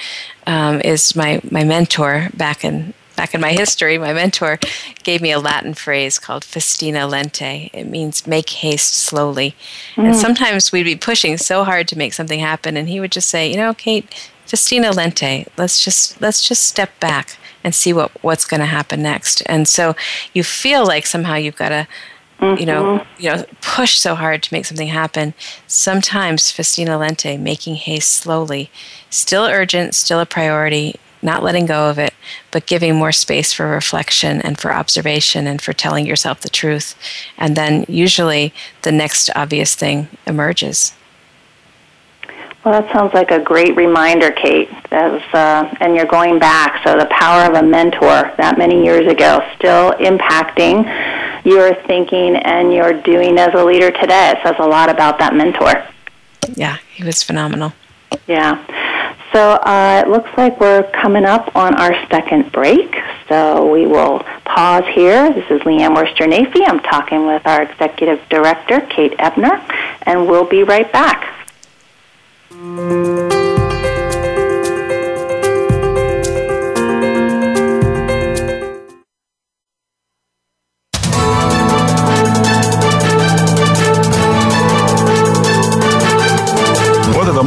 um, 0.46 0.80
is 0.80 1.14
my 1.16 1.40
my 1.50 1.64
mentor 1.64 2.28
back 2.34 2.64
in 2.64 2.94
back 3.16 3.34
in 3.34 3.40
my 3.40 3.52
history, 3.52 3.98
my 3.98 4.12
mentor 4.12 4.58
gave 5.04 5.22
me 5.22 5.30
a 5.30 5.38
Latin 5.38 5.74
phrase 5.74 6.18
called 6.18 6.44
festina 6.44 7.08
lente. 7.08 7.70
It 7.72 7.86
means 7.86 8.26
make 8.26 8.50
haste 8.50 8.94
slowly. 8.94 9.54
Mm. 9.94 10.06
And 10.06 10.16
sometimes 10.16 10.72
we'd 10.72 10.84
be 10.84 10.96
pushing 10.96 11.36
so 11.36 11.64
hard 11.64 11.88
to 11.88 11.98
make 11.98 12.14
something 12.14 12.40
happen, 12.40 12.76
and 12.76 12.88
he 12.88 13.00
would 13.00 13.12
just 13.12 13.28
say, 13.28 13.50
you 13.50 13.56
know, 13.56 13.74
Kate, 13.74 14.08
festina 14.46 14.92
lente. 14.92 15.46
Let's 15.56 15.84
just 15.84 16.20
let's 16.20 16.46
just 16.46 16.64
step 16.64 16.98
back 17.00 17.36
and 17.64 17.74
see 17.74 17.92
what 17.92 18.10
what's 18.22 18.44
going 18.44 18.60
to 18.60 18.66
happen 18.66 19.02
next. 19.02 19.42
And 19.46 19.68
so 19.68 19.94
you 20.32 20.42
feel 20.42 20.84
like 20.86 21.06
somehow 21.06 21.36
you've 21.36 21.56
got 21.56 21.70
to. 21.70 21.86
Mm-hmm. 22.42 22.58
You 22.58 22.66
know, 22.66 22.82
mm-hmm. 22.82 23.22
you 23.22 23.28
know, 23.30 23.44
push 23.60 23.96
so 23.96 24.16
hard 24.16 24.42
to 24.42 24.52
make 24.52 24.66
something 24.66 24.88
happen. 24.88 25.32
Sometimes 25.68 26.50
festina 26.50 26.98
lente, 26.98 27.38
making 27.38 27.76
haste 27.76 28.10
slowly, 28.10 28.68
still 29.10 29.44
urgent, 29.44 29.94
still 29.94 30.18
a 30.18 30.26
priority, 30.26 30.96
not 31.22 31.44
letting 31.44 31.66
go 31.66 31.88
of 31.88 32.00
it, 32.00 32.14
but 32.50 32.66
giving 32.66 32.96
more 32.96 33.12
space 33.12 33.52
for 33.52 33.68
reflection 33.68 34.42
and 34.42 34.58
for 34.58 34.72
observation 34.72 35.46
and 35.46 35.62
for 35.62 35.72
telling 35.72 36.04
yourself 36.04 36.40
the 36.40 36.48
truth. 36.48 36.96
And 37.38 37.56
then 37.56 37.84
usually 37.88 38.52
the 38.82 38.90
next 38.90 39.30
obvious 39.36 39.76
thing 39.76 40.08
emerges. 40.26 40.94
Well, 42.64 42.80
that 42.80 42.92
sounds 42.92 43.12
like 43.14 43.30
a 43.30 43.40
great 43.40 43.76
reminder, 43.76 44.30
Kate. 44.32 44.68
As, 44.92 45.20
uh, 45.32 45.72
and 45.80 45.96
you're 45.96 46.06
going 46.06 46.38
back, 46.38 46.84
so 46.84 46.96
the 46.96 47.06
power 47.06 47.48
of 47.48 47.54
a 47.54 47.62
mentor 47.66 48.32
that 48.36 48.56
many 48.56 48.84
years 48.84 49.10
ago 49.10 49.40
still 49.56 49.92
impacting 49.92 50.84
your 51.44 51.74
thinking 51.86 52.36
and 52.36 52.72
your 52.72 52.92
doing 52.92 53.38
as 53.38 53.54
a 53.54 53.64
leader 53.64 53.90
today. 53.90 54.30
It 54.30 54.38
says 54.44 54.56
a 54.58 54.66
lot 54.66 54.88
about 54.88 55.18
that 55.18 55.34
mentor. 55.34 55.84
Yeah, 56.54 56.78
he 56.92 57.04
was 57.04 57.22
phenomenal. 57.22 57.72
Yeah. 58.26 58.64
So 59.32 59.52
uh, 59.52 60.02
it 60.04 60.10
looks 60.10 60.30
like 60.36 60.60
we're 60.60 60.82
coming 60.90 61.24
up 61.24 61.56
on 61.56 61.74
our 61.76 61.94
second 62.08 62.52
break. 62.52 62.94
So 63.28 63.70
we 63.70 63.86
will 63.86 64.18
pause 64.44 64.84
here. 64.92 65.32
This 65.32 65.50
is 65.50 65.62
Leanne 65.62 65.94
Worster 65.94 66.24
Nafy. 66.24 66.68
I'm 66.68 66.80
talking 66.80 67.26
with 67.26 67.46
our 67.46 67.62
executive 67.62 68.20
director, 68.28 68.80
Kate 68.82 69.14
Ebner, 69.18 69.64
and 70.02 70.26
we'll 70.26 70.44
be 70.44 70.62
right 70.64 70.90
back. 70.92 71.28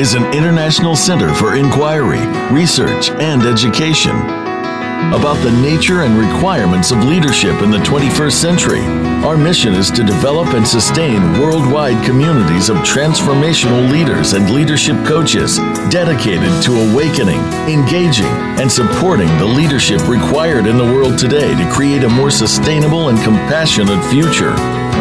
is 0.00 0.14
an 0.14 0.24
international 0.34 0.94
center 0.94 1.32
for 1.32 1.56
inquiry, 1.56 2.20
research, 2.54 3.10
and 3.10 3.42
education 3.42 4.14
about 5.14 5.40
the 5.42 5.50
nature 5.62 6.02
and 6.02 6.18
requirements 6.18 6.90
of 6.90 7.04
leadership 7.04 7.62
in 7.62 7.70
the 7.70 7.78
21st 7.78 8.32
century. 8.32 8.80
Our 9.24 9.36
mission 9.36 9.72
is 9.72 9.90
to 9.92 10.02
develop 10.02 10.48
and 10.48 10.66
sustain 10.66 11.40
worldwide 11.40 12.04
communities 12.04 12.68
of 12.68 12.78
transformational 12.78 13.90
leaders 13.90 14.32
and 14.32 14.50
leadership 14.50 14.96
coaches 15.06 15.58
dedicated 15.90 16.50
to 16.64 16.90
awakening, 16.90 17.40
engaging, 17.68 18.26
and 18.58 18.70
supporting 18.70 19.28
the 19.38 19.44
leadership 19.44 20.06
required 20.08 20.66
in 20.66 20.76
the 20.76 20.84
world 20.84 21.18
today 21.18 21.54
to 21.54 21.70
create 21.72 22.02
a 22.02 22.08
more 22.08 22.30
sustainable 22.30 23.08
and 23.08 23.18
compassionate 23.22 24.04
future. 24.10 24.54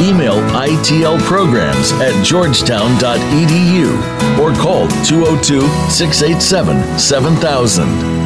Email 0.00 0.40
itlprograms 0.52 1.92
at 2.00 2.24
georgetown.edu 2.24 3.98
or 4.38 4.54
call 4.54 4.88
202 5.04 5.60
687 5.90 6.98
7000. 6.98 8.25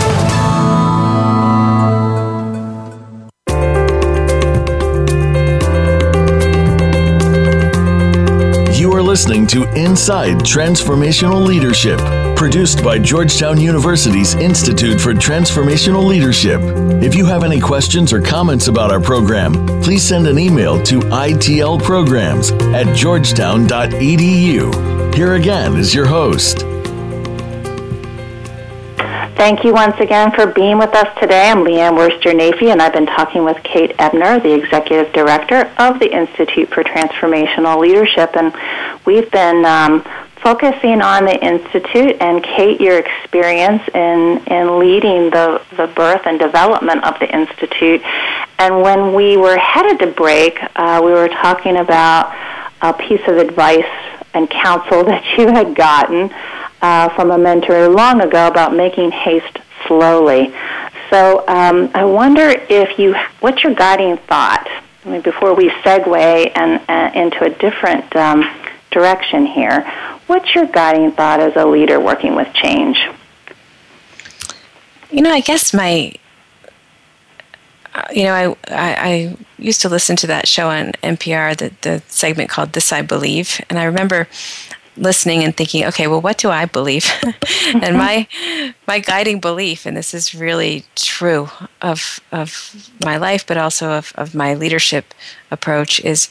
Listening 9.11 9.45
to 9.45 9.69
Inside 9.73 10.37
Transformational 10.37 11.45
Leadership, 11.45 11.99
produced 12.37 12.81
by 12.81 12.97
Georgetown 12.97 13.59
University's 13.59 14.35
Institute 14.35 15.01
for 15.01 15.13
Transformational 15.13 16.05
Leadership. 16.05 16.61
If 17.03 17.13
you 17.13 17.25
have 17.25 17.43
any 17.43 17.59
questions 17.59 18.13
or 18.13 18.21
comments 18.21 18.69
about 18.69 18.89
our 18.89 19.01
program, 19.01 19.67
please 19.81 20.01
send 20.01 20.27
an 20.27 20.39
email 20.39 20.81
to 20.83 21.01
itlprograms 21.01 22.53
at 22.73 22.95
georgetown.edu. 22.95 25.13
Here 25.13 25.33
again 25.33 25.75
is 25.75 25.93
your 25.93 26.05
host, 26.05 26.63
Thank 29.41 29.63
you 29.63 29.73
once 29.73 29.99
again 29.99 30.31
for 30.33 30.45
being 30.45 30.77
with 30.77 30.93
us 30.93 31.07
today. 31.19 31.49
I'm 31.49 31.65
Leanne 31.65 31.97
Worster 31.97 32.29
Nafy, 32.29 32.71
and 32.71 32.79
I've 32.79 32.93
been 32.93 33.07
talking 33.07 33.43
with 33.43 33.57
Kate 33.63 33.91
Ebner, 33.97 34.39
the 34.39 34.53
Executive 34.53 35.11
Director 35.13 35.61
of 35.79 35.97
the 35.97 36.15
Institute 36.15 36.69
for 36.69 36.83
Transformational 36.83 37.79
Leadership. 37.79 38.37
And 38.37 38.53
we've 39.03 39.31
been 39.31 39.65
um, 39.65 40.05
focusing 40.43 41.01
on 41.01 41.25
the 41.25 41.43
Institute 41.43 42.17
and, 42.21 42.43
Kate, 42.43 42.79
your 42.79 42.99
experience 42.99 43.81
in, 43.95 44.43
in 44.45 44.77
leading 44.77 45.31
the, 45.31 45.59
the 45.75 45.87
birth 45.87 46.21
and 46.27 46.37
development 46.37 47.03
of 47.03 47.17
the 47.17 47.35
Institute. 47.35 48.03
And 48.59 48.83
when 48.83 49.15
we 49.15 49.37
were 49.37 49.57
headed 49.57 49.97
to 50.01 50.07
break, 50.11 50.59
uh, 50.75 51.01
we 51.03 51.13
were 51.13 51.29
talking 51.29 51.77
about 51.77 52.31
a 52.83 52.93
piece 52.93 53.27
of 53.27 53.37
advice 53.37 53.89
and 54.35 54.47
counsel 54.51 55.03
that 55.05 55.25
you 55.35 55.47
had 55.47 55.73
gotten 55.73 56.29
uh, 56.81 57.09
from 57.09 57.31
a 57.31 57.37
mentor 57.37 57.87
long 57.87 58.21
ago 58.21 58.47
about 58.47 58.75
making 58.75 59.11
haste 59.11 59.59
slowly. 59.87 60.53
So 61.09 61.45
um, 61.47 61.91
I 61.93 62.05
wonder 62.05 62.49
if 62.69 62.97
you, 62.97 63.15
what's 63.41 63.63
your 63.63 63.73
guiding 63.73 64.17
thought? 64.17 64.67
I 65.05 65.09
mean, 65.09 65.21
before 65.21 65.53
we 65.53 65.69
segue 65.69 66.51
and 66.55 66.81
uh, 66.87 67.19
into 67.19 67.43
a 67.43 67.49
different 67.49 68.15
um, 68.15 68.49
direction 68.91 69.45
here, 69.45 69.81
what's 70.27 70.53
your 70.55 70.67
guiding 70.67 71.11
thought 71.11 71.39
as 71.39 71.55
a 71.55 71.65
leader 71.65 71.99
working 71.99 72.35
with 72.35 72.51
change? 72.53 72.97
You 75.09 75.21
know, 75.21 75.31
I 75.31 75.41
guess 75.41 75.73
my, 75.73 76.13
uh, 77.93 78.03
you 78.13 78.23
know, 78.23 78.33
I, 78.33 78.45
I, 78.69 78.95
I 79.09 79.37
used 79.57 79.81
to 79.81 79.89
listen 79.89 80.15
to 80.17 80.27
that 80.27 80.47
show 80.47 80.69
on 80.69 80.93
NPR, 81.03 81.57
the 81.57 81.73
the 81.81 82.01
segment 82.07 82.49
called 82.49 82.71
"This 82.71 82.93
I 82.93 83.01
Believe," 83.01 83.59
and 83.69 83.77
I 83.77 83.83
remember 83.83 84.29
listening 85.01 85.43
and 85.43 85.57
thinking, 85.57 85.83
okay, 85.85 86.07
well, 86.07 86.21
what 86.21 86.37
do 86.37 86.49
I 86.49 86.65
believe? 86.65 87.11
and 87.81 87.97
my 87.97 88.27
my 88.87 88.99
guiding 88.99 89.39
belief, 89.41 89.85
and 89.85 89.97
this 89.97 90.13
is 90.13 90.33
really 90.33 90.85
true 90.95 91.49
of 91.81 92.19
of 92.31 92.91
my 93.03 93.17
life, 93.17 93.45
but 93.45 93.57
also 93.57 93.91
of, 93.91 94.13
of 94.15 94.33
my 94.33 94.53
leadership 94.53 95.13
approach, 95.49 95.99
is 96.05 96.29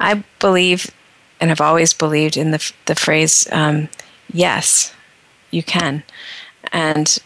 I 0.00 0.24
believe 0.38 0.90
and 1.40 1.50
have 1.50 1.60
always 1.60 1.92
believed 1.92 2.36
in 2.36 2.52
the 2.52 2.72
the 2.86 2.94
phrase, 2.94 3.46
um, 3.52 3.88
"Yes, 4.32 4.94
you 5.50 5.62
can," 5.62 6.04
and 6.72 7.18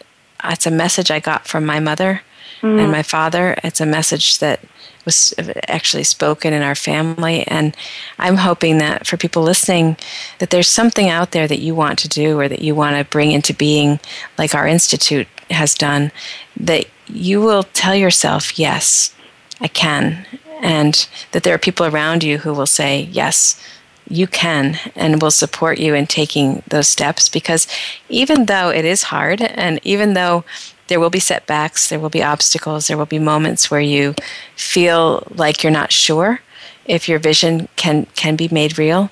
it's 0.42 0.66
a 0.66 0.70
message 0.70 1.10
I 1.10 1.20
got 1.20 1.46
from 1.46 1.66
my 1.66 1.78
mother 1.78 2.22
mm. 2.62 2.80
and 2.80 2.90
my 2.90 3.02
father. 3.02 3.56
It's 3.62 3.80
a 3.80 3.86
message 3.86 4.38
that 4.38 4.60
was 5.06 5.32
actually 5.68 6.04
spoken 6.04 6.52
in 6.52 6.62
our 6.62 6.74
family. 6.74 7.46
And 7.46 7.74
I'm 8.18 8.36
hoping 8.36 8.76
that 8.78 9.06
for 9.06 9.16
people 9.16 9.42
listening, 9.42 9.96
that 10.40 10.50
there's 10.50 10.68
something 10.68 11.08
out 11.08 11.30
there 11.30 11.48
that 11.48 11.60
you 11.60 11.74
want 11.74 11.98
to 12.00 12.08
do 12.08 12.38
or 12.38 12.48
that 12.48 12.60
you 12.60 12.74
want 12.74 12.96
to 12.96 13.10
bring 13.10 13.32
into 13.32 13.54
being, 13.54 13.98
like 14.36 14.54
our 14.54 14.66
institute 14.66 15.28
has 15.50 15.74
done, 15.74 16.12
that 16.58 16.86
you 17.06 17.40
will 17.40 17.62
tell 17.62 17.94
yourself, 17.94 18.58
yes, 18.58 19.14
I 19.60 19.68
can. 19.68 20.26
And 20.60 21.08
that 21.32 21.42
there 21.42 21.54
are 21.54 21.58
people 21.58 21.86
around 21.86 22.22
you 22.22 22.38
who 22.38 22.52
will 22.52 22.66
say, 22.66 23.08
yes, 23.12 23.62
you 24.08 24.26
can 24.26 24.78
and 24.94 25.20
will 25.20 25.30
support 25.30 25.78
you 25.78 25.94
in 25.94 26.06
taking 26.06 26.62
those 26.68 26.88
steps 26.88 27.28
because 27.28 27.66
even 28.08 28.46
though 28.46 28.70
it 28.70 28.84
is 28.84 29.04
hard 29.04 29.42
and 29.42 29.80
even 29.82 30.14
though 30.14 30.44
there 30.88 31.00
will 31.00 31.10
be 31.10 31.20
setbacks, 31.20 31.88
there 31.88 32.00
will 32.00 32.10
be 32.10 32.22
obstacles, 32.22 32.86
there 32.86 32.96
will 32.96 33.06
be 33.06 33.18
moments 33.18 33.70
where 33.70 33.80
you 33.80 34.14
feel 34.54 35.26
like 35.30 35.62
you're 35.62 35.72
not 35.72 35.92
sure 35.92 36.40
if 36.84 37.08
your 37.08 37.18
vision 37.18 37.68
can 37.76 38.06
can 38.14 38.36
be 38.36 38.48
made 38.48 38.78
real. 38.78 39.10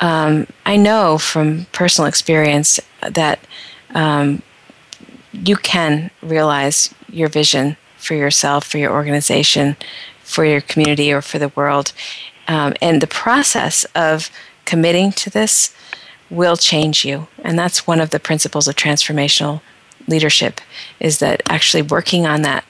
Um, 0.00 0.46
I 0.66 0.76
know 0.76 1.18
from 1.18 1.66
personal 1.72 2.08
experience 2.08 2.80
that 3.00 3.38
um, 3.94 4.42
you 5.32 5.56
can 5.56 6.10
realize 6.22 6.94
your 7.08 7.28
vision 7.28 7.76
for 7.96 8.14
yourself, 8.14 8.66
for 8.66 8.78
your 8.78 8.92
organization, 8.92 9.76
for 10.22 10.44
your 10.44 10.60
community, 10.60 11.12
or 11.12 11.22
for 11.22 11.38
the 11.38 11.48
world. 11.50 11.92
Um, 12.46 12.74
and 12.82 13.00
the 13.00 13.06
process 13.06 13.84
of 13.94 14.30
committing 14.64 15.12
to 15.12 15.30
this 15.30 15.74
will 16.28 16.56
change 16.56 17.04
you. 17.04 17.28
And 17.42 17.58
that's 17.58 17.86
one 17.86 18.00
of 18.00 18.10
the 18.10 18.20
principles 18.20 18.68
of 18.68 18.76
transformational 18.76 19.62
leadership 20.06 20.60
is 21.00 21.18
that 21.18 21.42
actually 21.48 21.82
working 21.82 22.26
on 22.26 22.42
that 22.42 22.64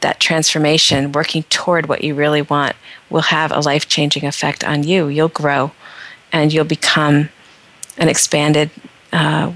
that 0.00 0.18
transformation, 0.18 1.12
working 1.12 1.42
toward 1.50 1.86
what 1.86 2.02
you 2.02 2.14
really 2.14 2.40
want, 2.40 2.74
will 3.10 3.20
have 3.20 3.52
a 3.52 3.60
life 3.60 3.86
changing 3.86 4.24
effect 4.24 4.64
on 4.64 4.82
you. 4.82 5.08
You'll 5.08 5.28
grow, 5.28 5.72
and 6.32 6.52
you'll 6.52 6.64
become 6.64 7.28
an 7.98 8.08
expanded, 8.08 8.70
uh, 9.12 9.52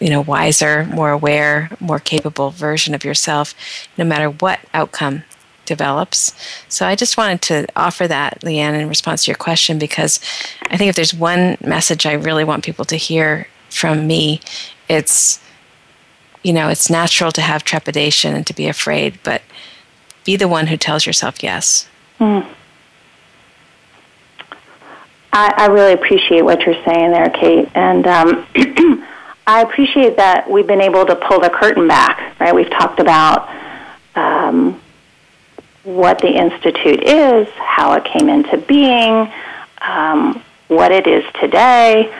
you 0.00 0.08
know, 0.08 0.22
wiser, 0.22 0.86
more 0.86 1.10
aware, 1.10 1.70
more 1.78 1.98
capable 1.98 2.50
version 2.50 2.94
of 2.94 3.04
yourself, 3.04 3.54
no 3.98 4.04
matter 4.04 4.30
what 4.30 4.60
outcome 4.72 5.24
develops. 5.66 6.32
So 6.68 6.86
I 6.86 6.96
just 6.96 7.18
wanted 7.18 7.42
to 7.42 7.66
offer 7.76 8.08
that, 8.08 8.40
Leanne, 8.40 8.80
in 8.80 8.88
response 8.88 9.24
to 9.24 9.30
your 9.30 9.36
question, 9.36 9.78
because 9.78 10.20
I 10.70 10.78
think 10.78 10.88
if 10.88 10.96
there's 10.96 11.14
one 11.14 11.58
message 11.60 12.06
I 12.06 12.14
really 12.14 12.44
want 12.44 12.64
people 12.64 12.86
to 12.86 12.96
hear 12.96 13.46
from 13.68 14.06
me, 14.06 14.40
it's 14.88 15.38
you 16.42 16.52
know, 16.52 16.68
it's 16.68 16.90
natural 16.90 17.30
to 17.32 17.40
have 17.40 17.64
trepidation 17.64 18.34
and 18.34 18.46
to 18.46 18.54
be 18.54 18.68
afraid, 18.68 19.18
but 19.22 19.42
be 20.24 20.36
the 20.36 20.48
one 20.48 20.68
who 20.68 20.76
tells 20.76 21.06
yourself 21.06 21.42
yes. 21.42 21.88
Mm. 22.20 22.46
I, 25.32 25.54
I, 25.56 25.66
really 25.66 25.92
appreciate 25.92 26.42
what 26.42 26.60
you're 26.66 26.82
saying 26.84 27.10
there, 27.10 27.30
Kate. 27.30 27.68
And 27.74 28.06
um, 28.06 28.46
I 29.46 29.62
appreciate 29.62 30.16
that 30.18 30.48
we've 30.48 30.66
been 30.66 30.82
able 30.82 31.06
to 31.06 31.16
pull 31.16 31.40
the 31.40 31.48
curtain 31.48 31.88
back, 31.88 32.38
right? 32.38 32.54
We've 32.54 32.70
talked 32.70 33.00
about 33.00 33.48
um, 34.14 34.80
what 35.84 36.20
the 36.20 36.28
Institute 36.28 37.02
is, 37.02 37.48
how 37.56 37.94
it 37.94 38.04
came 38.04 38.28
into 38.28 38.58
being, 38.58 39.32
um, 39.80 40.42
what 40.68 40.92
it 40.92 41.06
is 41.06 41.24
today, 41.40 42.12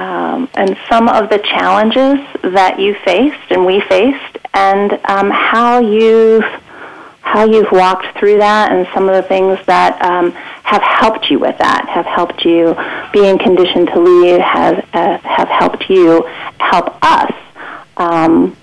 um, 0.00 0.48
and 0.54 0.78
some 0.88 1.08
of 1.08 1.28
the 1.28 1.38
challenges 1.38 2.18
that 2.54 2.80
you 2.80 2.94
faced 3.04 3.50
and 3.50 3.66
we 3.66 3.82
faced, 3.82 4.38
and 4.54 4.92
um, 5.04 5.30
how 5.30 5.78
you've 5.78 6.44
how 7.20 7.44
you've 7.44 7.70
walked 7.70 8.18
through 8.18 8.38
that, 8.38 8.72
and 8.72 8.88
some 8.94 9.08
of 9.10 9.14
the 9.14 9.22
things 9.28 9.58
that 9.66 10.00
um, 10.02 10.32
have 10.32 10.82
helped 10.82 11.30
you 11.30 11.38
with 11.38 11.56
that, 11.58 11.86
have 11.88 12.06
helped 12.06 12.46
you 12.46 12.74
be 13.12 13.28
in 13.28 13.38
condition 13.38 13.84
to 13.86 14.00
lead, 14.00 14.40
have 14.40 14.78
uh, 14.94 15.18
have 15.18 15.48
helped 15.48 15.90
you 15.90 16.26
help 16.58 16.96
us 17.02 17.32
um, 17.98 18.56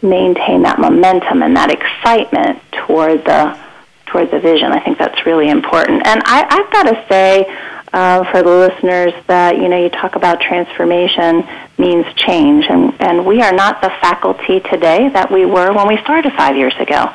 maintain 0.00 0.62
that 0.62 0.78
momentum 0.78 1.42
and 1.42 1.54
that 1.54 1.70
excitement 1.70 2.58
toward 2.72 3.22
the 3.26 3.60
toward 4.06 4.30
the 4.30 4.40
vision. 4.40 4.72
I 4.72 4.80
think 4.80 4.96
that's 4.96 5.26
really 5.26 5.50
important. 5.50 6.06
And 6.06 6.22
I, 6.24 6.46
I've 6.48 6.72
got 6.72 6.84
to 6.84 7.04
say, 7.10 7.44
uh, 7.92 8.30
for 8.30 8.42
the 8.42 8.50
listeners, 8.50 9.12
that 9.26 9.56
you 9.56 9.68
know, 9.68 9.82
you 9.82 9.90
talk 9.90 10.16
about 10.16 10.40
transformation 10.40 11.46
means 11.78 12.06
change, 12.14 12.66
and 12.68 12.94
and 13.00 13.26
we 13.26 13.42
are 13.42 13.52
not 13.52 13.82
the 13.82 13.90
faculty 14.00 14.60
today 14.60 15.08
that 15.10 15.30
we 15.30 15.44
were 15.44 15.72
when 15.72 15.88
we 15.88 15.98
started 15.98 16.32
five 16.32 16.56
years 16.56 16.74
ago. 16.78 17.12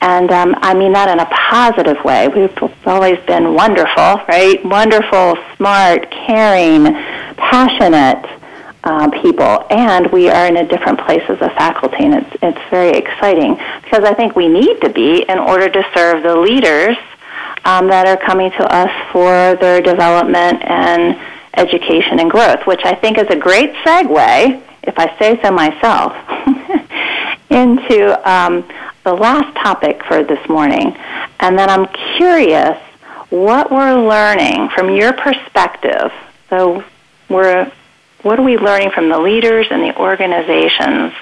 And 0.00 0.30
um, 0.30 0.54
I 0.58 0.74
mean 0.74 0.92
that 0.92 1.08
in 1.08 1.18
a 1.18 1.24
positive 1.24 2.04
way. 2.04 2.28
We've 2.28 2.52
always 2.86 3.18
been 3.26 3.54
wonderful, 3.54 4.20
right? 4.28 4.62
Wonderful, 4.62 5.38
smart, 5.56 6.10
caring, 6.10 6.92
passionate 7.36 8.26
uh, 8.84 9.08
people, 9.22 9.64
and 9.70 10.12
we 10.12 10.28
are 10.28 10.46
in 10.46 10.58
a 10.58 10.68
different 10.68 11.00
place 11.00 11.22
as 11.30 11.40
a 11.40 11.48
faculty, 11.56 12.04
and 12.04 12.14
it's 12.16 12.36
it's 12.42 12.70
very 12.70 12.90
exciting 12.90 13.54
because 13.82 14.04
I 14.04 14.12
think 14.12 14.36
we 14.36 14.48
need 14.48 14.82
to 14.82 14.90
be 14.90 15.24
in 15.26 15.38
order 15.38 15.70
to 15.70 15.82
serve 15.94 16.22
the 16.22 16.36
leaders 16.36 16.98
um, 17.64 17.88
that 17.88 18.06
are 18.06 18.16
coming 18.16 18.50
to 18.52 18.64
us 18.74 18.90
for 19.12 19.56
their 19.56 19.80
development 19.80 20.62
and 20.64 21.18
education 21.56 22.20
and 22.20 22.30
growth, 22.30 22.66
which 22.66 22.80
I 22.84 22.94
think 22.94 23.18
is 23.18 23.26
a 23.30 23.36
great 23.36 23.72
segue, 23.84 24.62
if 24.82 24.94
I 24.98 25.18
say 25.18 25.40
so 25.42 25.50
myself, 25.50 26.12
into 27.50 28.30
um, 28.30 28.68
the 29.04 29.14
last 29.14 29.56
topic 29.56 30.02
for 30.04 30.24
this 30.24 30.48
morning. 30.48 30.96
And 31.40 31.58
then 31.58 31.70
I'm 31.70 31.86
curious 32.16 32.78
what 33.30 33.70
we're 33.70 34.06
learning 34.06 34.68
from 34.70 34.94
your 34.94 35.12
perspective. 35.12 36.12
So 36.50 36.84
we're 37.28 37.70
what 38.22 38.38
are 38.40 38.42
we 38.42 38.56
learning 38.56 38.90
from 38.90 39.10
the 39.10 39.18
leaders 39.18 39.66
and 39.70 39.82
the 39.82 39.98
organizations 39.98 41.12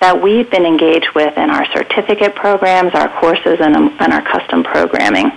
that 0.00 0.20
we've 0.22 0.50
been 0.50 0.66
engaged 0.66 1.08
with 1.14 1.38
in 1.38 1.48
our 1.48 1.64
certificate 1.72 2.34
programs, 2.34 2.94
our 2.94 3.08
courses, 3.18 3.60
and, 3.60 3.74
and 3.74 4.12
our 4.12 4.20
custom 4.20 4.62
programming? 4.62 5.32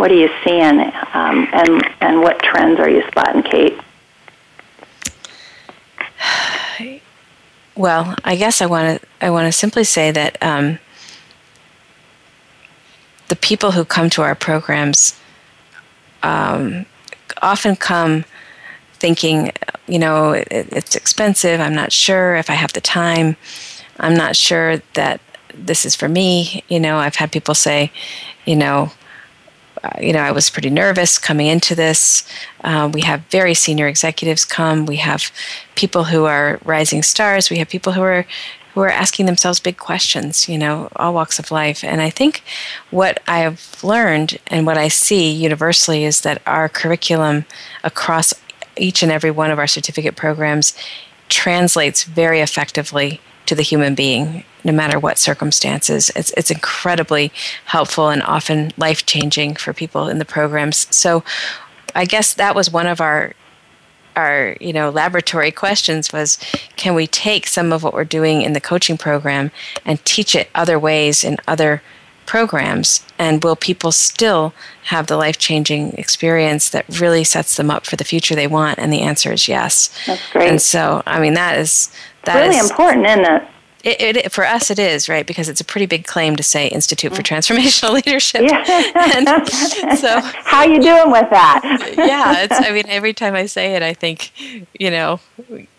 What 0.00 0.10
are 0.10 0.14
you 0.14 0.30
seeing, 0.42 0.80
um, 1.12 1.46
and 1.52 1.86
and 2.00 2.22
what 2.22 2.38
trends 2.38 2.80
are 2.80 2.88
you 2.88 3.02
spotting, 3.08 3.42
Kate? 3.42 3.78
Well, 7.76 8.14
I 8.24 8.36
guess 8.36 8.60
I 8.62 8.66
want 8.66 9.00
to 9.00 9.06
I 9.20 9.28
want 9.28 9.46
to 9.46 9.52
simply 9.52 9.84
say 9.84 10.10
that 10.10 10.42
um, 10.42 10.78
the 13.28 13.36
people 13.36 13.72
who 13.72 13.84
come 13.84 14.08
to 14.10 14.22
our 14.22 14.34
programs 14.34 15.18
um, 16.22 16.86
often 17.42 17.76
come 17.76 18.24
thinking, 18.94 19.52
you 19.86 19.98
know, 19.98 20.32
it, 20.32 20.48
it's 20.50 20.96
expensive. 20.96 21.60
I'm 21.60 21.74
not 21.74 21.92
sure 21.92 22.36
if 22.36 22.48
I 22.48 22.54
have 22.54 22.72
the 22.72 22.80
time. 22.80 23.36
I'm 23.98 24.14
not 24.14 24.34
sure 24.34 24.78
that 24.94 25.20
this 25.54 25.84
is 25.84 25.94
for 25.94 26.08
me. 26.08 26.64
You 26.68 26.80
know, 26.80 26.96
I've 26.96 27.16
had 27.16 27.32
people 27.32 27.54
say, 27.54 27.92
you 28.46 28.56
know, 28.56 28.92
you 30.00 30.12
know, 30.12 30.20
I 30.20 30.32
was 30.32 30.50
pretty 30.50 30.70
nervous 30.70 31.18
coming 31.18 31.46
into 31.46 31.74
this. 31.74 32.24
Uh, 32.62 32.90
we 32.92 33.02
have 33.02 33.20
very 33.30 33.54
senior 33.54 33.88
executives 33.88 34.44
come. 34.44 34.86
We 34.86 34.96
have 34.96 35.30
people 35.74 36.04
who 36.04 36.24
are 36.24 36.60
rising 36.64 37.02
stars. 37.02 37.50
We 37.50 37.58
have 37.58 37.68
people 37.68 37.92
who 37.92 38.02
are 38.02 38.26
who 38.74 38.82
are 38.82 38.90
asking 38.90 39.26
themselves 39.26 39.58
big 39.58 39.78
questions. 39.78 40.48
You 40.48 40.58
know, 40.58 40.88
all 40.96 41.14
walks 41.14 41.38
of 41.38 41.50
life. 41.50 41.82
And 41.82 42.00
I 42.00 42.10
think 42.10 42.42
what 42.90 43.20
I 43.26 43.40
have 43.40 43.82
learned 43.82 44.38
and 44.46 44.66
what 44.66 44.78
I 44.78 44.88
see 44.88 45.30
universally 45.30 46.04
is 46.04 46.20
that 46.20 46.42
our 46.46 46.68
curriculum 46.68 47.46
across 47.82 48.32
each 48.76 49.02
and 49.02 49.10
every 49.10 49.30
one 49.30 49.50
of 49.50 49.58
our 49.58 49.66
certificate 49.66 50.16
programs 50.16 50.74
translates 51.28 52.04
very 52.04 52.40
effectively 52.40 53.20
to 53.46 53.54
the 53.54 53.62
human 53.62 53.94
being, 53.94 54.44
no 54.64 54.72
matter 54.72 54.98
what 54.98 55.18
circumstances. 55.18 56.10
It's, 56.14 56.30
it's 56.36 56.50
incredibly 56.50 57.32
helpful 57.66 58.08
and 58.08 58.22
often 58.22 58.72
life 58.76 59.06
changing 59.06 59.56
for 59.56 59.72
people 59.72 60.08
in 60.08 60.18
the 60.18 60.24
programs. 60.24 60.94
So 60.94 61.24
I 61.94 62.04
guess 62.04 62.34
that 62.34 62.54
was 62.54 62.70
one 62.70 62.86
of 62.86 63.00
our 63.00 63.34
our 64.16 64.56
you 64.60 64.72
know 64.72 64.90
laboratory 64.90 65.52
questions 65.52 66.12
was 66.12 66.36
can 66.76 66.94
we 66.94 67.06
take 67.06 67.46
some 67.46 67.72
of 67.72 67.82
what 67.82 67.94
we're 67.94 68.04
doing 68.04 68.42
in 68.42 68.52
the 68.54 68.60
coaching 68.60 68.98
program 68.98 69.52
and 69.84 70.04
teach 70.04 70.34
it 70.34 70.50
other 70.54 70.78
ways 70.78 71.24
in 71.24 71.36
other 71.46 71.82
programs? 72.26 73.04
And 73.18 73.42
will 73.42 73.56
people 73.56 73.92
still 73.92 74.54
have 74.84 75.08
the 75.08 75.16
life-changing 75.16 75.94
experience 75.94 76.70
that 76.70 76.84
really 77.00 77.24
sets 77.24 77.56
them 77.56 77.70
up 77.70 77.86
for 77.86 77.96
the 77.96 78.04
future 78.04 78.34
they 78.34 78.46
want? 78.46 78.78
And 78.78 78.92
the 78.92 79.00
answer 79.00 79.32
is 79.32 79.48
yes. 79.48 79.90
That's 80.06 80.32
great. 80.32 80.48
And 80.48 80.62
so 80.62 81.02
i 81.06 81.20
mean 81.20 81.34
that 81.34 81.58
is 81.58 81.90
that 82.24 82.40
really 82.40 82.56
is, 82.56 82.70
important 82.70 83.06
isn't 83.06 83.24
it 83.24 83.48
it, 83.84 84.16
it, 84.16 84.32
for 84.32 84.44
us, 84.44 84.70
it 84.70 84.78
is 84.78 85.08
right 85.08 85.26
because 85.26 85.48
it's 85.48 85.60
a 85.60 85.64
pretty 85.64 85.86
big 85.86 86.06
claim 86.06 86.36
to 86.36 86.42
say 86.42 86.68
Institute 86.68 87.14
for 87.14 87.22
Transformational 87.22 87.92
Leadership. 88.04 88.42
Yeah. 88.42 89.44
so, 89.94 90.20
how 90.44 90.64
you 90.64 90.80
doing 90.80 91.10
with 91.10 91.30
that? 91.30 91.92
yeah, 91.96 92.42
it's. 92.42 92.56
I 92.58 92.72
mean, 92.72 92.84
every 92.88 93.12
time 93.12 93.34
I 93.34 93.46
say 93.46 93.74
it, 93.74 93.82
I 93.82 93.94
think, 93.94 94.32
you 94.78 94.90
know, 94.90 95.20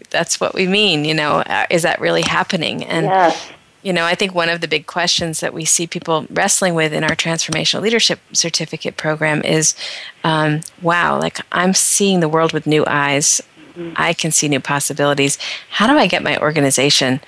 that's 0.10 0.40
what 0.40 0.54
we 0.54 0.68
mean. 0.68 1.06
You 1.06 1.14
know, 1.14 1.38
uh, 1.40 1.66
is 1.70 1.84
that 1.84 2.02
really 2.02 2.24
happening? 2.24 2.84
And 2.84 3.06
yes 3.06 3.52
you 3.84 3.94
know, 3.94 4.06
I 4.06 4.16
think 4.16 4.36
one 4.36 4.50
of 4.50 4.62
the 4.62 4.68
big 4.68 4.86
questions 4.86 5.40
that 5.40 5.54
we 5.54 5.66
see 5.66 5.88
people 5.88 6.28
wrestling 6.30 6.76
with 6.76 6.94
in 6.94 7.04
our 7.04 7.16
transformational 7.16 7.82
leadership 7.82 8.20
certificate 8.32 8.98
program 8.98 9.42
is 9.44 9.76
um, 10.24 10.62
wow, 10.82 11.20
like 11.20 11.40
I'm 11.52 11.74
seeing 11.74 12.20
the 12.20 12.30
world 12.30 12.54
with 12.54 12.68
new 12.68 12.84
eyes. 12.86 13.42
Mm-hmm. 13.74 13.94
I 13.96 14.14
can 14.14 14.32
see 14.32 14.48
new 14.48 14.60
possibilities. 14.60 15.38
How 15.70 15.88
do 15.88 15.98
I 15.98 16.08
get 16.08 16.24
my 16.24 16.38
organization 16.38 17.22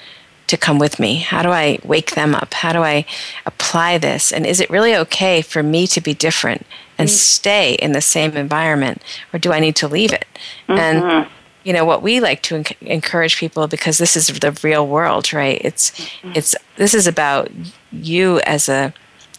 to 0.48 0.58
come 0.58 0.80
with 0.80 1.00
me? 1.00 1.18
How 1.18 1.42
do 1.42 1.50
I 1.50 1.80
wake 1.84 2.16
them 2.16 2.36
up? 2.36 2.54
How 2.54 2.74
do 2.74 2.84
I 2.84 3.06
apply 3.46 3.98
this? 3.98 4.32
And 4.32 4.46
is 4.46 4.60
it 4.60 4.70
really 4.70 4.96
okay 4.96 5.42
for 5.42 5.64
me 5.64 5.88
to 5.88 6.02
be 6.02 6.14
different 6.14 6.66
and 6.98 7.10
mm-hmm. 7.10 7.16
stay 7.16 7.74
in 7.76 7.92
the 7.92 8.02
same 8.02 8.36
environment, 8.38 9.02
or 9.32 9.40
do 9.40 9.52
I 9.52 9.60
need 9.60 9.76
to 9.78 9.88
leave 9.88 10.14
it? 10.14 10.28
Mm-hmm. 10.68 10.80
And 10.80 11.28
you 11.64 11.72
know 11.72 11.86
what 11.86 12.02
we 12.02 12.20
like 12.20 12.42
to 12.44 12.56
enc- 12.56 12.82
encourage 12.82 13.38
people 13.38 13.68
because 13.68 13.98
this 13.98 14.18
is 14.18 14.28
the 14.28 14.60
real 14.64 14.86
world 14.86 15.32
right 15.32 15.62
it's 15.64 15.92
mm-hmm. 15.92 16.34
it's 16.36 16.56
this 16.76 16.94
is 16.94 17.08
about 17.08 17.50
you 17.92 18.42
as 18.42 18.68
a 18.68 18.94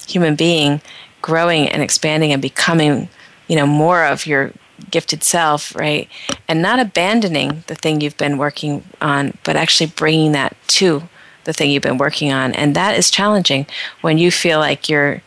human 0.09 0.35
being 0.35 0.81
growing 1.21 1.69
and 1.69 1.83
expanding 1.83 2.33
and 2.33 2.41
becoming 2.41 3.09
you 3.47 3.57
know 3.57 3.67
more 3.67 4.05
of 4.05 4.27
your 4.27 4.53
gifted 4.91 5.22
self 5.22 5.74
right? 5.74 6.09
And 6.49 6.62
not 6.62 6.78
abandoning 6.78 7.64
the 7.66 7.74
thing 7.74 8.01
you've 8.01 8.16
been 8.16 8.39
working 8.39 8.85
on 9.01 9.37
but 9.45 9.57
actually 9.57 9.87
bringing 9.87 10.32
that 10.32 10.57
to 10.68 11.09
the 11.45 11.53
thing 11.53 11.70
you've 11.70 11.82
been 11.82 11.99
working 11.99 12.32
on. 12.32 12.53
And 12.55 12.74
that 12.74 12.97
is 12.97 13.11
challenging 13.11 13.66
when 14.01 14.18
you 14.18 14.30
feel 14.30 14.59
like 14.59 14.89
you're 14.89 15.22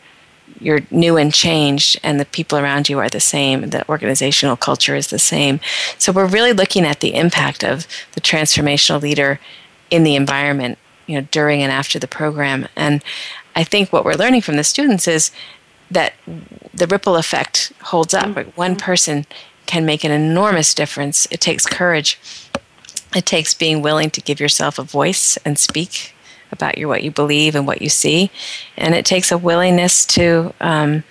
you're 0.60 0.80
new 0.90 1.16
and 1.16 1.32
changed 1.32 2.00
and 2.02 2.18
the 2.18 2.24
people 2.24 2.58
around 2.58 2.88
you 2.88 2.98
are 2.98 3.08
the 3.08 3.20
same 3.20 3.70
the 3.70 3.88
organizational 3.88 4.56
culture 4.56 4.96
is 4.96 5.08
the 5.08 5.18
same. 5.18 5.60
So 5.98 6.12
we're 6.12 6.26
really 6.26 6.52
looking 6.52 6.84
at 6.84 7.00
the 7.00 7.14
impact 7.14 7.62
of 7.62 7.86
the 8.12 8.20
transformational 8.20 9.00
leader 9.00 9.38
in 9.90 10.02
the 10.04 10.16
environment 10.16 10.78
you 11.06 11.14
know 11.14 11.26
during 11.30 11.62
and 11.62 11.72
after 11.72 11.98
the 11.98 12.08
program. 12.08 12.68
And 12.76 13.02
i 13.54 13.64
think 13.64 13.92
what 13.92 14.04
we're 14.04 14.14
learning 14.14 14.42
from 14.42 14.56
the 14.56 14.64
students 14.64 15.08
is 15.08 15.30
that 15.90 16.14
the 16.74 16.86
ripple 16.86 17.16
effect 17.16 17.72
holds 17.84 18.14
up 18.14 18.26
mm-hmm. 18.26 18.50
one 18.50 18.76
person 18.76 19.26
can 19.66 19.84
make 19.84 20.04
an 20.04 20.10
enormous 20.10 20.74
difference 20.74 21.26
it 21.30 21.40
takes 21.40 21.66
courage 21.66 22.18
it 23.14 23.24
takes 23.24 23.54
being 23.54 23.80
willing 23.80 24.10
to 24.10 24.20
give 24.20 24.40
yourself 24.40 24.78
a 24.78 24.82
voice 24.82 25.38
and 25.44 25.58
speak 25.58 26.14
about 26.52 26.78
your 26.78 26.88
what 26.88 27.02
you 27.02 27.10
believe 27.10 27.54
and 27.54 27.66
what 27.66 27.82
you 27.82 27.88
see, 27.88 28.30
and 28.76 28.94
it 28.94 29.04
takes 29.04 29.30
a 29.30 29.38
willingness 29.38 30.04
to 30.06 30.52
um, 30.60 31.04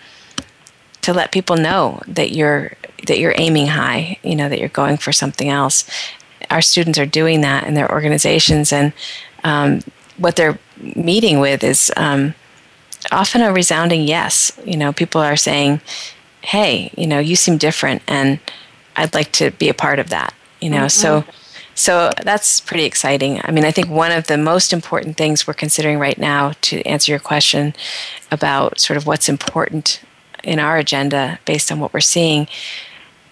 to 1.01 1.13
let 1.13 1.31
people 1.31 1.55
know 1.55 2.01
that 2.07 2.31
you're 2.31 2.73
that 3.07 3.19
you're 3.19 3.35
aiming 3.37 3.67
high, 3.67 4.19
you 4.23 4.35
know, 4.35 4.49
that 4.49 4.59
you're 4.59 4.69
going 4.69 4.97
for 4.97 5.11
something 5.11 5.49
else. 5.49 5.89
Our 6.49 6.61
students 6.61 6.97
are 6.99 7.05
doing 7.05 7.41
that 7.41 7.65
in 7.65 7.73
their 7.73 7.91
organizations, 7.91 8.71
and 8.71 8.93
um, 9.43 9.81
what 10.17 10.35
they're 10.35 10.59
meeting 10.95 11.39
with 11.39 11.63
is 11.63 11.91
um, 11.97 12.33
often 13.11 13.41
a 13.41 13.51
resounding 13.53 14.03
yes. 14.03 14.51
You 14.65 14.77
know, 14.77 14.93
people 14.93 15.21
are 15.21 15.37
saying, 15.37 15.81
"Hey, 16.41 16.91
you 16.97 17.07
know, 17.07 17.19
you 17.19 17.35
seem 17.35 17.57
different, 17.57 18.01
and 18.07 18.39
I'd 18.95 19.13
like 19.13 19.31
to 19.33 19.51
be 19.51 19.69
a 19.69 19.73
part 19.73 19.99
of 19.99 20.09
that." 20.09 20.33
You 20.59 20.69
know, 20.69 20.85
mm-hmm. 20.85 21.23
so 21.23 21.25
so 21.77 22.09
that's 22.23 22.59
pretty 22.59 22.85
exciting. 22.85 23.39
I 23.43 23.51
mean, 23.51 23.63
I 23.63 23.69
think 23.69 23.87
one 23.87 24.11
of 24.11 24.25
the 24.25 24.37
most 24.37 24.73
important 24.73 25.15
things 25.15 25.45
we're 25.45 25.53
considering 25.53 25.99
right 25.99 26.17
now 26.17 26.53
to 26.61 26.81
answer 26.87 27.11
your 27.11 27.19
question 27.19 27.75
about 28.31 28.79
sort 28.79 28.97
of 28.97 29.05
what's 29.05 29.29
important 29.29 30.01
in 30.43 30.57
our 30.57 30.77
agenda 30.77 31.37
based 31.45 31.71
on 31.71 31.79
what 31.79 31.93
we're 31.93 31.99
seeing, 31.99 32.47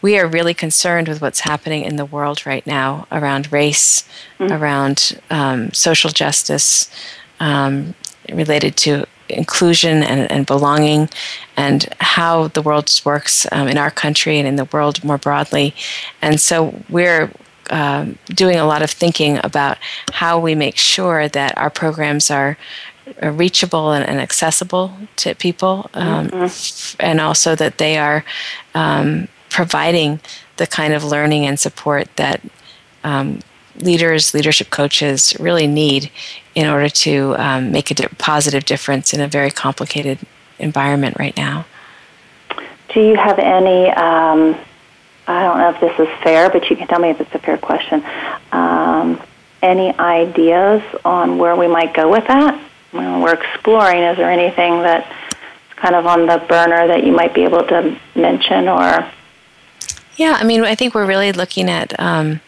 we 0.04 0.20
are 0.20 0.28
really 0.28 0.54
concerned 0.54 1.08
with 1.08 1.22
what's 1.22 1.40
happening 1.40 1.84
in 1.84 1.96
the 1.96 2.06
world 2.06 2.46
right 2.46 2.68
now 2.68 3.08
around 3.12 3.52
race, 3.52 4.08
mm-hmm. 4.38 4.54
around 4.54 5.20
um, 5.32 5.74
social 5.74 6.12
justice, 6.12 6.92
um, 7.40 7.96
related 8.32 8.78
to 8.78 9.06
inclusion 9.30 10.04
and, 10.04 10.32
and, 10.32 10.46
belonging, 10.46 11.10
and 11.58 11.88
how 12.00 12.48
the 12.50 12.62
world 12.62 12.90
works 13.04 13.48
um, 13.52 13.68
in 13.68 13.78
our 13.78 13.92
country 13.92 14.38
and 14.38 14.48
in 14.48 14.56
the 14.56 14.66
world 14.66 15.04
more 15.04 15.18
broadly. 15.18 15.74
And 16.22 16.40
so 16.40 16.82
we're 16.90 17.32
um, 17.70 18.18
doing 18.28 18.58
a 18.58 18.66
lot 18.66 18.82
of 18.82 18.92
thinking 18.92 19.40
about 19.44 19.78
how 20.14 20.40
we 20.40 20.56
make 20.56 20.78
sure 20.78 21.28
that 21.30 21.58
our 21.58 21.70
programs 21.70 22.30
are 22.30 22.58
reachable 23.22 23.92
and, 23.92 24.08
and 24.08 24.20
accessible 24.20 24.92
to 25.18 25.36
people, 25.36 25.90
um, 25.94 26.30
mm-hmm. 26.30 26.96
and 27.00 27.22
also 27.22 27.56
that 27.56 27.78
they 27.78 27.98
are 27.98 28.24
um, 28.74 29.28
providing 29.50 30.20
the 30.58 30.68
kind 30.68 30.94
of 30.94 31.04
learning 31.04 31.46
and 31.46 31.60
support 31.60 32.08
that 32.16 32.42
um, 33.04 33.40
leaders, 33.80 34.34
leadership 34.34 34.70
coaches 34.70 35.36
really 35.40 35.68
need 35.68 36.10
in 36.56 36.68
order 36.68 36.90
to 36.90 37.36
um, 37.38 37.72
make 37.72 37.92
a 37.92 37.94
di- 37.94 38.08
positive 38.18 38.66
difference 38.66 39.14
in 39.14 39.22
a 39.22 39.28
very 39.28 39.52
complicated 39.52 40.20
environment 40.58 41.18
right 41.20 41.36
now. 41.36 41.66
Do 42.94 43.02
you 43.02 43.16
have 43.16 43.38
any? 43.40 43.90
Um, 43.90 44.56
I 45.28 45.44
don't 45.44 45.58
know 45.58 45.70
if 45.72 45.82
this 45.82 46.08
is 46.08 46.24
fair, 46.24 46.50
but 46.50 46.70
you 46.70 46.76
can 46.76 46.88
tell 46.88 47.00
me 47.00 47.10
if 47.10 47.20
it's 47.20 47.34
a 47.34 47.40
fair 47.40 47.58
question. 47.58 48.04
Um, 48.52 49.22
any 49.62 49.94
ideas 49.98 50.82
on 51.04 51.38
where 51.38 51.56
we 51.56 51.68
might 51.68 51.94
go 51.94 52.10
with 52.10 52.26
that? 52.28 52.60
When 52.92 53.22
we're 53.22 53.34
exploring, 53.34 54.04
is 54.04 54.18
there 54.18 54.30
anything 54.30 54.82
that's 54.82 55.12
kind 55.76 55.96
of 55.96 56.06
on 56.06 56.28
the 56.28 56.44
burner 56.48 56.88
that 56.88 57.04
you 57.04 57.12
might 57.12 57.34
be 57.34 57.44
able 57.44 57.66
to 57.68 58.00
mention 58.16 58.70
or? 58.70 59.12
Yeah, 60.16 60.38
I 60.40 60.46
mean, 60.46 60.64
I 60.64 60.76
think 60.76 60.94
we're 60.96 61.08
really 61.08 61.32
looking 61.34 61.70
at 61.70 62.00
um, 62.00 62.40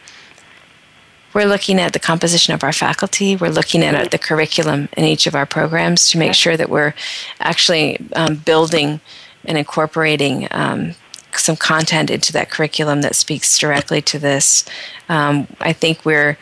we're 1.38 1.46
looking 1.46 1.80
at 1.80 1.94
the 1.94 2.00
composition 2.00 2.56
of 2.56 2.64
our 2.64 2.74
faculty. 2.74 3.36
We're 3.36 3.52
looking 3.52 3.84
at 3.84 4.10
the 4.10 4.18
curriculum 4.18 4.90
in 4.98 5.04
each 5.04 5.28
of 5.28 5.36
our 5.36 5.46
programs 5.46 6.10
to 6.10 6.18
make 6.18 6.34
sure 6.34 6.58
that 6.58 6.68
we're 6.68 6.96
actually 7.40 8.00
um, 8.16 8.38
building 8.38 9.00
and 9.46 9.56
incorporating 9.56 10.48
um, 10.50 10.96
some 11.34 11.56
content 11.56 12.10
into 12.10 12.34
that 12.34 12.50
curriculum 12.50 13.02
that 13.02 13.16
speaks 13.16 13.60
directly 13.60 14.02
to 14.02 14.18
this. 14.18 14.66
Um, 15.10 15.46
I 15.60 15.74
think 15.74 16.04
we're 16.04 16.40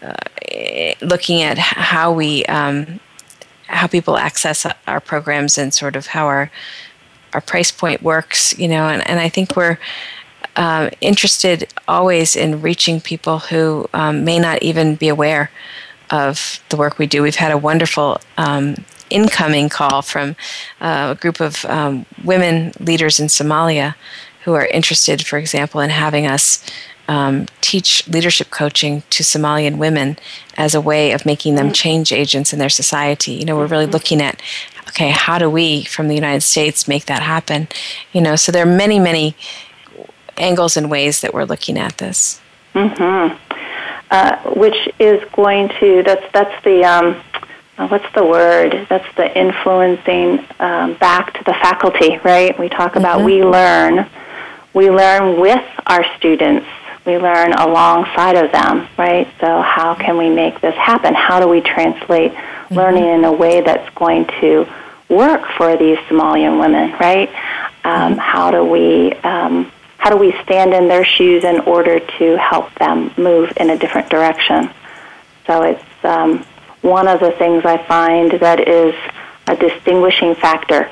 uh, 0.00 0.14
looking 1.02 1.42
at 1.42 1.58
how 1.58 2.10
we 2.10 2.46
um, 2.46 3.00
how 3.66 3.86
people 3.86 4.16
access 4.16 4.66
our 4.86 5.00
programs 5.00 5.58
and 5.58 5.74
sort 5.74 5.94
of 5.94 6.06
how 6.06 6.24
our 6.24 6.50
our 7.34 7.42
price 7.42 7.70
point 7.70 8.02
works, 8.02 8.58
you 8.58 8.68
know, 8.68 8.88
and, 8.88 9.06
and 9.06 9.20
I 9.20 9.28
think 9.28 9.56
we're 9.56 9.78
uh, 10.56 10.90
interested 11.00 11.68
always 11.86 12.36
in 12.36 12.60
reaching 12.62 13.00
people 13.00 13.38
who 13.38 13.88
um, 13.94 14.24
may 14.24 14.38
not 14.38 14.62
even 14.62 14.96
be 14.96 15.08
aware 15.08 15.50
of 16.10 16.62
the 16.70 16.76
work 16.76 16.98
we 16.98 17.06
do. 17.06 17.22
We've 17.22 17.36
had 17.36 17.52
a 17.52 17.58
wonderful 17.58 18.20
um, 18.36 18.76
incoming 19.10 19.68
call 19.68 20.02
from 20.02 20.36
uh, 20.80 21.14
a 21.16 21.20
group 21.20 21.40
of 21.40 21.64
um, 21.66 22.06
women 22.24 22.72
leaders 22.80 23.20
in 23.20 23.26
Somalia 23.26 23.94
who 24.44 24.54
are 24.54 24.66
interested, 24.66 25.26
for 25.26 25.38
example, 25.38 25.80
in 25.80 25.90
having 25.90 26.26
us 26.26 26.64
um, 27.08 27.46
teach 27.60 28.06
leadership 28.06 28.50
coaching 28.50 29.02
to 29.10 29.22
Somalian 29.22 29.78
women 29.78 30.18
as 30.56 30.74
a 30.74 30.80
way 30.80 31.12
of 31.12 31.24
making 31.24 31.54
them 31.54 31.72
change 31.72 32.12
agents 32.12 32.52
in 32.52 32.58
their 32.58 32.68
society. 32.68 33.32
You 33.32 33.44
know, 33.46 33.56
we're 33.56 33.66
really 33.66 33.86
looking 33.86 34.20
at 34.20 34.40
okay, 34.88 35.10
how 35.10 35.38
do 35.38 35.48
we 35.48 35.84
from 35.84 36.08
the 36.08 36.14
United 36.14 36.42
States 36.42 36.88
make 36.88 37.06
that 37.06 37.22
happen? 37.22 37.68
You 38.12 38.20
know, 38.20 38.36
so 38.36 38.50
there 38.50 38.66
are 38.66 38.76
many, 38.76 38.98
many 38.98 39.36
angles 40.38 40.76
and 40.76 40.90
ways 40.90 41.20
that 41.20 41.34
we're 41.34 41.44
looking 41.44 41.78
at 41.78 41.98
this. 41.98 42.40
Mm-hmm. 42.74 43.36
Uh, 44.10 44.36
which 44.54 44.88
is 44.98 45.22
going 45.32 45.68
to 45.80 46.02
that's 46.02 46.24
that's 46.32 46.64
the 46.64 46.82
um, 46.82 47.20
uh, 47.76 47.86
what's 47.88 48.10
the 48.14 48.24
word? 48.24 48.86
That's 48.88 49.14
the 49.16 49.38
influencing 49.38 50.44
um, 50.58 50.94
back 50.94 51.34
to 51.34 51.44
the 51.44 51.52
faculty, 51.52 52.18
right? 52.24 52.58
We 52.58 52.68
talk 52.68 52.96
about 52.96 53.18
mm-hmm. 53.18 53.26
we 53.26 53.44
learn 53.44 54.08
we 54.74 54.90
learn 54.90 55.40
with 55.40 55.64
our 55.86 56.04
students. 56.16 56.66
We 57.04 57.18
learn 57.18 57.52
alongside 57.52 58.36
of 58.36 58.52
them, 58.52 58.86
right? 58.98 59.28
So 59.40 59.62
how 59.62 59.94
can 59.94 60.16
we 60.18 60.28
make 60.28 60.60
this 60.60 60.74
happen? 60.74 61.14
How 61.14 61.40
do 61.40 61.48
we 61.48 61.60
translate 61.60 62.32
mm-hmm. 62.32 62.74
learning 62.74 63.04
in 63.04 63.24
a 63.24 63.32
way 63.32 63.60
that's 63.60 63.92
going 63.94 64.26
to 64.40 64.66
work 65.08 65.46
for 65.56 65.76
these 65.76 65.98
Somalian 66.08 66.60
women, 66.60 66.92
right? 66.98 67.28
Um, 67.84 68.12
mm-hmm. 68.12 68.18
How 68.18 68.50
do 68.50 68.64
we 68.64 69.12
um, 69.14 69.70
how 69.98 70.10
do 70.10 70.16
we 70.16 70.32
stand 70.42 70.72
in 70.72 70.88
their 70.88 71.04
shoes 71.04 71.44
in 71.44 71.60
order 71.60 72.00
to 72.00 72.38
help 72.38 72.72
them 72.76 73.12
move 73.16 73.52
in 73.56 73.70
a 73.70 73.76
different 73.76 74.08
direction? 74.08 74.70
So 75.46 75.62
it's 75.62 76.04
um, 76.04 76.44
one 76.82 77.08
of 77.08 77.20
the 77.20 77.32
things 77.32 77.64
I 77.64 77.78
find 77.86 78.32
that 78.40 78.66
is 78.66 78.94
a 79.46 79.56
distinguishing 79.56 80.34
factor 80.34 80.88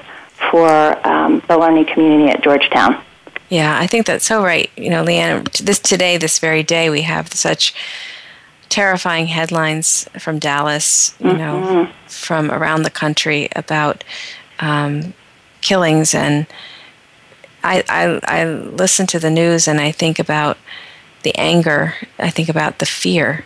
for 0.51 0.69
um, 1.07 1.43
the 1.49 1.57
learning 1.57 1.87
community 1.87 2.31
at 2.31 2.43
Georgetown. 2.43 3.03
Yeah, 3.49 3.79
I 3.79 3.87
think 3.87 4.07
that's 4.07 4.27
so 4.27 4.43
right. 4.43 4.71
You 4.77 4.91
know, 4.91 5.05
Leanne, 5.05 5.51
this 5.65 5.79
today, 5.79 6.17
this 6.17 6.39
very 6.39 6.63
day, 6.63 6.91
we 6.91 7.03
have 7.03 7.33
such 7.33 7.75
terrifying 8.69 9.29
headlines 9.29 10.09
from 10.19 10.41
Dallas, 10.41 11.15
you 11.21 11.27
mm-hmm. 11.27 11.39
know, 11.39 11.89
from 12.09 12.51
around 12.51 12.83
the 12.83 12.91
country 12.91 13.49
about 13.55 14.03
um, 14.59 15.15
killings. 15.61 16.15
And 16.15 16.47
I, 17.63 17.83
I, 17.89 18.21
I 18.25 18.45
listen 18.45 19.07
to 19.09 19.19
the 19.19 19.31
news 19.31 19.67
and 19.67 19.81
I 19.81 19.93
think 19.93 20.19
about 20.19 20.59
the 21.23 21.37
anger, 21.37 21.95
I 22.19 22.31
think 22.31 22.49
about 22.49 22.79
the 22.79 22.87
fear 22.87 23.45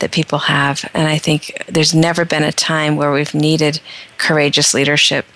that 0.00 0.10
people 0.10 0.38
have. 0.40 0.88
And 0.94 1.06
I 1.06 1.18
think 1.18 1.64
there's 1.68 1.94
never 1.94 2.24
been 2.24 2.42
a 2.42 2.52
time 2.52 2.96
where 2.96 3.12
we've 3.12 3.34
needed 3.34 3.80
courageous 4.18 4.74
leadership 4.74 5.26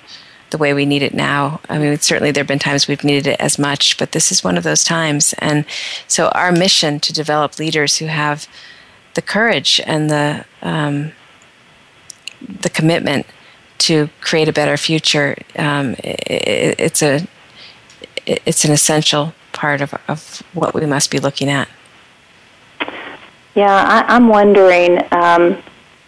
the 0.50 0.58
way 0.58 0.72
we 0.72 0.86
need 0.86 1.02
it 1.02 1.14
now. 1.14 1.60
I 1.68 1.78
mean, 1.78 1.98
certainly 1.98 2.30
there 2.30 2.42
have 2.42 2.48
been 2.48 2.58
times 2.58 2.86
we've 2.86 3.04
needed 3.04 3.26
it 3.26 3.40
as 3.40 3.58
much, 3.58 3.98
but 3.98 4.12
this 4.12 4.30
is 4.30 4.44
one 4.44 4.56
of 4.56 4.64
those 4.64 4.84
times. 4.84 5.34
And 5.38 5.64
so, 6.06 6.28
our 6.28 6.52
mission 6.52 7.00
to 7.00 7.12
develop 7.12 7.58
leaders 7.58 7.98
who 7.98 8.06
have 8.06 8.46
the 9.14 9.22
courage 9.22 9.80
and 9.84 10.08
the 10.10 10.44
um, 10.62 11.12
the 12.40 12.70
commitment 12.70 13.26
to 13.78 14.08
create 14.20 14.48
a 14.48 14.52
better 14.52 14.76
future, 14.76 15.36
um, 15.58 15.96
it, 15.98 16.76
it's 16.78 17.02
a 17.02 17.26
it's 18.26 18.64
an 18.64 18.72
essential 18.72 19.34
part 19.52 19.80
of, 19.80 19.94
of 20.08 20.42
what 20.52 20.74
we 20.74 20.86
must 20.86 21.10
be 21.10 21.18
looking 21.18 21.48
at. 21.48 21.68
Yeah, 23.54 24.04
I, 24.08 24.16
am 24.16 24.28
wondering. 24.28 25.00
Um, 25.12 25.62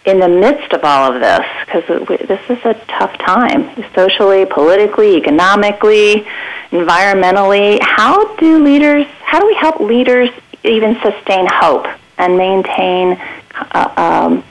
in 0.07 0.19
the 0.21 0.29
midst 0.29 0.71
of 0.71 0.85
all 0.85 1.13
of 1.13 1.19
this, 1.19 1.45
because 1.65 2.07
this 2.29 2.39
is 2.49 2.63
a 2.63 2.73
tough 2.87 3.17
time, 3.17 3.69
socially, 3.93 4.45
politically, 4.45 5.17
economically, 5.17 6.25
environmentally. 6.71 7.77
How 7.81 8.33
do 8.37 8.63
leaders? 8.63 9.05
How 9.21 9.39
do 9.39 9.45
we 9.45 9.55
help 9.55 9.81
leaders 9.81 10.29
even 10.63 10.95
sustain 11.01 11.45
hope 11.45 11.87
and 12.17 12.37
maintain? 12.37 13.21
Uh, 13.71 13.93
um, 13.97 14.43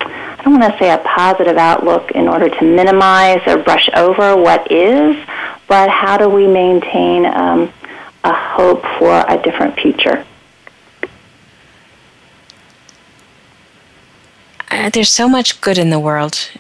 don't 0.47 0.61
want 0.61 0.73
to 0.73 0.79
say 0.79 0.91
a 0.93 0.99
positive 0.99 1.57
outlook 1.57 2.13
in 2.13 2.29
order 2.29 2.49
to 2.49 2.65
minimize 2.65 3.41
or 3.47 3.59
brush 3.59 3.89
over 3.95 4.37
what 4.37 4.71
is, 4.71 5.17
but 5.67 5.91
how 5.91 6.17
do 6.17 6.29
we 6.29 6.47
maintain 6.47 7.27
um, 7.27 7.73
a 8.25 8.33
hope 8.33 8.83
for 8.99 9.25
a 9.29 9.41
different 9.43 9.79
future? 9.79 10.25
uh, 14.77 14.91
there's 14.91 15.11
so 15.11 15.29
much 15.29 15.61
good 15.61 15.79
in 15.79 15.91
the 15.91 15.99
world, 15.99 16.51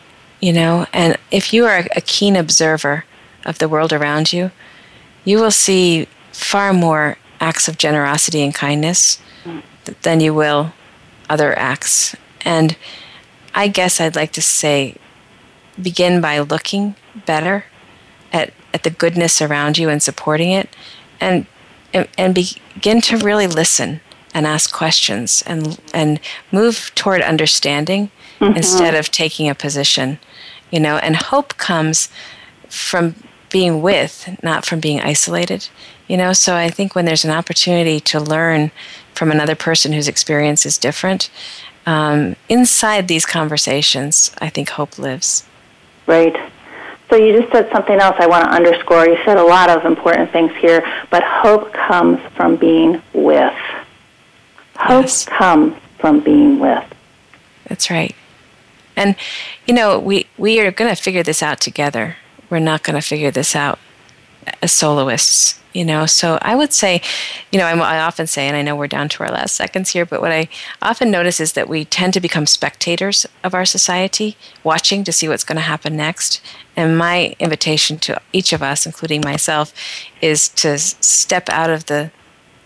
you 0.41 0.53
know, 0.53 0.87
and 0.93 1.17
if 1.31 1.53
you 1.53 1.65
are 1.65 1.87
a 1.95 2.01
keen 2.01 2.37
observer 2.37 3.05
of 3.45 3.59
the 3.59 3.69
world 3.69 3.93
around 3.93 4.33
you, 4.33 4.51
you 5.25 5.39
will 5.39 5.51
see 5.51 6.09
far 6.33 6.73
more 6.73 7.19
acts 7.41 7.69
of 7.69 7.79
generosity 7.79 8.43
and 8.43 8.55
kindness 8.55 9.21
than 10.03 10.21
you 10.21 10.33
will 10.33 10.73
other 11.29 11.57
acts. 11.59 12.17
And 12.43 12.77
I 13.57 13.69
guess 13.69 14.01
I'd 14.01 14.15
like 14.15 14.33
to 14.33 14.43
say 14.43 14.97
begin 15.81 16.21
by 16.21 16.39
looking 16.39 16.95
better 17.25 17.65
at, 18.33 18.53
at 18.73 18.83
the 18.83 18.91
goodness 18.91 19.41
around 19.41 19.79
you 19.79 19.89
and 19.89 20.03
supporting 20.03 20.53
it 20.53 20.69
and, 21.21 21.47
and, 21.93 22.07
and 22.19 22.35
begin 22.35 23.01
to 23.01 23.17
really 23.17 23.47
listen 23.47 24.01
and 24.35 24.47
ask 24.47 24.73
questions 24.73 25.43
and, 25.47 25.81
and 25.95 26.21
move 26.53 26.93
toward 26.95 27.23
understanding 27.23 28.11
mm-hmm. 28.39 28.57
instead 28.57 28.95
of 28.95 29.11
taking 29.11 29.49
a 29.49 29.55
position, 29.55 30.19
you 30.71 30.79
know, 30.79 30.99
and 30.99 31.17
hope 31.17 31.57
comes 31.57 32.11
from 32.69 33.15
being 33.49 33.81
with, 33.81 34.37
not 34.43 34.67
from 34.67 34.81
being 34.81 35.01
isolated. 35.01 35.69
You 36.09 36.19
know, 36.19 36.35
so 36.35 36.55
I 36.55 36.69
think 36.69 36.95
when 36.95 37.07
there's 37.07 37.25
an 37.25 37.31
opportunity 37.31 38.01
to 38.01 38.21
learn 38.21 38.71
from 39.15 39.31
another 39.31 39.55
person 39.55 39.93
whose 39.93 40.09
experience 40.09 40.67
is 40.67 40.77
different, 40.77 41.31
um, 41.87 42.37
inside 42.49 43.09
these 43.09 43.25
conversations, 43.25 44.33
I 44.41 44.49
think 44.51 44.71
hope 44.71 44.99
lives. 44.99 45.47
Right. 46.07 46.37
So 47.09 47.17
you 47.17 47.41
just 47.41 47.53
said 47.53 47.71
something 47.73 47.99
else 47.99 48.17
I 48.19 48.27
want 48.27 48.45
to 48.45 48.51
underscore. 48.51 49.07
You 49.07 49.17
said 49.25 49.39
a 49.39 49.45
lot 49.45 49.71
of 49.71 49.85
important 49.85 50.33
things 50.33 50.53
here, 50.57 50.85
but 51.11 51.23
hope 51.23 51.73
comes 51.73 52.21
from 52.35 52.57
being 52.57 53.01
with. 53.13 53.55
Hope 54.75 55.05
yes. 55.05 55.25
comes 55.25 55.77
from 55.99 56.21
being 56.21 56.59
with. 56.59 56.85
That's 57.69 57.91
right. 57.91 58.15
And 58.97 59.15
you 59.67 59.75
know, 59.75 59.99
we 59.99 60.27
we 60.37 60.61
are 60.61 60.71
going 60.71 60.95
to 60.95 61.01
figure 61.01 61.23
this 61.23 61.43
out 61.43 61.61
together. 61.61 62.17
We're 62.51 62.59
not 62.59 62.83
going 62.83 62.97
to 62.97 63.07
figure 63.07 63.31
this 63.31 63.55
out 63.55 63.79
as 64.63 64.73
soloists 64.73 65.61
you 65.77 65.85
know? 65.85 66.07
So 66.07 66.39
i 66.43 66.55
would 66.55 66.73
say 66.73 67.03
you 67.53 67.59
know 67.59 67.67
i 67.67 67.99
often 67.99 68.27
say 68.27 68.47
and 68.49 68.57
i 68.57 68.63
know 68.63 68.75
we're 68.75 68.87
down 68.87 69.09
to 69.11 69.23
our 69.23 69.31
last 69.31 69.55
seconds 69.55 69.91
here 69.91 70.07
but 70.07 70.21
what 70.21 70.33
i 70.33 70.49
often 70.81 71.11
notice 71.11 71.41
is 71.41 71.53
that 71.53 71.69
we 71.69 71.85
tend 71.85 72.15
to 72.15 72.21
become 72.21 72.47
spectators 72.47 73.27
of 73.45 73.55
our 73.55 73.65
society 73.65 74.37
watching 74.65 75.05
to 75.05 75.13
see 75.13 75.29
what's 75.29 75.45
going 75.45 75.57
to 75.57 75.63
happen 75.63 75.97
next. 75.97 76.41
And 76.77 76.99
my 76.99 77.35
invitation 77.39 77.99
to 78.01 78.21
each 78.33 78.53
of 78.53 78.63
us 78.63 78.87
including 78.87 79.23
myself 79.25 79.73
is 80.21 80.49
to 80.51 80.79
step 80.79 81.49
out 81.49 81.71
of 81.71 81.87
the 81.87 82.11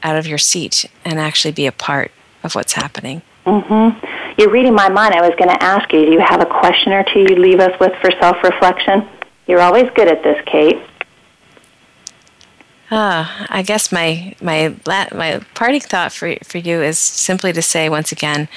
out 0.03 0.17
of 0.17 0.27
your 0.27 0.39
seat 0.39 0.87
and 1.05 1.19
actually 1.19 1.53
be 1.53 1.67
a 1.67 1.73
part 1.73 2.11
of 2.43 2.55
what's 2.55 2.73
happening. 2.73 3.23
Mm-hmm. 3.47 4.07
you're 4.39 4.51
reading 4.51 4.75
my 4.75 4.91
mind. 4.91 5.15
I 5.15 5.23
was 5.27 5.35
going 5.39 5.49
to 5.49 5.63
ask 5.63 5.93
you 5.93 6.05
do 6.05 6.13
you 6.13 6.21
have 6.21 6.43
a 6.43 6.47
question 6.47 6.93
or 6.93 7.05
two 7.05 7.21
you 7.21 7.37
leave 7.37 7.61
us 7.61 7.79
with 7.81 7.93
for 8.01 8.11
self-reflection? 8.21 9.09
You're 9.47 9.61
always 9.61 9.91
good 9.95 10.09
at 10.09 10.23
this 10.23 10.41
kate 10.47 10.79
uh, 12.91 13.27
I 13.49 13.63
guess 13.63 13.93
my 13.93 14.35
my 14.43 14.75
my 14.85 15.41
parting 15.55 15.81
thought 15.81 16.13
for 16.13 16.35
for 16.43 16.59
you 16.59 16.83
is 16.83 16.99
simply 16.99 17.53
to 17.53 17.63
say 17.63 17.89
once 17.89 18.11
again 18.11 18.49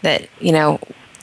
that 0.00 0.28
you 0.40 0.52
know 0.52 0.80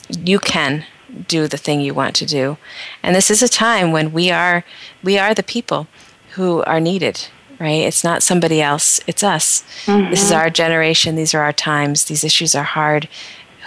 you 0.08 0.38
can 0.38 0.84
do 1.26 1.48
the 1.48 1.56
thing 1.56 1.80
you 1.80 1.94
want 1.94 2.14
to 2.16 2.26
do, 2.26 2.56
and 3.02 3.14
this 3.16 3.30
is 3.30 3.42
a 3.42 3.48
time 3.48 3.90
when 3.90 4.12
we 4.12 4.30
are 4.30 4.64
we 5.02 5.18
are 5.18 5.34
the 5.34 5.42
people 5.42 5.88
who 6.32 6.62
are 6.62 6.80
needed. 6.80 7.28
Right? 7.58 7.82
It's 7.82 8.02
not 8.02 8.22
somebody 8.22 8.62
else. 8.62 9.00
It's 9.06 9.22
us. 9.22 9.62
Mm-hmm. 9.84 10.12
This 10.12 10.22
is 10.22 10.32
our 10.32 10.48
generation. 10.48 11.14
These 11.14 11.34
are 11.34 11.42
our 11.42 11.52
times. 11.52 12.06
These 12.06 12.24
issues 12.24 12.54
are 12.54 12.64
hard. 12.64 13.06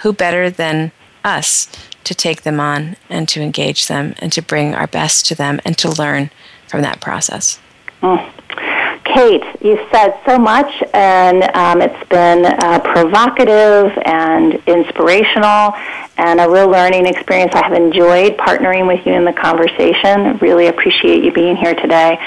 Who 0.02 0.12
better 0.12 0.50
than 0.50 0.90
us 1.24 1.68
to 2.02 2.12
take 2.12 2.42
them 2.42 2.58
on 2.58 2.96
and 3.08 3.28
to 3.28 3.40
engage 3.40 3.86
them 3.86 4.16
and 4.18 4.32
to 4.32 4.42
bring 4.42 4.74
our 4.74 4.88
best 4.88 5.26
to 5.26 5.36
them 5.36 5.60
and 5.64 5.78
to 5.78 5.88
learn 5.92 6.30
from 6.66 6.82
that 6.82 7.00
process? 7.00 7.60
Mm. 8.02 8.73
Kate, 9.14 9.44
you've 9.60 9.88
said 9.92 10.18
so 10.26 10.38
much, 10.38 10.82
and 10.92 11.44
um, 11.54 11.80
it's 11.80 12.08
been 12.08 12.44
uh, 12.44 12.80
provocative 12.80 13.96
and 14.04 14.54
inspirational 14.66 15.72
and 16.16 16.40
a 16.40 16.50
real 16.50 16.68
learning 16.68 17.06
experience. 17.06 17.52
I 17.54 17.62
have 17.62 17.74
enjoyed 17.74 18.36
partnering 18.36 18.88
with 18.88 19.06
you 19.06 19.12
in 19.12 19.24
the 19.24 19.32
conversation. 19.32 20.38
Really 20.38 20.66
appreciate 20.66 21.22
you 21.22 21.32
being 21.32 21.54
here 21.54 21.76
today. 21.76 22.18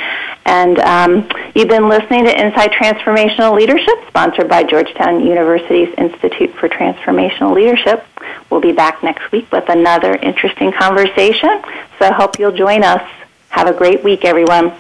And 0.46 0.80
um, 0.80 1.30
you've 1.54 1.68
been 1.68 1.90
listening 1.90 2.24
to 2.24 2.32
Inside 2.32 2.72
Transformational 2.72 3.54
Leadership, 3.54 3.96
sponsored 4.08 4.48
by 4.48 4.64
Georgetown 4.64 5.26
University's 5.26 5.94
Institute 5.98 6.56
for 6.56 6.70
Transformational 6.70 7.54
Leadership. 7.54 8.06
We'll 8.50 8.62
be 8.62 8.72
back 8.72 9.04
next 9.04 9.30
week 9.34 9.52
with 9.52 9.68
another 9.68 10.16
interesting 10.16 10.72
conversation, 10.72 11.62
so 12.00 12.06
I 12.06 12.14
hope 12.14 12.40
you'll 12.40 12.56
join 12.56 12.86
us. 12.86 13.06
Have 13.50 13.68
a 13.68 13.74
great 13.74 14.06
week, 14.06 14.24
everyone. 14.24 14.80